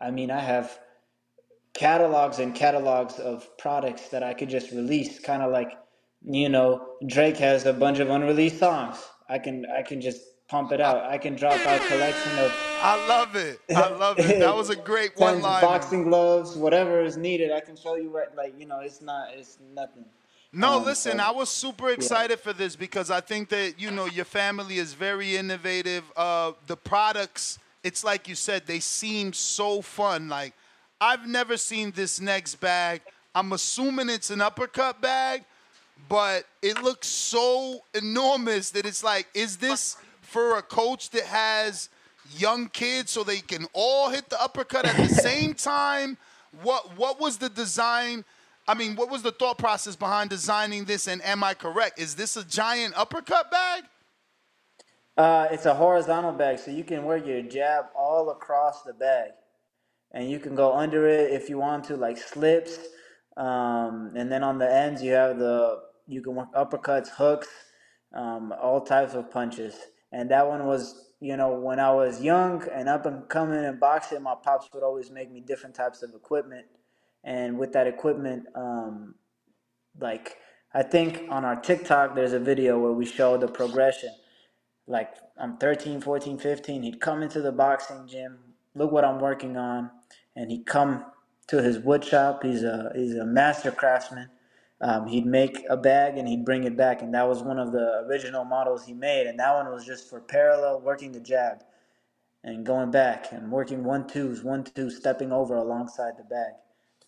[0.00, 0.80] I mean, I have
[1.74, 5.72] catalogs and catalogs of products that I could just release, kind of like,
[6.22, 8.98] you know, Drake has a bunch of unreleased songs.
[9.28, 11.04] I can I can just pump it out.
[11.04, 12.52] I can drop our collection of
[12.82, 13.60] I love it.
[13.74, 14.38] I love it.
[14.38, 15.62] That was a great one line.
[15.62, 17.50] boxing gloves, whatever is needed.
[17.50, 20.04] I can show you right, like you know, it's not, it's nothing.
[20.52, 23.90] No, Um, listen, so- I was super excited for this because I think that, you
[23.90, 26.04] know, your family is very innovative.
[26.16, 30.28] Uh, the products, it's like you said, they seem so fun.
[30.28, 30.52] Like,
[31.00, 33.00] I've never seen this next bag.
[33.34, 35.42] I'm assuming it's an uppercut bag,
[36.08, 39.96] but it looks so enormous that it's like, is this
[40.34, 41.88] for a coach that has
[42.36, 46.18] young kids so they can all hit the uppercut at the same time?
[46.60, 48.24] What what was the design?
[48.66, 51.06] I mean, what was the thought process behind designing this?
[51.06, 52.00] And am I correct?
[52.00, 53.84] Is this a giant uppercut bag?
[55.16, 59.30] Uh, it's a horizontal bag, so you can wear your jab all across the bag,
[60.10, 62.78] and you can go under it if you want to, like slips.
[63.36, 67.48] Um, and then on the ends, you have the you can work uppercuts, hooks,
[68.12, 69.76] um, all types of punches.
[70.14, 73.78] And that one was, you know, when I was young and up and coming in
[73.80, 76.66] boxing, my pops would always make me different types of equipment.
[77.24, 79.16] And with that equipment, um,
[80.00, 80.36] like
[80.72, 84.10] I think on our TikTok, there's a video where we show the progression.
[84.86, 86.82] Like I'm 13, 14, 15.
[86.84, 88.38] He'd come into the boxing gym,
[88.76, 89.90] look what I'm working on,
[90.36, 91.06] and he'd come
[91.48, 92.44] to his wood shop.
[92.44, 94.30] He's a he's a master craftsman.
[94.84, 97.72] Um, he'd make a bag and he'd bring it back, and that was one of
[97.72, 99.26] the original models he made.
[99.26, 101.64] And that one was just for parallel working the jab
[102.44, 106.52] and going back and working one twos, one two, stepping over alongside the bag.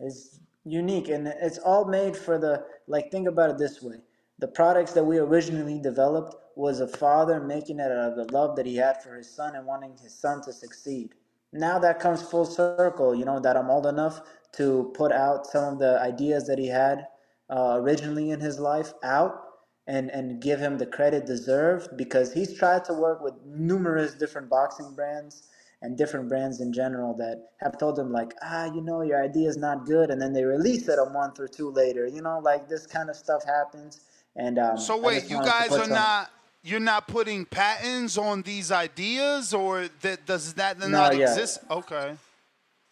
[0.01, 3.11] It's unique and it's all made for the like.
[3.11, 3.97] Think about it this way:
[4.39, 8.57] the products that we originally developed was a father making it out of the love
[8.57, 11.11] that he had for his son and wanting his son to succeed.
[11.53, 13.15] Now that comes full circle.
[13.15, 14.23] You know that I'm old enough
[14.53, 17.07] to put out some of the ideas that he had
[17.51, 19.43] uh, originally in his life out
[19.87, 24.49] and and give him the credit deserved because he's tried to work with numerous different
[24.51, 25.45] boxing brands
[25.83, 29.49] and different brands in general that have told him like ah you know your idea
[29.49, 32.41] is not good and then they release it a month or two later you know
[32.41, 34.01] like this kind of stuff happens
[34.37, 36.31] and um, So wait, you guys are not
[36.63, 41.31] you're not putting patents on these ideas, or that does that No, not yeah.
[41.31, 41.61] exist?
[41.71, 42.17] Okay.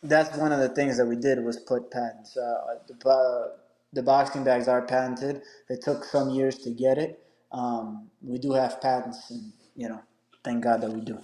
[0.02, 2.36] That's one of the things that we did was put patents.
[2.36, 3.52] Uh, the, bo-
[3.94, 5.42] the boxing bags are patented.
[5.70, 7.20] It took some years to get it.
[7.52, 10.02] Um, we do have patents, and you know,
[10.44, 11.20] thank God that we do.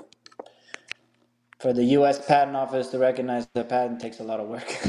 [1.60, 2.24] For the U.S.
[2.26, 4.68] Patent Office to recognize the patent takes a lot of work.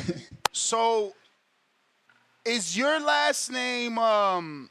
[0.53, 1.15] So,
[2.45, 4.69] is your last name um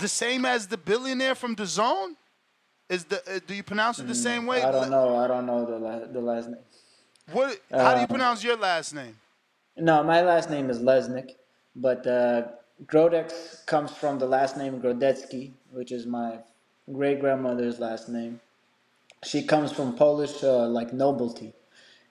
[0.00, 2.16] the same as the billionaire from the Zone?
[2.90, 4.62] Is the uh, do you pronounce it the same way?
[4.62, 5.16] Mm, I don't know.
[5.18, 6.64] I don't know the la- the last name.
[7.32, 7.60] What?
[7.76, 9.16] How do you Uh, pronounce your last name?
[9.76, 11.32] No, my last name is Lesnick,
[11.76, 12.48] but uh,
[12.86, 16.38] Grodex comes from the last name Grodecki, which is my
[16.92, 18.40] great grandmother's last name.
[19.24, 21.54] She comes from Polish, uh, like nobility,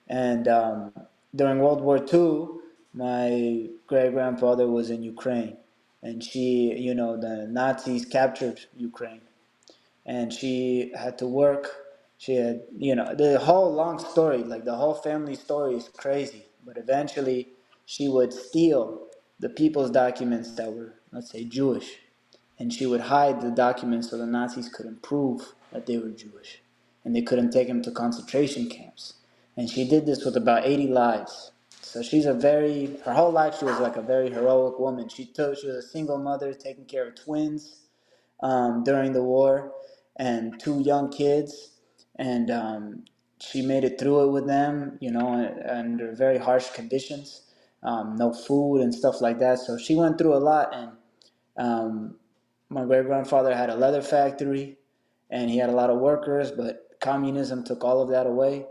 [0.08, 0.92] and um,
[1.34, 2.48] during World War II,
[2.94, 5.56] my great grandfather was in Ukraine,
[6.02, 9.22] and she, you know, the Nazis captured Ukraine,
[10.06, 11.68] and she had to work.
[12.18, 16.46] She had, you know, the whole long story, like the whole family story is crazy.
[16.66, 17.48] But eventually,
[17.86, 21.98] she would steal the people's documents that were, let's say, Jewish,
[22.58, 26.62] and she would hide the documents so the Nazis couldn't prove that they were Jewish,
[27.04, 29.14] and they couldn't take them to concentration camps.
[29.56, 31.52] And she did this with about 80 lives.
[31.82, 35.08] So she's a very, her whole life she was like a very heroic woman.
[35.08, 37.82] She took, she was a single mother taking care of twins
[38.42, 39.72] um, during the war
[40.16, 41.72] and two young kids.
[42.18, 43.04] And um,
[43.40, 47.42] she made it through it with them, you know, under very harsh conditions,
[47.82, 49.58] um, no food and stuff like that.
[49.60, 50.74] So she went through a lot.
[50.74, 50.92] And
[51.58, 52.16] um,
[52.70, 54.78] my great grandfather had a leather factory
[55.30, 58.66] and he had a lot of workers, but communism took all of that away.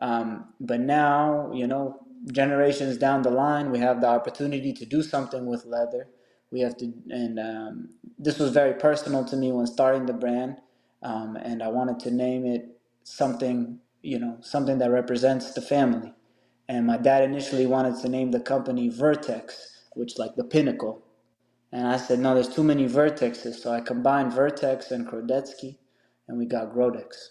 [0.00, 2.00] Um, but now, you know,
[2.32, 6.08] generations down the line, we have the opportunity to do something with leather.
[6.50, 10.58] We have to, and um, this was very personal to me when starting the brand,
[11.02, 16.12] um, and I wanted to name it something, you know, something that represents the family.
[16.70, 21.02] And my dad initially wanted to name the company Vertex, which like the pinnacle.
[21.72, 23.54] And I said, no, there's too many vertexes.
[23.54, 25.78] So I combined Vertex and Grodecki,
[26.28, 27.30] and we got Grodex.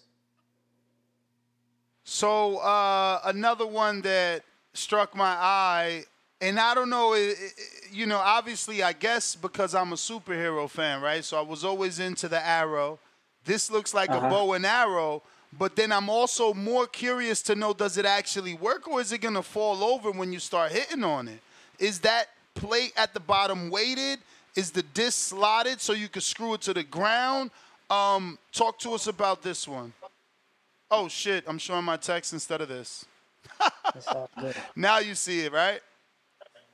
[2.03, 4.43] So uh, another one that
[4.73, 6.03] struck my eye,
[6.41, 7.53] and I don't know, it, it-
[7.93, 11.23] you know, obviously, I guess because I'm a superhero fan, right?
[11.23, 12.99] So I was always into the arrow.
[13.45, 14.27] This looks like Uh-huh.
[14.27, 15.23] a bow and arrow,
[15.57, 19.19] but then I'm also more curious to know does it actually work or is it
[19.19, 21.39] gonna fall over when you start hitting on it?
[21.79, 24.19] Is that plate at the bottom weighted?
[24.55, 27.51] Is the disc slotted so you can screw it to the ground?
[27.89, 29.93] Um, talk to us about this one.
[30.91, 33.05] Oh shit, I'm showing my text instead of this.
[33.93, 34.55] That's all good.
[34.75, 35.81] Now you see it, right?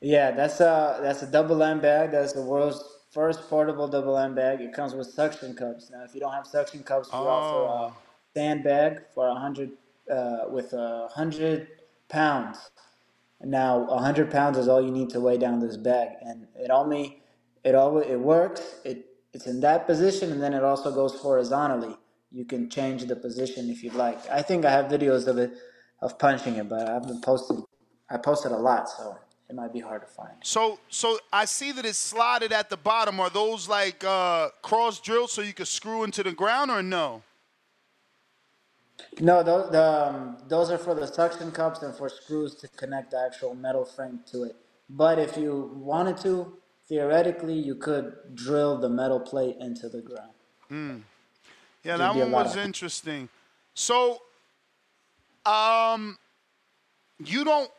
[0.01, 2.11] Yeah, that's a that's a double M bag.
[2.11, 4.61] That's the world's first portable double M bag.
[4.61, 5.89] It comes with suction cups.
[5.89, 8.04] Now, if you don't have suction cups, we offer a
[8.35, 9.71] sandbag for a hundred
[10.11, 11.67] uh, with a hundred
[12.09, 12.69] pounds.
[13.41, 16.71] Now, a hundred pounds is all you need to weigh down this bag, and it
[16.71, 17.21] only
[17.63, 18.75] it always it works.
[18.83, 21.95] It it's in that position, and then it also goes horizontally.
[22.31, 24.17] You can change the position if you'd like.
[24.29, 25.53] I think I have videos of it
[26.01, 27.57] of punching it, but I haven't posted.
[28.09, 29.17] I posted a lot, so
[29.49, 30.35] it might be hard to find.
[30.43, 33.19] So so I see that it's slotted at the bottom.
[33.19, 37.21] Are those like uh, cross drills so you can screw into the ground or no?
[39.19, 43.11] No, those, the, um, those are for the suction cups and for screws to connect
[43.11, 44.55] the actual metal frame to it.
[44.89, 46.57] But if you wanted to,
[46.87, 50.31] theoretically, you could drill the metal plate into the ground.
[50.69, 50.97] Hmm.
[51.83, 53.29] Yeah, There'd that be a one lot was of- interesting.
[53.73, 54.21] So,
[55.45, 56.17] um,
[57.23, 57.69] you don't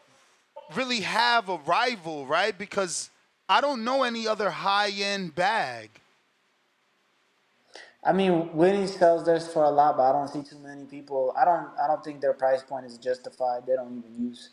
[0.75, 2.57] really have a rival, right?
[2.57, 3.11] Because
[3.49, 5.91] I don't know any other high-end bag.
[8.07, 11.35] I mean, Winning sells theirs for a lot, but I don't see too many people.
[11.37, 11.69] I don't.
[11.83, 13.67] I don't think their price point is justified.
[13.67, 14.51] They don't even use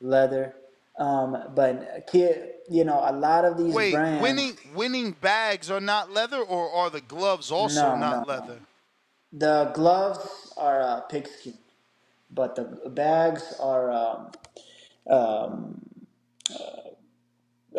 [0.00, 0.54] leather.
[0.98, 4.22] Um, but kid, you know, a lot of these Wait, brands.
[4.22, 8.28] winning winning bags are not leather, or are the gloves also No, not no, no.
[8.28, 8.58] leather?
[9.32, 11.54] The gloves are uh, pigskin,
[12.30, 14.32] but the bags are um,
[15.10, 15.82] um,
[16.50, 16.90] uh,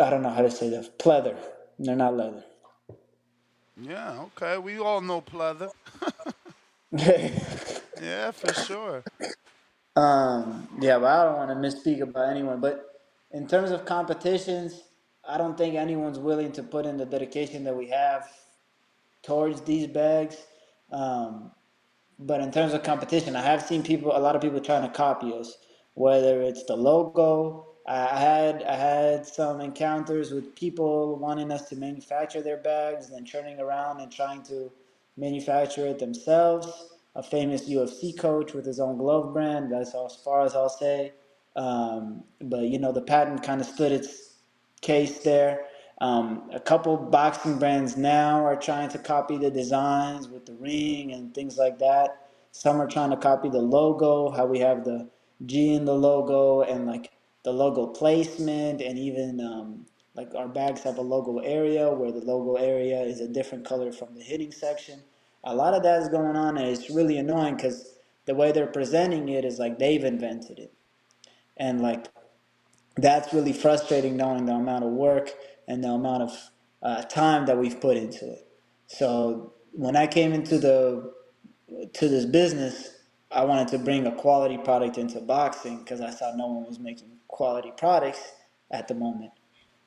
[0.04, 1.38] I don't know how to say that pleather.
[1.80, 2.44] They're not leather.
[3.82, 4.58] Yeah, okay.
[4.60, 5.72] We all know pleather.
[8.02, 9.04] yeah, for sure.
[9.96, 12.62] Um, yeah, but I don't want to misspeak about anyone.
[12.62, 12.86] But
[13.32, 14.82] in terms of competitions,
[15.28, 18.30] I don't think anyone's willing to put in the dedication that we have
[19.24, 20.38] towards these bags.
[20.92, 21.52] Um,
[22.20, 24.90] but in terms of competition, I have seen people, a lot of people trying to
[24.96, 25.58] copy us.
[25.96, 31.70] Whether it's the logo, I I had I had some encounters with people wanting us
[31.70, 34.72] to manufacture their bags, then turning around and trying to
[35.18, 36.68] manufacture it themselves.
[37.16, 39.72] A famous UFC coach with his own glove brand.
[39.72, 41.14] That's as far as I'll say.
[41.56, 44.36] Um, but you know, the patent kind of stood its
[44.82, 45.66] case there.
[46.02, 51.14] Um, a couple boxing brands now are trying to copy the designs with the ring
[51.14, 52.28] and things like that.
[52.52, 55.10] Some are trying to copy the logo, how we have the
[55.46, 57.12] G in the logo and like
[57.48, 62.20] the logo placement, and even um, like our bags have a logo area where the
[62.22, 65.02] logo area is a different color from the hitting section.
[65.46, 67.96] A lot of that is going on, and it's really annoying because
[68.28, 70.74] the way they're presenting it is like they've invented it,
[71.58, 72.08] and like
[72.98, 75.32] that's really frustrating knowing the amount of work
[75.68, 76.32] and the amount of
[76.84, 78.48] uh, time that we've put into it.
[78.88, 81.14] So when I came into the
[81.96, 82.98] to this business,
[83.32, 86.80] I wanted to bring a quality product into boxing because I saw no one was
[86.80, 88.34] making quality products
[88.72, 89.32] at the moment.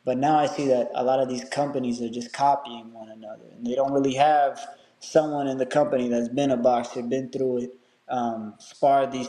[0.05, 3.45] But now I see that a lot of these companies are just copying one another,
[3.55, 4.61] and they don't really have
[5.01, 7.71] someone in the company that's been a boxer, been through it,
[8.09, 9.29] um, sparred these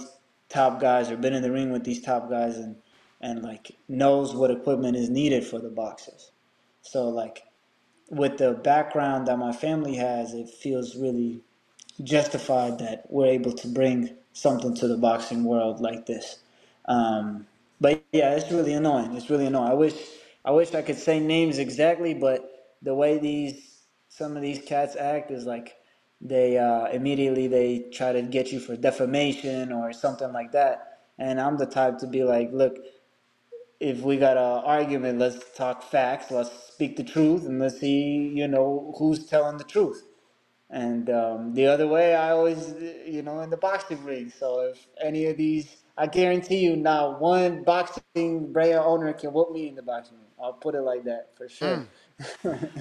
[0.49, 2.75] top guys, or been in the ring with these top guys, and
[3.21, 6.31] and like knows what equipment is needed for the boxers.
[6.81, 7.43] So like
[8.09, 11.41] with the background that my family has, it feels really
[12.03, 16.39] justified that we're able to bring something to the boxing world like this.
[16.87, 17.47] Um,
[17.81, 19.15] but yeah, it's really annoying.
[19.17, 19.71] It's really annoying.
[19.71, 19.95] I wish
[20.45, 22.49] I wish I could say names exactly, but
[22.83, 25.75] the way these some of these cats act is like
[26.21, 30.99] they uh, immediately they try to get you for defamation or something like that.
[31.19, 32.77] And I'm the type to be like, look,
[33.79, 38.31] if we got an argument, let's talk facts, let's speak the truth, and let's see,
[38.35, 40.03] you know, who's telling the truth.
[40.71, 42.75] And um, the other way, I always,
[43.07, 44.31] you know, in the boxing ring.
[44.37, 49.51] So if any of these, I guarantee you, now one boxing Brea owner can whoop
[49.51, 50.27] me in the boxing ring.
[50.41, 51.85] I'll put it like that for sure.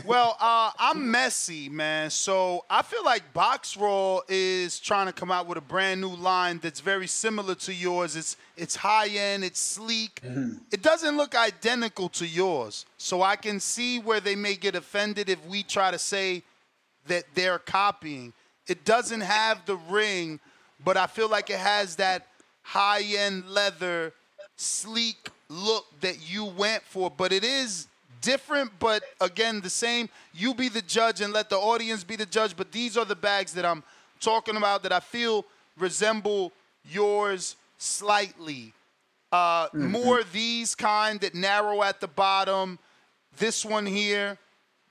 [0.04, 2.10] Well, uh, I'm messy, man.
[2.10, 6.14] So I feel like Box Raw is trying to come out with a brand new
[6.14, 8.16] line that's very similar to yours.
[8.16, 10.20] It's it's high end, it's sleek.
[10.70, 12.86] It doesn't look identical to yours.
[12.98, 16.42] So I can see where they may get offended if we try to say
[17.06, 18.32] that they're copying.
[18.66, 20.40] It doesn't have the ring,
[20.84, 22.26] but I feel like it has that
[22.62, 24.12] high end leather,
[24.56, 27.10] sleek look that you went for.
[27.10, 27.88] But it is
[28.20, 30.08] different, but again, the same.
[30.32, 32.56] You be the judge and let the audience be the judge.
[32.56, 33.82] But these are the bags that I'm
[34.20, 35.44] talking about that I feel
[35.78, 36.52] resemble
[36.90, 38.74] yours slightly.
[39.32, 39.90] Uh, Mhm.
[39.90, 42.78] More these kind that narrow at the bottom.
[43.38, 44.38] This one here,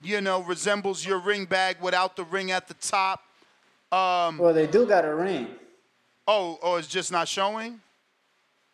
[0.01, 3.23] you know, resembles your ring bag without the ring at the top.
[3.91, 5.55] Um, well, they do got a ring.
[6.31, 7.81] Oh, oh, it's just not showing.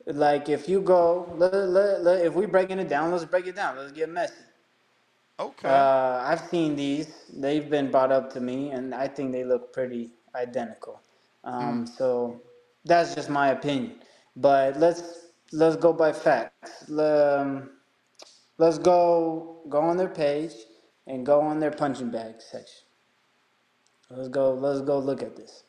[0.05, 3.55] Like if you go, let, let, let, if we're breaking it down, let's break it
[3.55, 3.77] down.
[3.77, 4.33] Let's get messy.
[5.39, 5.69] Okay.
[5.69, 7.07] Uh, I've seen these.
[7.33, 10.99] They've been brought up to me, and I think they look pretty identical.
[11.45, 12.41] Um, So
[12.83, 14.01] that's just my opinion.
[14.35, 15.01] But let's
[15.53, 16.89] let's go by facts.
[16.91, 17.69] Um,
[18.57, 20.55] let's go go on their page
[21.07, 22.83] and go on their punching bag section.
[24.09, 24.53] Let's go.
[24.53, 25.63] Let's go look at this.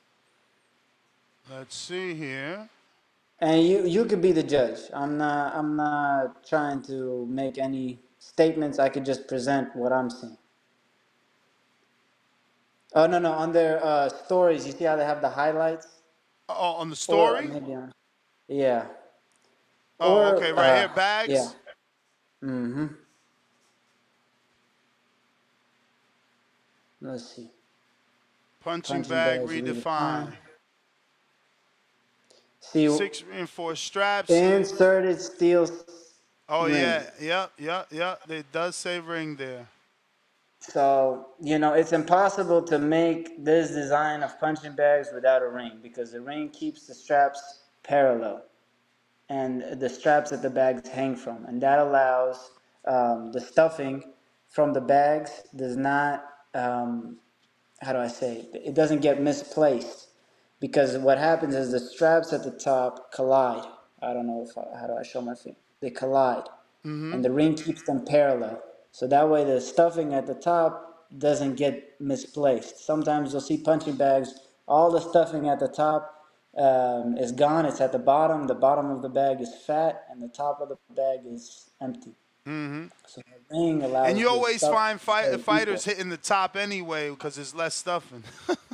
[1.50, 2.68] Let's see here.
[3.40, 4.78] And you you could be the judge.
[4.94, 8.78] I'm not I'm not trying to make any statements.
[8.78, 10.38] I could just present what I'm seeing.
[12.94, 14.66] Oh no no on their uh, stories.
[14.66, 15.88] You see how they have the highlights.
[16.48, 17.48] Oh, on the Or story.
[17.48, 17.92] maybe on,
[18.48, 18.86] yeah.
[20.00, 21.32] Oh, Or, okay, right uh, here, bags.
[21.32, 21.48] Yeah.
[22.44, 22.86] Mm-hmm.
[27.00, 27.50] Let's see.
[28.62, 30.32] Punching, Punching bag redefined.
[30.32, 30.32] redefined.
[32.76, 34.30] See, Six reinforced straps.
[34.30, 35.68] inserted steel.
[36.48, 36.74] Oh ring.
[36.74, 38.20] yeah, yep, yep, yep.
[38.30, 39.66] It does say ring there.
[40.60, 45.78] So, you know, it's impossible to make this design of punching bags without a ring
[45.82, 48.42] because the ring keeps the straps parallel
[49.28, 51.44] and the straps that the bags hang from.
[51.46, 52.50] And that allows
[52.84, 54.02] um, the stuffing
[54.48, 56.24] from the bags does not,
[56.54, 57.18] um,
[57.80, 60.05] how do I say, it doesn't get misplaced
[60.60, 63.66] because what happens is the straps at the top collide.
[64.02, 65.58] I don't know if I, how do I show my finger.
[65.80, 66.44] They collide
[66.84, 67.14] Mhm.
[67.14, 68.62] and the ring keeps them parallel.
[68.92, 72.84] So that way the stuffing at the top doesn't get misplaced.
[72.84, 74.34] Sometimes you'll see punching bags,
[74.66, 76.12] all the stuffing at the top
[76.56, 77.66] um, is gone.
[77.66, 78.46] It's at the bottom.
[78.46, 82.14] The bottom of the bag is fat, and the top of the bag is empty.
[82.46, 82.86] Mm-hmm.
[83.06, 84.08] So the ring allows.
[84.08, 88.24] And you always find fight, fighters hitting the top anyway because there's less stuffing.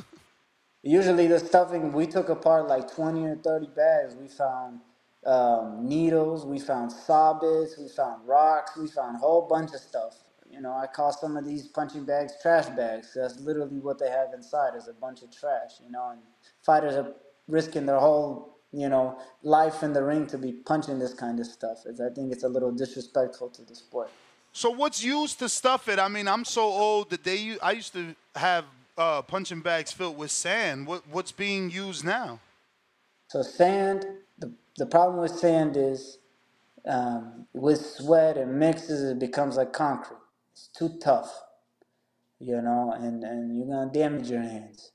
[0.83, 4.15] Usually the stuffing we took apart like twenty or thirty bags.
[4.15, 4.81] We found
[5.25, 9.79] um, needles, we found saw bits, we found rocks, we found a whole bunch of
[9.79, 10.17] stuff.
[10.49, 13.13] You know, I call some of these punching bags trash bags.
[13.15, 15.71] That's literally what they have inside is a bunch of trash.
[15.83, 16.19] You know, and
[16.65, 17.13] fighters are
[17.47, 21.47] risking their whole you know life in the ring to be punching this kind of
[21.47, 21.77] stuff.
[21.85, 24.09] It's, I think it's a little disrespectful to the sport.
[24.51, 25.97] So what's used to stuff it?
[25.97, 28.65] I mean, I'm so old that they I used to have
[28.97, 30.87] uh, punching bags filled with sand.
[30.87, 32.39] What what's being used now?
[33.29, 34.05] So sand,
[34.39, 36.19] the, the problem with sand is
[36.85, 40.17] um, with sweat it mixes, it becomes like concrete.
[40.53, 41.33] It's too tough,
[42.39, 44.91] you know, and, and you're gonna damage your hands.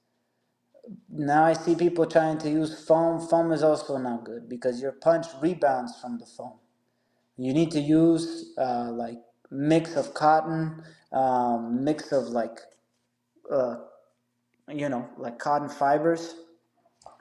[1.10, 3.20] Now I see people trying to use foam.
[3.20, 6.58] Foam is also not good because your punch rebounds from the foam.
[7.36, 9.18] You need to use uh, like
[9.50, 12.58] mix of cotton, um, mix of like,
[13.52, 13.76] uh,
[14.70, 16.34] you know, like cotton fibers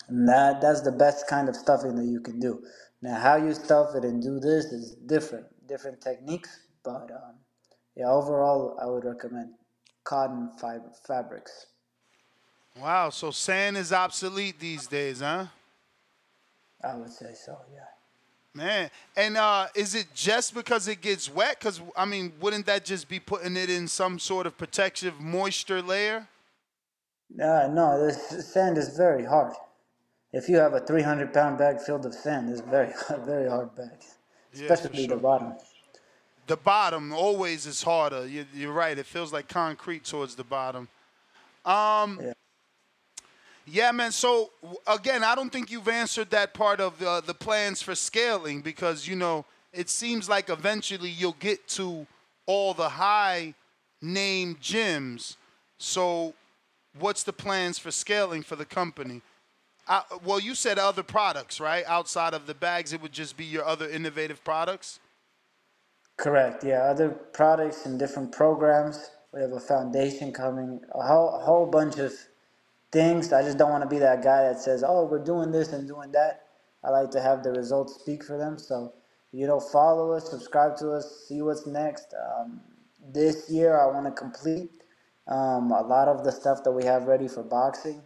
[0.07, 2.63] and that that's the best kind of stuffing that you can do.
[3.01, 6.49] Now, how you stuff it and do this is different, different techniques.
[6.83, 7.35] But um,
[7.95, 9.51] yeah, overall, I would recommend
[10.03, 11.67] cotton fiber fabrics.
[12.79, 15.47] Wow, so sand is obsolete these days, huh?
[16.83, 17.57] I would say so.
[17.73, 17.79] Yeah.
[18.53, 21.59] Man, and uh, is it just because it gets wet?
[21.59, 25.81] Because I mean, wouldn't that just be putting it in some sort of protective moisture
[25.81, 26.27] layer?
[27.33, 29.53] Uh, no, the sand is very hard.
[30.33, 32.93] If you have a 300 pound bag filled of sand, it's very,
[33.25, 33.99] very hard bag,
[34.53, 35.53] Yeah, for especially the bottom.
[36.47, 38.25] The bottom always is harder.
[38.27, 38.97] You, you're right.
[38.97, 40.87] It feels like concrete towards the bottom.
[41.65, 42.21] Um,
[43.65, 43.91] yeah.
[43.91, 44.11] man.
[44.13, 44.51] So
[44.87, 49.07] again, I don't think you've answered that part of uh, the plans for scaling because
[49.07, 52.07] you know it seems like eventually you'll get to
[52.45, 53.53] all the high
[54.01, 55.35] name gyms.
[55.77, 56.33] So,
[56.99, 59.21] what's the plans for scaling for the company?
[59.87, 61.85] Uh, well, you said other products, right?
[61.87, 64.99] Outside of the bags, it would just be your other innovative products.
[66.17, 66.63] Correct.
[66.63, 69.11] Yeah, other products and different programs.
[69.33, 72.13] We have a foundation coming, a whole, whole bunch of
[72.91, 73.33] things.
[73.33, 75.87] I just don't want to be that guy that says, "Oh, we're doing this and
[75.87, 76.45] doing that."
[76.83, 78.59] I like to have the results speak for them.
[78.59, 78.93] So,
[79.31, 82.13] you know, follow us, subscribe to us, see what's next.
[82.15, 82.61] Um,
[83.13, 84.71] this year, I want to complete
[85.27, 88.01] um, a lot of the stuff that we have ready for boxing,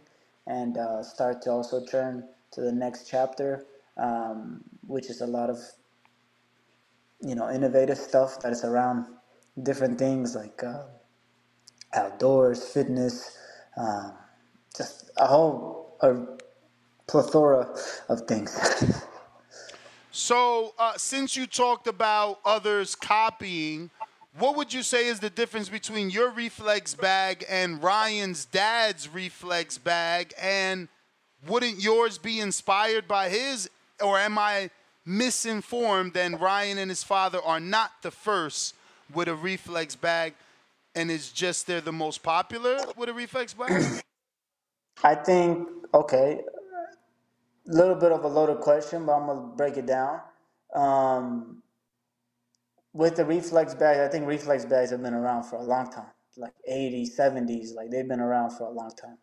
[0.46, 3.66] and uh, start to also turn to the next chapter,
[3.96, 5.58] um, which is a lot of
[7.20, 9.06] you know innovative stuff that is around
[9.62, 10.84] different things like uh,
[11.94, 13.38] outdoors, fitness,
[13.76, 14.14] um,
[14.76, 16.16] just a whole a
[17.08, 17.68] plethora
[18.08, 18.94] of things.
[20.14, 23.90] So, uh, since you talked about others copying,
[24.38, 29.76] what would you say is the difference between your reflex bag and Ryan's dad's reflex
[29.76, 30.32] bag?
[30.40, 30.88] And
[31.46, 33.68] wouldn't yours be inspired by his?
[34.00, 34.70] Or am I
[35.04, 38.74] misinformed and Ryan and his father are not the first
[39.12, 40.34] with a reflex bag
[40.94, 44.02] and it's just they're the most popular with a reflex bag?
[45.04, 46.40] I think okay,
[47.68, 50.20] a little bit of a loaded question, but I'm gonna break it down.
[50.74, 51.61] Um,
[52.94, 56.10] with the reflex bags, I think reflex bags have been around for a long time,
[56.36, 59.18] like 80s, 70s, like they've been around for a long time.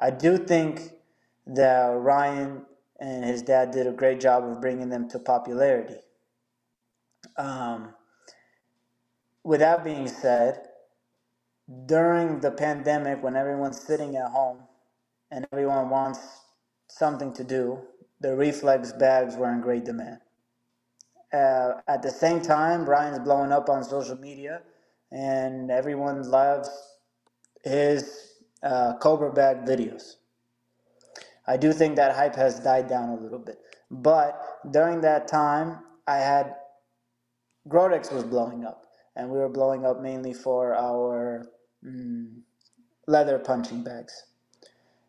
[0.00, 0.92] I do think
[1.46, 2.64] that Ryan
[3.00, 6.00] and his dad did a great job of bringing them to popularity.
[7.38, 7.94] Um,
[9.44, 10.60] with that being said,
[11.86, 14.60] during the pandemic, when everyone's sitting at home
[15.30, 16.20] and everyone wants
[16.88, 17.80] something to do,
[18.20, 20.20] the reflex bags were in great demand.
[21.32, 24.62] Uh, at the same time, Ryan's blowing up on social media,
[25.12, 26.70] and everyone loves
[27.64, 30.16] his uh, Cobra bag videos.
[31.46, 33.58] I do think that hype has died down a little bit,
[33.90, 34.40] but
[34.72, 36.54] during that time, I had
[37.68, 38.86] Grodex was blowing up,
[39.16, 41.46] and we were blowing up mainly for our
[41.84, 42.40] mm,
[43.08, 44.24] leather punching bags.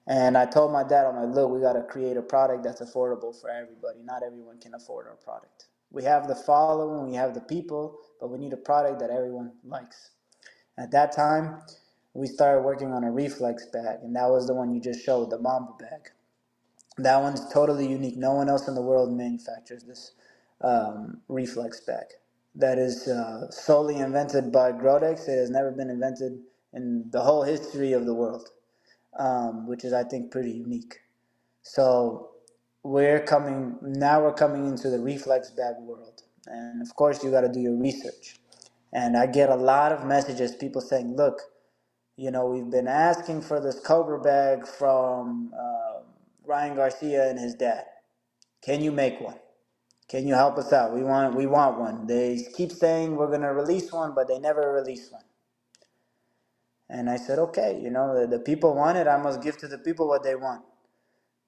[0.08, 2.82] And I told my dad, I'm like, look, we got to create a product that's
[2.82, 4.00] affordable for everybody.
[4.04, 5.68] Not everyone can afford our product.
[5.92, 9.54] We have the following, we have the people, but we need a product that everyone
[9.66, 10.12] likes.
[10.78, 11.62] At that time,
[12.14, 15.32] we started working on a reflex bag, and that was the one you just showed,
[15.32, 16.10] the Mamba bag.
[16.98, 18.18] That one's totally unique.
[18.18, 20.14] No one else in the world manufactures this
[20.62, 22.06] um, reflex bag.
[22.56, 25.30] That is uh, solely invented by Grodex.
[25.30, 26.40] It has never been invented
[26.74, 28.50] in the whole history of the world,
[29.20, 31.00] um, which is, I think, pretty unique.
[31.64, 32.31] So
[32.84, 34.24] we're coming now.
[34.24, 37.78] We're coming into the reflex bag world, And of course, you got to do your
[37.78, 38.38] research.
[38.94, 41.42] And I get a lot of messages, people saying, look,
[42.18, 46.02] you know, we've been asking for this Cobra bag from uh,
[46.46, 47.86] Ryan Garcia and his dad.
[48.64, 49.38] Can you make one?
[50.10, 50.94] Can you help us out?
[50.96, 52.08] We want we want one.
[52.08, 55.24] They keep saying we're gonna release one, but they never release one.
[56.90, 59.08] And I said, okay, you know, the, the people want it.
[59.08, 60.64] I must give to the people what they want.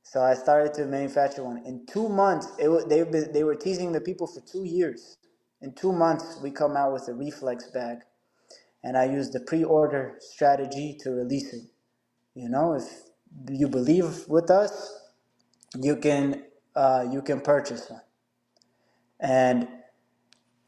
[0.03, 1.59] So I started to manufacture one.
[1.65, 5.17] In two months, it, wa- they they were teasing the people for two years.
[5.61, 7.99] In two months, we come out with a reflex bag,
[8.83, 11.63] and I used the pre-order strategy to release it.
[12.35, 12.85] You know, if
[13.49, 14.93] you believe with us,
[15.81, 18.01] you can uh, you can purchase one.
[19.21, 19.67] And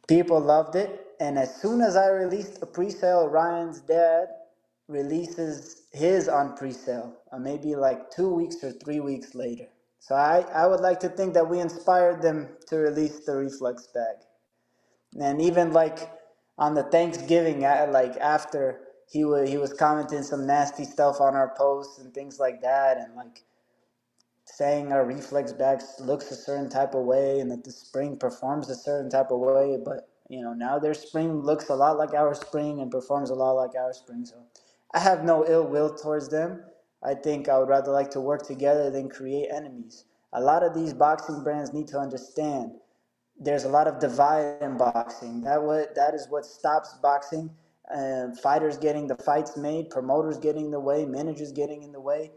[0.07, 1.01] people loved it.
[1.21, 4.27] And as soon as I released a pre-sale, Ryan's dad
[4.89, 9.67] releases his on pre-sale, uh, maybe like two weeks or three weeks later.
[9.99, 13.87] So I, I would like to think that we inspired them to release the reflex
[13.87, 14.17] bag.
[15.19, 16.11] And even like
[16.57, 21.53] on the Thanksgiving, like after he was he was commenting some nasty stuff on our
[21.57, 23.43] posts and things like that, and like
[24.45, 28.69] saying our reflex bag looks a certain type of way and that the spring performs
[28.69, 29.77] a certain type of way.
[29.83, 33.35] But you know now their spring looks a lot like our spring and performs a
[33.35, 34.25] lot like our spring.
[34.25, 34.37] So
[34.95, 36.63] I have no ill will towards them.
[37.03, 40.05] I think I would rather like to work together than create enemies.
[40.33, 42.71] A lot of these boxing brands need to understand
[43.39, 45.41] there's a lot of divide in boxing.
[45.41, 47.49] That what that is what stops boxing.
[47.93, 51.99] Uh, fighters getting the fights made, promoters getting in the way, managers getting in the
[51.99, 52.31] way.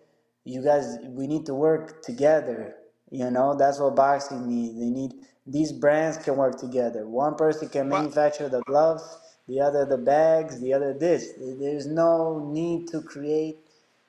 [0.45, 2.75] You guys, we need to work together.
[3.11, 4.79] You know, that's what boxing needs.
[4.79, 5.15] They need
[5.47, 7.07] these brands can work together.
[7.09, 9.03] One person can manufacture the gloves,
[9.49, 11.35] the other the bags, the other this.
[11.39, 13.59] There's no need to create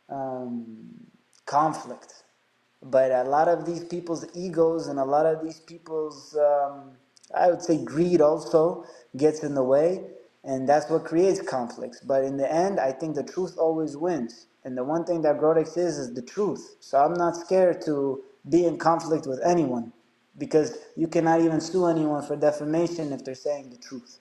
[0.09, 0.89] um,
[1.45, 2.23] conflict.
[2.83, 6.93] But a lot of these people's egos and a lot of these people's um,
[7.35, 8.85] i would say greed also
[9.17, 10.03] gets in the way
[10.43, 12.01] and that's what creates conflicts.
[12.01, 14.47] But in the end i think the truth always wins.
[14.65, 16.77] And the one thing that grodex is is the truth.
[16.81, 19.93] So i'm not scared to be in conflict with anyone
[20.37, 24.19] because you cannot even sue anyone for defamation if they're saying the truth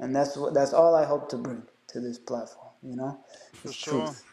[0.00, 3.18] and that's what that's all i hope to bring to this platform you know
[3.54, 4.16] For It's sure.
[4.16, 4.24] truth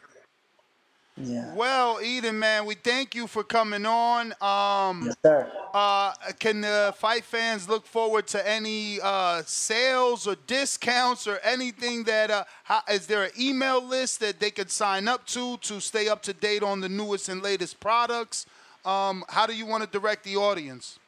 [1.18, 4.34] yeah Well, Eden, man, we thank you for coming on.
[4.42, 10.36] Um, yes sir uh, can the fight fans look forward to any uh, sales or
[10.48, 12.32] discounts or anything that?
[12.32, 16.10] Uh, how, is there an email list that they could sign up to to stay
[16.10, 18.46] up to date on the newest and latest products?
[18.86, 21.00] Um, how do you want to direct the audience?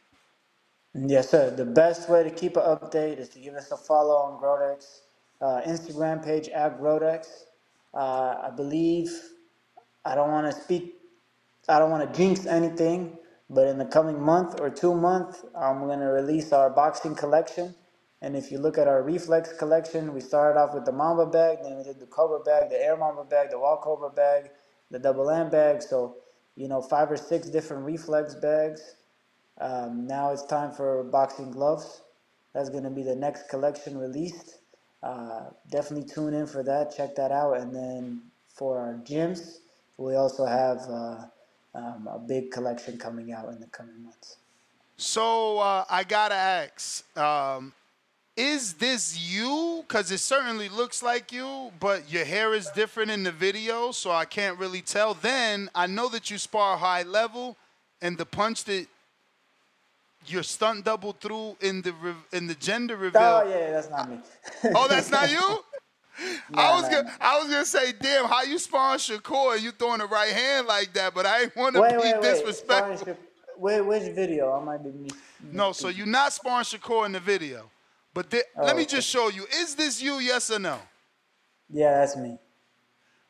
[0.95, 1.51] Yes, sir.
[1.51, 5.01] The best way to keep an update is to give us a follow on Grodex
[5.41, 7.27] uh, Instagram page at Grodex.
[7.93, 9.09] Uh, I believe
[10.05, 10.95] I don't want to speak.
[11.69, 13.17] I don't want to jinx anything,
[13.49, 17.75] but in the coming month or two month, I'm going to release our boxing collection.
[18.21, 21.59] And if you look at our reflex collection, we started off with the Mamba bag,
[21.63, 24.51] then we did the Cobra bag, the Air Mamba bag, the Wall Cobra bag,
[24.91, 25.81] the Double M bag.
[25.83, 26.17] So,
[26.55, 28.95] you know, five or six different reflex bags.
[29.59, 32.01] Um, now it's time for boxing gloves.
[32.53, 34.59] That's going to be the next collection released.
[35.03, 36.95] Uh, definitely tune in for that.
[36.95, 37.57] Check that out.
[37.57, 38.21] And then
[38.53, 39.57] for our gyms,
[39.97, 41.25] we also have uh,
[41.73, 44.37] um, a big collection coming out in the coming months.
[44.97, 47.73] So uh, I gotta ask, um,
[48.37, 49.83] is this you?
[49.87, 54.11] Because it certainly looks like you, but your hair is different in the video, so
[54.11, 55.13] I can't really tell.
[55.13, 57.57] Then I know that you spar high level,
[58.01, 58.87] and the punch that
[60.31, 63.21] your stunt double threw in the re- in the gender oh, reveal.
[63.21, 64.19] Oh yeah, that's not me.
[64.75, 65.63] Oh, that's not you.
[66.53, 69.59] I was gonna, I was gonna say, damn, how you spawn Shakur?
[69.61, 72.13] You throwing the right hand like that, but I ain't want to Wait, be wait,
[72.13, 72.21] wait.
[72.21, 73.05] disrespectful.
[73.05, 73.17] Shak-
[73.57, 74.51] Wait, which video?
[74.53, 75.13] I might be mis-
[75.51, 77.69] No, so you're not sparring Shakur in the video.
[78.13, 78.85] But let Oh, me okay.
[78.85, 79.45] just show you.
[79.59, 80.77] Is this you, yes or no?
[81.69, 82.37] Yeah, that's me.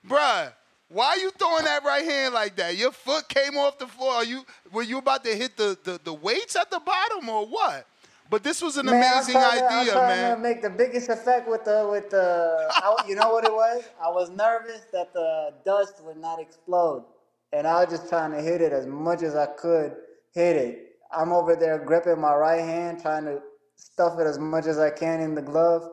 [0.08, 0.52] Bruh,
[0.90, 2.76] why are you throwing that right hand like that?
[2.78, 4.14] Your foot came off the floor.
[4.14, 7.46] Are you were you about to hit the, the, the weights at the bottom or
[7.46, 7.88] what?
[8.30, 10.36] But this was an Man, I'm amazing trying to- I'm idea, man.
[10.38, 12.68] to make the biggest effect with the with the.
[12.72, 13.84] I, you know what it was?
[14.04, 17.06] I was nervous that the dust would not explode,
[17.54, 19.96] and I was just trying to hit it as much as I could.
[20.34, 20.96] Hit it.
[21.16, 23.42] I'm over there gripping my right hand, trying to
[23.76, 25.88] stuff it as much as I can in the glove.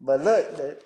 [0.00, 0.78] But look, the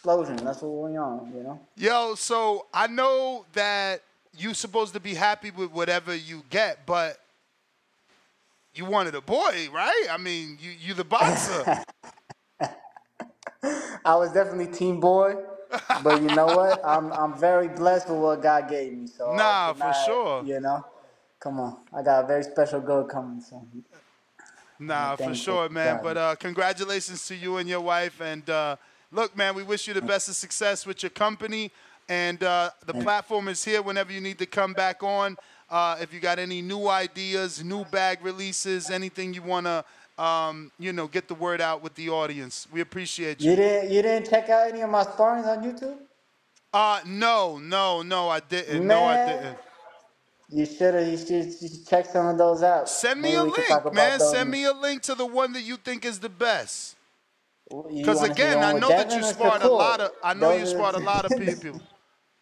[0.00, 0.36] explosion.
[0.36, 1.30] That's what we on.
[1.36, 1.60] You know.
[1.76, 4.02] Yo, so I know that
[4.36, 7.18] you supposed to be happy with whatever you get, but
[8.74, 10.06] you wanted a boy, right?
[10.10, 11.84] I mean, you you the boxer.
[14.04, 15.36] I was definitely team boy,
[16.02, 16.80] but you know what?
[16.84, 19.06] I'm I'm very blessed with what God gave me.
[19.06, 20.42] So Nah, for sure.
[20.44, 20.86] You know,
[21.38, 23.42] come on, I got a very special girl coming.
[23.42, 23.62] So
[24.78, 25.96] Nah, for sure, man.
[25.96, 28.18] having But uh, congratulations to you and your wife.
[28.22, 28.76] And uh,
[29.12, 31.70] look, man, we wish you the best of success with your company.
[32.08, 35.36] And uh, the platform is here whenever you need to come back on.
[35.70, 39.84] Uh, if you got any new ideas, new bag releases, anything you want to,
[40.20, 43.50] um, you know, get the word out with the audience, we appreciate you.
[43.50, 45.96] You didn't you didn't check out any of my sparrings on YouTube?
[46.74, 48.86] Uh, no, no, no, I didn't.
[48.86, 49.58] No, I didn't.
[50.48, 51.06] You should have.
[51.06, 52.88] You should, you should check some of those out.
[52.88, 54.18] Send me Maybe a we could talk link, man.
[54.18, 56.96] Send me a link to the one that you think is the best.
[57.70, 60.10] Because wanna see the again, I know that you sparred a lot of.
[60.22, 61.80] I know you sparred a lot of people.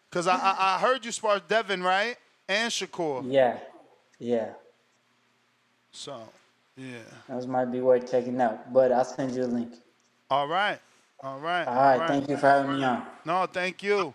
[0.09, 3.23] Because I, I I heard you spar Devin right and Shakur.
[3.31, 3.59] Yeah,
[4.17, 4.53] yeah.
[5.91, 6.17] So,
[6.75, 6.97] yeah.
[7.27, 8.73] Those might be worth checking out.
[8.73, 9.71] But I'll send you a link.
[10.31, 10.79] All right.
[11.21, 11.63] All right.
[11.67, 12.07] All right.
[12.07, 13.05] Thank you for having me on.
[13.23, 14.13] No, thank you.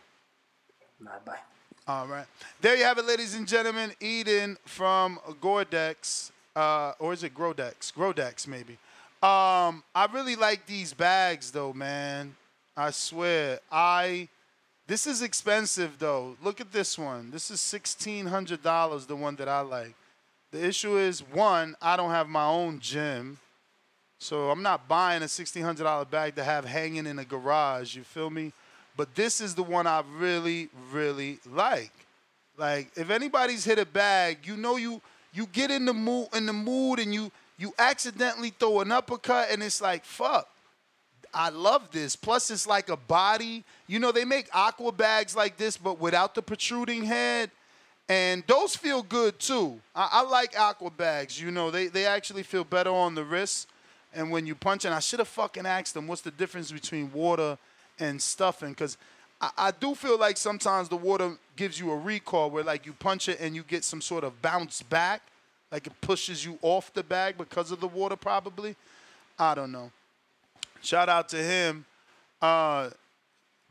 [1.00, 1.38] Bye bye.
[1.86, 2.26] All right.
[2.60, 3.92] There you have it, ladies and gentlemen.
[4.00, 7.92] Eden from Gordex, uh, or is it Grodex?
[7.92, 8.78] Grodex, maybe.
[9.24, 12.36] Um, I really like these bags, though, man.
[12.76, 13.58] I swear.
[13.72, 14.28] I.
[14.86, 16.36] This is expensive, though.
[16.42, 17.30] Look at this one.
[17.30, 19.06] This is sixteen hundred dollars.
[19.06, 19.94] The one that I like.
[20.50, 23.38] The issue is one, I don't have my own gym,
[24.18, 27.96] so I'm not buying a sixteen hundred dollar bag to have hanging in a garage.
[27.96, 28.52] You feel me?
[28.94, 31.92] But this is the one I really, really like.
[32.58, 35.00] Like, if anybody's hit a bag, you know you
[35.32, 39.48] you get in the mood in the mood and you you accidentally throw an uppercut
[39.50, 40.48] and it's like fuck.
[41.34, 42.14] I love this.
[42.14, 43.64] Plus, it's like a body.
[43.88, 47.50] You know, they make aqua bags like this, but without the protruding head.
[48.08, 49.80] And those feel good too.
[49.94, 51.40] I, I like aqua bags.
[51.40, 53.68] You know, they, they actually feel better on the wrist.
[54.14, 57.12] And when you punch, and I should have fucking asked them what's the difference between
[57.12, 57.58] water
[57.98, 58.70] and stuffing.
[58.70, 58.96] Because
[59.40, 62.92] I, I do feel like sometimes the water gives you a recall where, like, you
[62.92, 65.22] punch it and you get some sort of bounce back.
[65.74, 68.76] Like it pushes you off the bag because of the water, probably.
[69.36, 69.90] I don't know.
[70.82, 71.84] Shout out to him.
[72.40, 72.90] Uh,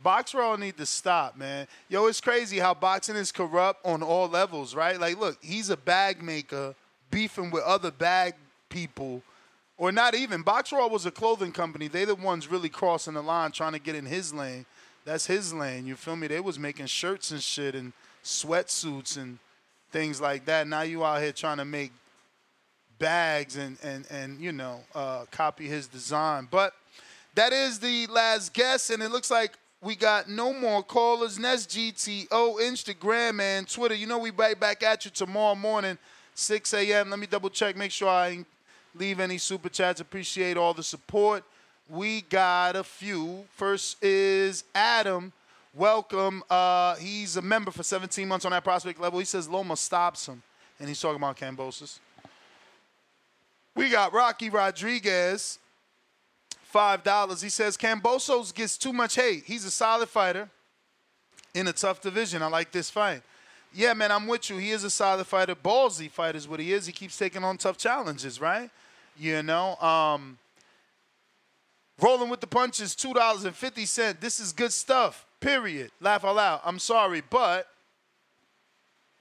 [0.01, 1.65] Box Raw need to stop, man.
[1.87, 4.99] Yo, it's crazy how boxing is corrupt on all levels, right?
[4.99, 6.75] Like, look, he's a bag maker
[7.09, 8.33] beefing with other bag
[8.67, 9.21] people,
[9.77, 10.41] or not even.
[10.41, 11.87] Box Raw was a clothing company.
[11.87, 14.65] They the ones really crossing the line, trying to get in his lane.
[15.05, 15.87] That's his lane.
[15.87, 16.27] You feel me?
[16.27, 17.93] They was making shirts and shit and
[18.25, 19.39] sweatsuits and
[19.93, 20.67] things like that.
[20.67, 21.93] Now you out here trying to make
[22.99, 26.47] bags and and and you know uh, copy his design.
[26.51, 26.73] But
[27.35, 31.39] that is the last guess, and it looks like we got no more callers.
[31.39, 32.27] Ness GTO,
[32.59, 33.95] Instagram, and Twitter.
[33.95, 35.97] You know we right back at you tomorrow morning,
[36.35, 37.09] 6 a.m.
[37.09, 38.43] Let me double check, make sure I
[38.95, 40.01] leave any super chats.
[40.01, 41.43] Appreciate all the support.
[41.89, 43.45] We got a few.
[43.55, 45.33] First is Adam.
[45.75, 46.43] Welcome.
[46.51, 49.17] Uh, he's a member for 17 months on that prospect level.
[49.17, 50.43] He says Loma stops him,
[50.79, 51.97] and he's talking about Kambosos.
[53.75, 55.57] We got Rocky Rodriguez,
[56.61, 57.41] five dollars.
[57.41, 59.45] He says Kambosos gets too much hate.
[59.45, 60.47] He's a solid fighter
[61.55, 62.43] in a tough division.
[62.43, 63.23] I like this fight.
[63.73, 64.57] Yeah, man, I'm with you.
[64.57, 65.55] He is a solid fighter.
[65.55, 66.85] Ballsy fighter is what he is.
[66.85, 68.69] He keeps taking on tough challenges, right?
[69.17, 69.75] You know.
[69.77, 70.37] Um,
[71.99, 74.21] rolling with the punches, two dollars and fifty cent.
[74.21, 75.25] This is good stuff.
[75.43, 75.91] Period.
[75.99, 76.61] Laugh out loud.
[76.63, 77.67] I'm sorry, but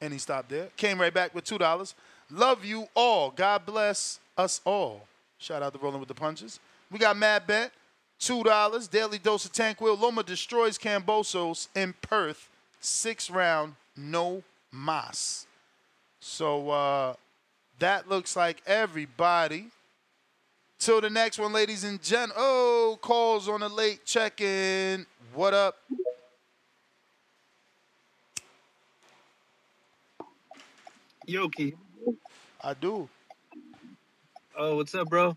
[0.00, 0.68] and he stopped there.
[0.76, 1.96] Came right back with two dollars.
[2.30, 3.30] Love you all.
[3.30, 5.08] God bless us all.
[5.38, 6.60] Shout out to Rolling with the Punches.
[6.92, 7.72] We got Mad Bet,
[8.20, 8.86] two dollars.
[8.86, 9.96] Daily dose of Tank Wheel.
[9.96, 12.48] Loma destroys Kambosos in Perth.
[12.80, 15.48] Six round, no mas.
[16.20, 17.14] So uh,
[17.80, 19.70] that looks like everybody.
[20.78, 22.36] Till the next one, ladies and gentlemen.
[22.38, 25.04] Oh, calls on the late check-in.
[25.34, 25.78] What up?
[31.28, 31.74] Yoki.
[32.62, 33.08] I do.
[34.56, 35.36] Oh, what's up, bro?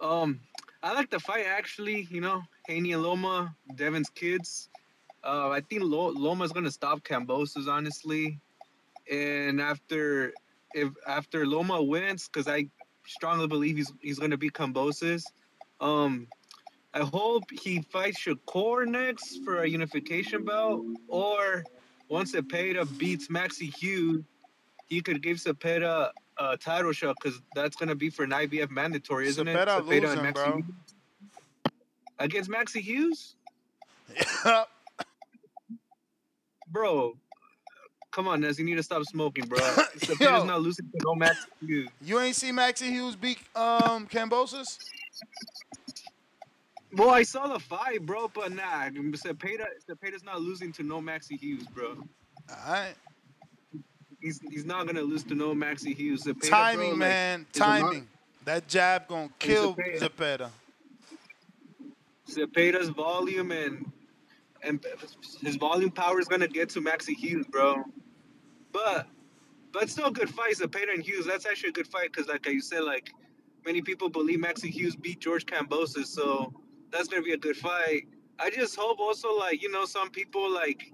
[0.00, 0.40] Um,
[0.82, 2.06] I like the fight actually.
[2.10, 4.68] You know, Haney and Loma, Devin's kids.
[5.24, 8.38] Uh, I think Lo- Loma's gonna stop Kambosos, honestly.
[9.10, 10.32] And after,
[10.74, 12.66] if after Loma wins, because I
[13.06, 15.24] strongly believe he's he's gonna beat Kambosos.
[15.80, 16.28] Um,
[16.92, 21.64] I hope he fights Shakur next for a unification belt, or
[22.08, 24.22] once Zepeda beats Maxi Hughes,
[24.90, 29.28] he could give Zepeda a title shot because that's gonna be for an IBF mandatory,
[29.28, 29.86] isn't Zepeda it?
[29.86, 30.56] losing, bro.
[30.56, 30.64] Hughes.
[32.18, 33.36] Against Maxi Hughes?
[36.68, 37.14] bro,
[38.10, 39.58] come on, Ness, you need to stop smoking, bro.
[39.58, 40.44] Zepeda's Yo.
[40.44, 41.88] not losing to no Maxi Hughes.
[42.02, 44.76] You ain't see Maxi Hughes beat um Kambosos?
[46.92, 51.38] Well, I saw the fight, bro, but nah, Zepeda, Zepeda's not losing to no Maxi
[51.38, 52.02] Hughes, bro.
[52.66, 52.96] Alright.
[54.20, 56.24] He's he's not gonna lose to no Maxi Hughes.
[56.24, 57.38] Zepeda, Timing, bro, man.
[57.40, 58.08] mon- Timing.
[58.44, 60.00] That jab gonna kill Zepeda.
[60.00, 60.50] Zepeda.
[62.28, 63.90] Zepeda's volume and
[64.62, 64.84] and
[65.42, 67.82] his volume power is gonna get to Maxi Hughes, bro.
[68.72, 69.06] But
[69.72, 71.26] but still a good fight, Zepeda and Hughes.
[71.26, 73.10] That's actually a good fight because, like you said, like
[73.64, 76.52] many people believe Maxi Hughes beat George Kambosos, so
[76.90, 78.06] that's gonna be a good fight.
[78.38, 80.92] I just hope also, like you know, some people like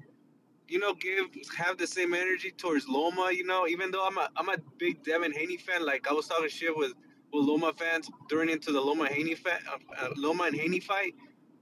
[0.68, 1.26] you know give
[1.56, 3.30] have the same energy towards Loma.
[3.32, 6.26] You know, even though I'm a I'm a big Devin Haney fan, like I was
[6.26, 6.93] talking shit with
[7.32, 11.14] with Loma fans during into the Loma Haney fa- uh, uh, Loma and Haney fight,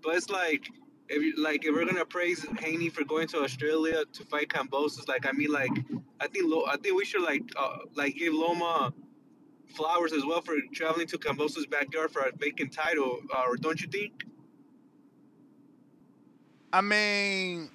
[0.02, 0.68] but it's like
[1.08, 5.08] if you like if we're gonna praise Haney for going to Australia to fight Kambosos,
[5.08, 5.72] like I mean, like
[6.20, 8.92] I think Lo- I think we should like uh, like give Loma
[9.74, 13.88] flowers as well for traveling to Kambosos' backyard for a vacant title, uh, don't you
[13.88, 14.24] think?
[16.72, 17.70] I mean,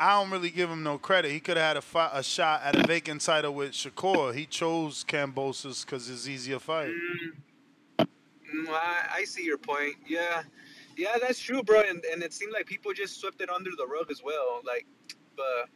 [0.00, 1.30] I don't really give him no credit.
[1.30, 4.34] He could have had a, fi- a shot at a vacant title with Shakur.
[4.34, 6.88] He chose Kambosos because it's easier fight.
[6.88, 9.96] Mm, I, I see your point.
[10.08, 10.42] Yeah,
[10.96, 11.82] yeah, that's true, bro.
[11.86, 14.62] And and it seemed like people just swept it under the rug as well.
[14.66, 14.86] Like,
[15.36, 15.68] but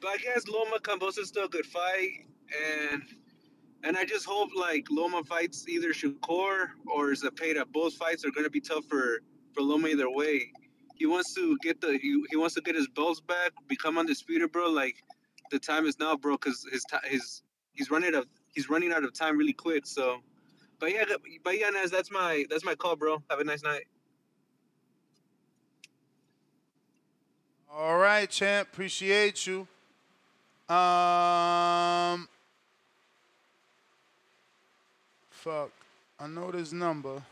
[0.00, 2.24] but I guess Loma Cambosa is still a good fight,
[2.92, 3.02] and
[3.82, 7.64] and I just hope like Loma fights either Shakur or Zepeda.
[7.72, 9.22] Both fights are gonna be tough for
[9.52, 10.52] for Loma either way.
[10.96, 14.52] He wants to get the he, he wants to get his belts back, become undisputed,
[14.52, 14.68] bro.
[14.68, 14.96] Like
[15.50, 17.42] the time is now, bro, because his ti his
[17.72, 19.86] he's running out of he's running out of time really quick.
[19.86, 20.18] So.
[20.78, 21.04] But yeah,
[21.42, 23.22] but yeah, Naz, that's my that's my call, bro.
[23.30, 23.84] Have a nice night.
[27.72, 28.68] All right, champ.
[28.72, 29.66] Appreciate you.
[30.68, 32.28] Um,
[35.30, 35.70] fuck.
[36.18, 37.22] I know this number.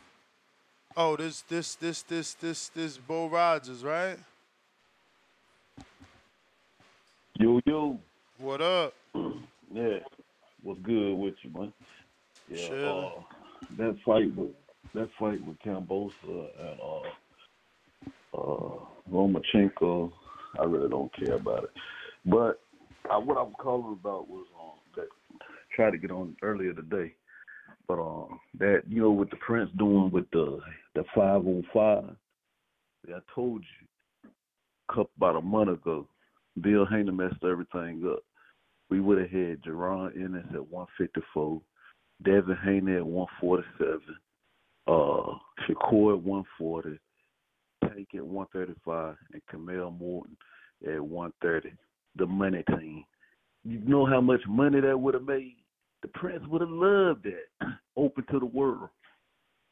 [0.97, 4.17] Oh, this this this this this this Bo Rogers, right?
[7.37, 7.99] Yo, yo.
[8.37, 8.93] What up?
[9.73, 9.99] Yeah.
[10.63, 11.73] What's good with you, man?
[12.49, 12.89] Yeah.
[12.89, 13.11] Uh,
[13.77, 14.51] that fight with
[14.93, 18.79] that fight with Cambosa and uh uh
[19.11, 20.13] Lomachenko,
[20.57, 21.71] I really don't care about it.
[22.25, 22.61] But
[23.11, 25.07] I, what I was calling about was um that
[25.75, 27.13] tried to get on earlier today.
[27.87, 30.59] But um that you know what the Prince doing with the
[30.95, 32.15] the five on five.
[33.07, 34.29] I told you
[34.89, 36.07] a couple about a month ago,
[36.61, 38.23] Bill Haney messed everything up.
[38.89, 41.61] We would have had Jaron Ennis at one fifty four,
[42.23, 44.01] Devin Haney at one forty seven,
[44.87, 45.37] uh
[45.67, 46.97] Shakur at one forty,
[47.83, 50.35] Tank at one thirty five, and Camille Morton
[50.91, 51.73] at one thirty.
[52.15, 53.03] The money team.
[53.63, 55.57] You know how much money that would have made?
[56.05, 57.67] The Prince would have loved that.
[57.97, 58.89] Open to the world.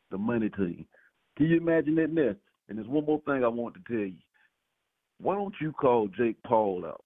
[0.09, 0.85] The money to team.
[1.37, 2.39] Can you imagine that next?
[2.67, 4.17] And there's one more thing I want to tell you.
[5.19, 7.03] Why don't you call Jake Paul out?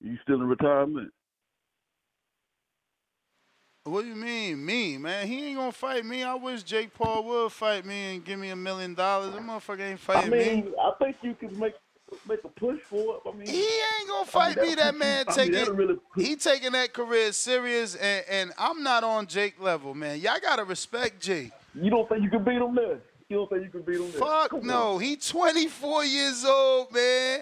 [0.00, 1.10] You still in retirement?
[3.82, 5.26] What do you mean, me, man?
[5.26, 6.22] He ain't gonna fight me.
[6.22, 9.32] I wish Jake Paul would fight me and give me a million dollars.
[9.32, 10.72] That motherfucker ain't fighting I fighting mean, me.
[10.80, 11.74] I think you could make
[12.28, 13.20] make a push for it.
[13.28, 14.74] I mean, He ain't gonna I mean, fight me.
[14.74, 18.82] That man I mean, taking that'll really he taking that career serious, and, and I'm
[18.82, 20.20] not on Jake level, man.
[20.20, 21.52] Y'all gotta respect Jake.
[21.74, 23.00] You don't think you can beat him there?
[23.28, 24.20] You don't think you can beat him there?
[24.20, 24.94] Fuck Come no.
[24.94, 25.00] on.
[25.00, 27.40] He 24 years old, man.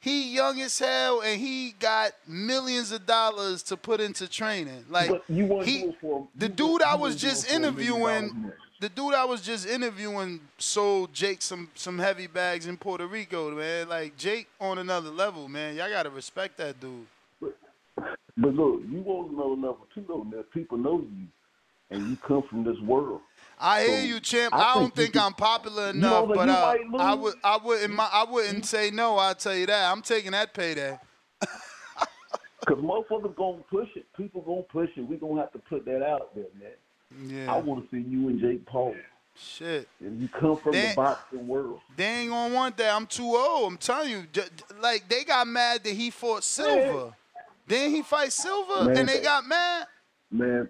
[0.00, 4.84] He young as hell, and he got millions of dollars to put into training.
[4.90, 5.92] Like But you want he,
[6.34, 8.52] the dude I was just it for a million interviewing.
[8.82, 13.52] The dude I was just interviewing sold Jake some some heavy bags in Puerto Rico,
[13.52, 13.88] man.
[13.88, 15.76] Like Jake on another level, man.
[15.76, 17.06] Y'all gotta respect that dude.
[17.40, 20.26] But look, you to know level two though.
[20.28, 21.28] Now people know you,
[21.90, 23.20] and you come from this world.
[23.56, 24.52] I hear So, you, champ.
[24.52, 28.66] I I, don't think I'm popular enough, but uh, I would, I wouldn't, I wouldn't
[28.66, 29.16] say no.
[29.16, 29.92] I'll tell you that.
[29.92, 30.98] I'm taking that payday.
[32.66, 34.06] Cause motherfuckers gonna push it.
[34.16, 35.02] People gonna push it.
[35.02, 36.72] We gonna have to put that out there, man.
[37.24, 37.52] Yeah.
[37.52, 38.94] I want to see you and Jake Paul.
[39.34, 39.88] Shit.
[40.00, 41.80] And you come from That- the boxing world.
[41.96, 42.94] They ain't gonna want that.
[42.94, 43.72] I'm too old.
[43.72, 44.24] I'm telling you.
[44.80, 47.16] Like they got mad that he fought Silva.
[47.66, 49.86] Then he fight Silva, Man, and they they- got mad.
[50.30, 50.68] Man,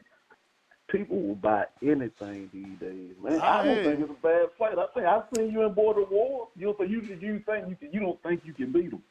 [0.89, 3.41] people will buy anything these days, man.
[3.41, 4.79] I I don't think it's a bad fight.
[4.79, 6.49] I think I've seen you in Border War.
[6.55, 9.03] You don't think you you think you can, you don't think you can beat him?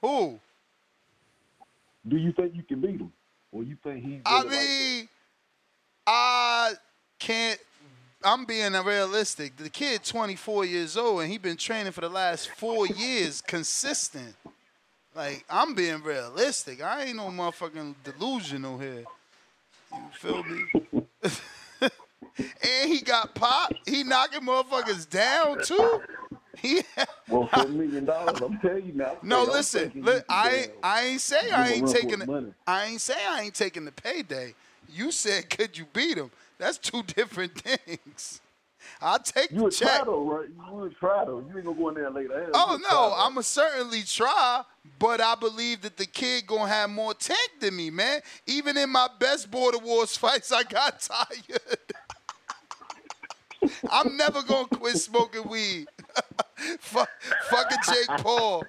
[0.00, 0.38] Who?
[2.08, 3.12] Do you think you can beat him,
[3.52, 4.20] or you think he's?
[4.24, 5.08] I really like mean,
[6.06, 6.72] I
[7.18, 7.58] can't.
[8.24, 9.56] I'm being realistic.
[9.56, 14.34] The kid, 24 years old, and he been training for the last four years, consistent.
[15.14, 16.82] Like I'm being realistic.
[16.82, 19.04] I ain't no motherfucking delusional here.
[19.92, 20.64] You feel me?
[21.82, 23.88] and he got popped.
[23.88, 26.00] He knocking motherfuckers down too.
[26.62, 26.82] Yeah.
[27.28, 29.16] Well, for a million dollars, I'm telling you now.
[29.22, 29.90] No, listen.
[29.94, 32.52] Li- I ain't, I ain't say I ain't taking the.
[32.66, 34.54] I ain't say I ain't taking the payday.
[34.92, 36.30] You said could you beat him?
[36.58, 38.40] That's two different things.
[39.00, 40.04] I'll take You the check.
[40.04, 40.48] though, right?
[40.48, 41.38] You would try though.
[41.48, 42.50] You ain't gonna go in there later.
[42.52, 43.14] Oh no.
[43.16, 44.62] I'ma certainly try,
[44.98, 48.20] but I believe that the kid gonna have more tank than me, man.
[48.46, 51.60] Even in my best border wars fights, I got tired.
[53.90, 55.86] I'm never gonna quit smoking weed.
[56.80, 57.08] Fuck,
[57.50, 58.64] fucking Jake Paul.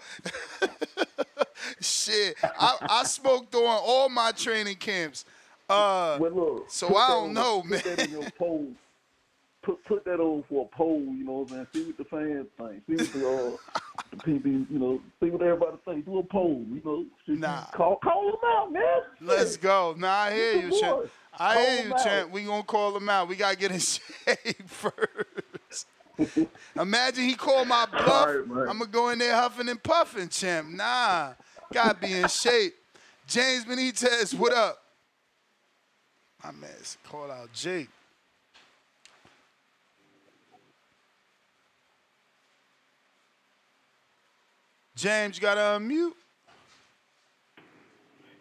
[1.81, 5.25] Shit, I, I smoked during all my training camps.
[5.69, 6.17] Uh,
[6.67, 7.81] so I don't on- know, put man.
[7.85, 8.67] That in your poll.
[9.63, 10.99] Put put that on for a poll.
[10.99, 11.67] You know what I'm saying?
[11.73, 12.83] See what the fans think.
[12.85, 13.81] See what the uh,
[14.11, 14.51] the people.
[14.51, 16.05] You know, see what everybody think.
[16.05, 16.65] Do a poll.
[16.69, 17.41] You know, Should you
[17.73, 18.83] call call them out, man.
[19.21, 19.95] Let's go.
[19.97, 21.09] Nah, I hear you, champ.
[21.39, 22.03] I Call hear you, out.
[22.03, 22.31] champ.
[22.31, 23.29] We gonna call them out.
[23.29, 25.87] We gotta get in shape first.
[26.79, 28.35] Imagine he called my bluff.
[28.45, 28.69] Right.
[28.69, 30.67] I'm gonna go in there huffing and puffing, champ.
[30.71, 31.33] Nah,
[31.73, 32.75] gotta be in shape.
[33.27, 34.82] James Benitez, what up?
[36.43, 37.89] My man's call out Jake.
[44.95, 46.11] James, you gotta unmute.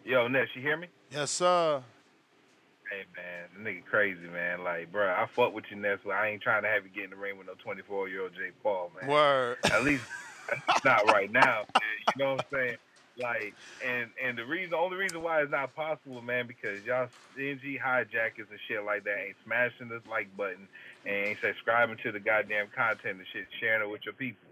[0.05, 0.87] Yo, Ness, you hear me?
[1.11, 1.81] Yes, sir.
[2.91, 4.63] Hey, man, the nigga crazy, man.
[4.63, 7.05] Like, bro, I fuck with you, Ness, but I ain't trying to have you get
[7.05, 9.09] in the ring with no 24 year old Jake Paul, man.
[9.09, 9.57] Word.
[9.71, 10.03] At least
[10.85, 11.63] not right now.
[11.73, 11.83] man.
[12.15, 12.77] You know what I'm saying?
[13.17, 13.53] Like,
[13.85, 18.47] and and the reason, only reason why it's not possible, man, because y'all stingy hijackers
[18.49, 20.67] and shit like that ain't smashing the like button
[21.05, 24.47] and ain't subscribing to the goddamn content and shit, sharing it with your people.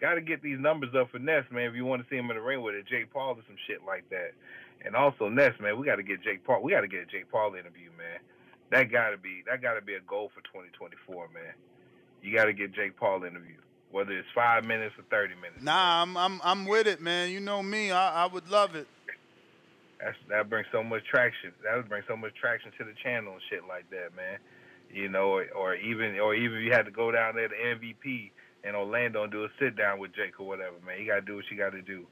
[0.00, 1.70] Got to get these numbers up for Ness, man.
[1.70, 3.56] If you want to see him in the ring with a Jake Paul or some
[3.66, 4.32] shit like that.
[4.84, 6.62] And also Ness, man, we got to get Jake Paul.
[6.62, 8.20] We got to get a Jake Paul interview, man.
[8.70, 11.54] That got to be that got to be a goal for 2024, man.
[12.22, 13.56] You got to get Jake Paul interview,
[13.94, 15.62] whether it's five minutes or 30 minutes.
[15.62, 17.30] Nah, I'm I'm I'm with it, man.
[17.30, 17.92] You know me.
[17.92, 18.88] I, I would love it.
[20.02, 21.52] That's that brings so much traction.
[21.62, 24.38] That would bring so much traction to the channel and shit like that, man.
[24.92, 27.54] You know, or, or even or even if you had to go down there to
[27.54, 28.32] MVP
[28.64, 30.98] in Orlando and do a sit down with Jake or whatever, man.
[30.98, 32.04] You gotta do what you gotta do.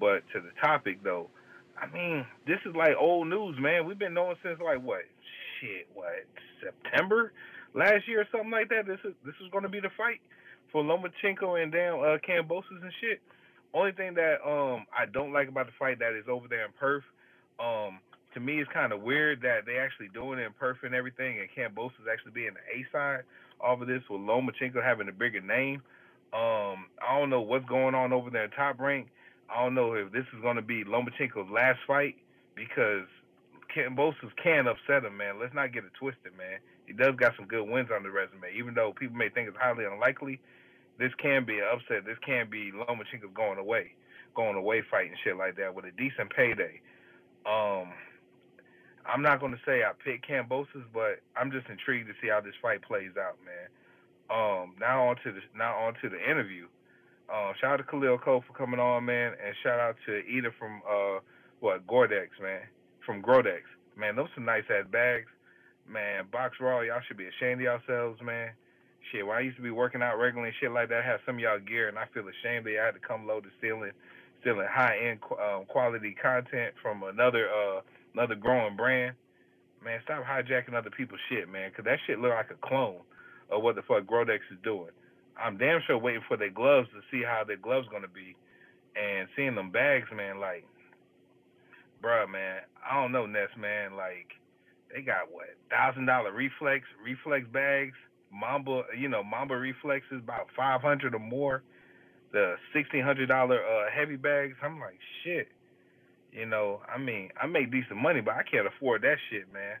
[0.00, 1.28] But to the topic though,
[1.76, 3.84] I mean, this is like old news, man.
[3.84, 5.04] We've been knowing since like what?
[5.60, 6.24] Shit, what?
[6.64, 7.32] September
[7.74, 8.86] last year or something like that.
[8.86, 10.20] This is this is gonna be the fight
[10.72, 13.20] for Lomachenko and damn uh Kambosos and shit.
[13.74, 16.72] Only thing that um I don't like about the fight that is over there in
[16.78, 17.04] Perth,
[17.60, 18.00] um,
[18.34, 21.38] to me it's kind of weird that they actually doing it in Perth and everything,
[21.38, 23.24] and Kambosos actually being the A side
[23.60, 25.82] off of this with Lomachenko having a bigger name.
[26.32, 29.08] Um, I don't know what's going on over there in Top Rank.
[29.48, 32.16] I don't know if this is going to be Lomachenko's last fight
[32.54, 33.06] because
[33.74, 35.38] Kambosos can upset him, man.
[35.40, 36.58] Let's not get it twisted, man.
[36.86, 39.58] He does got some good wins on the resume, even though people may think it's
[39.58, 40.40] highly unlikely.
[40.98, 42.06] This can be an upset.
[42.06, 43.92] This can be Lomachenko going away,
[44.34, 46.80] going away fight and shit like that with a decent payday.
[47.44, 47.92] Um,
[49.04, 52.40] I'm not going to say I picked Kambosos, but I'm just intrigued to see how
[52.40, 53.68] this fight plays out, man.
[54.28, 56.66] Um, now on to the now on to the interview.
[57.32, 60.50] Uh, shout out to Khalil Coe for coming on, man, and shout out to Ida
[60.58, 61.20] from uh
[61.60, 62.62] what Gordex, man,
[63.04, 63.62] from Grodex,
[63.96, 64.16] man.
[64.16, 65.28] Those some nice ass bags,
[65.90, 66.24] man.
[66.32, 68.50] Box Raw, y'all should be ashamed of yourselves, man.
[69.12, 71.20] Shit, when I used to be working out regularly and shit like that, I had
[71.26, 73.48] some of y'all gear, and I feel ashamed that I had to come low to
[73.58, 73.92] stealing,
[74.40, 77.80] stealing high end um, quality content from another uh
[78.14, 79.14] another growing brand.
[79.84, 83.00] Man, stop hijacking other people's shit, man, because that shit look like a clone
[83.50, 84.90] of what the fuck Grodex is doing.
[85.38, 88.34] I'm damn sure waiting for their gloves to see how their gloves gonna be,
[88.96, 90.40] and seeing them bags, man.
[90.40, 90.66] Like,
[92.02, 93.96] bruh, man, I don't know, Ness, man.
[93.96, 94.32] Like,
[94.94, 97.94] they got what thousand dollar reflex reflex bags,
[98.32, 101.62] Mamba, you know, Mamba reflexes about five hundred or more.
[102.32, 104.56] The sixteen hundred dollar uh, heavy bags.
[104.62, 105.48] I'm like, shit.
[106.32, 109.76] You know, I mean, I make decent money, but I can't afford that shit, man.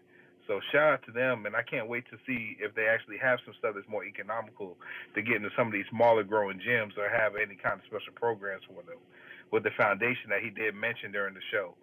[0.46, 3.40] So shout out to them, and I can't wait to see if they actually have
[3.44, 4.76] some stuff that's more economical
[5.14, 8.14] to get into some of these smaller growing gyms or have any kind of special
[8.14, 9.02] programs for them
[9.50, 11.74] with the foundation that he did mention during the show.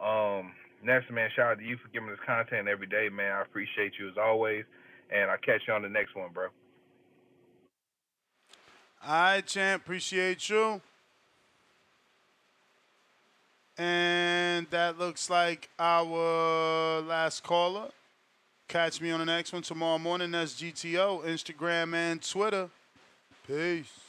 [0.00, 3.32] Um, next, man, shout out to you for giving us content every day, man.
[3.32, 4.64] I appreciate you as always,
[5.10, 6.48] and I'll catch you on the next one, bro.
[9.06, 9.82] All right, champ.
[9.82, 10.80] Appreciate you.
[13.78, 17.90] And that looks like our last caller.
[18.68, 20.32] Catch me on the next one tomorrow morning.
[20.32, 22.70] That's GTO, Instagram, and Twitter.
[23.46, 24.05] Peace.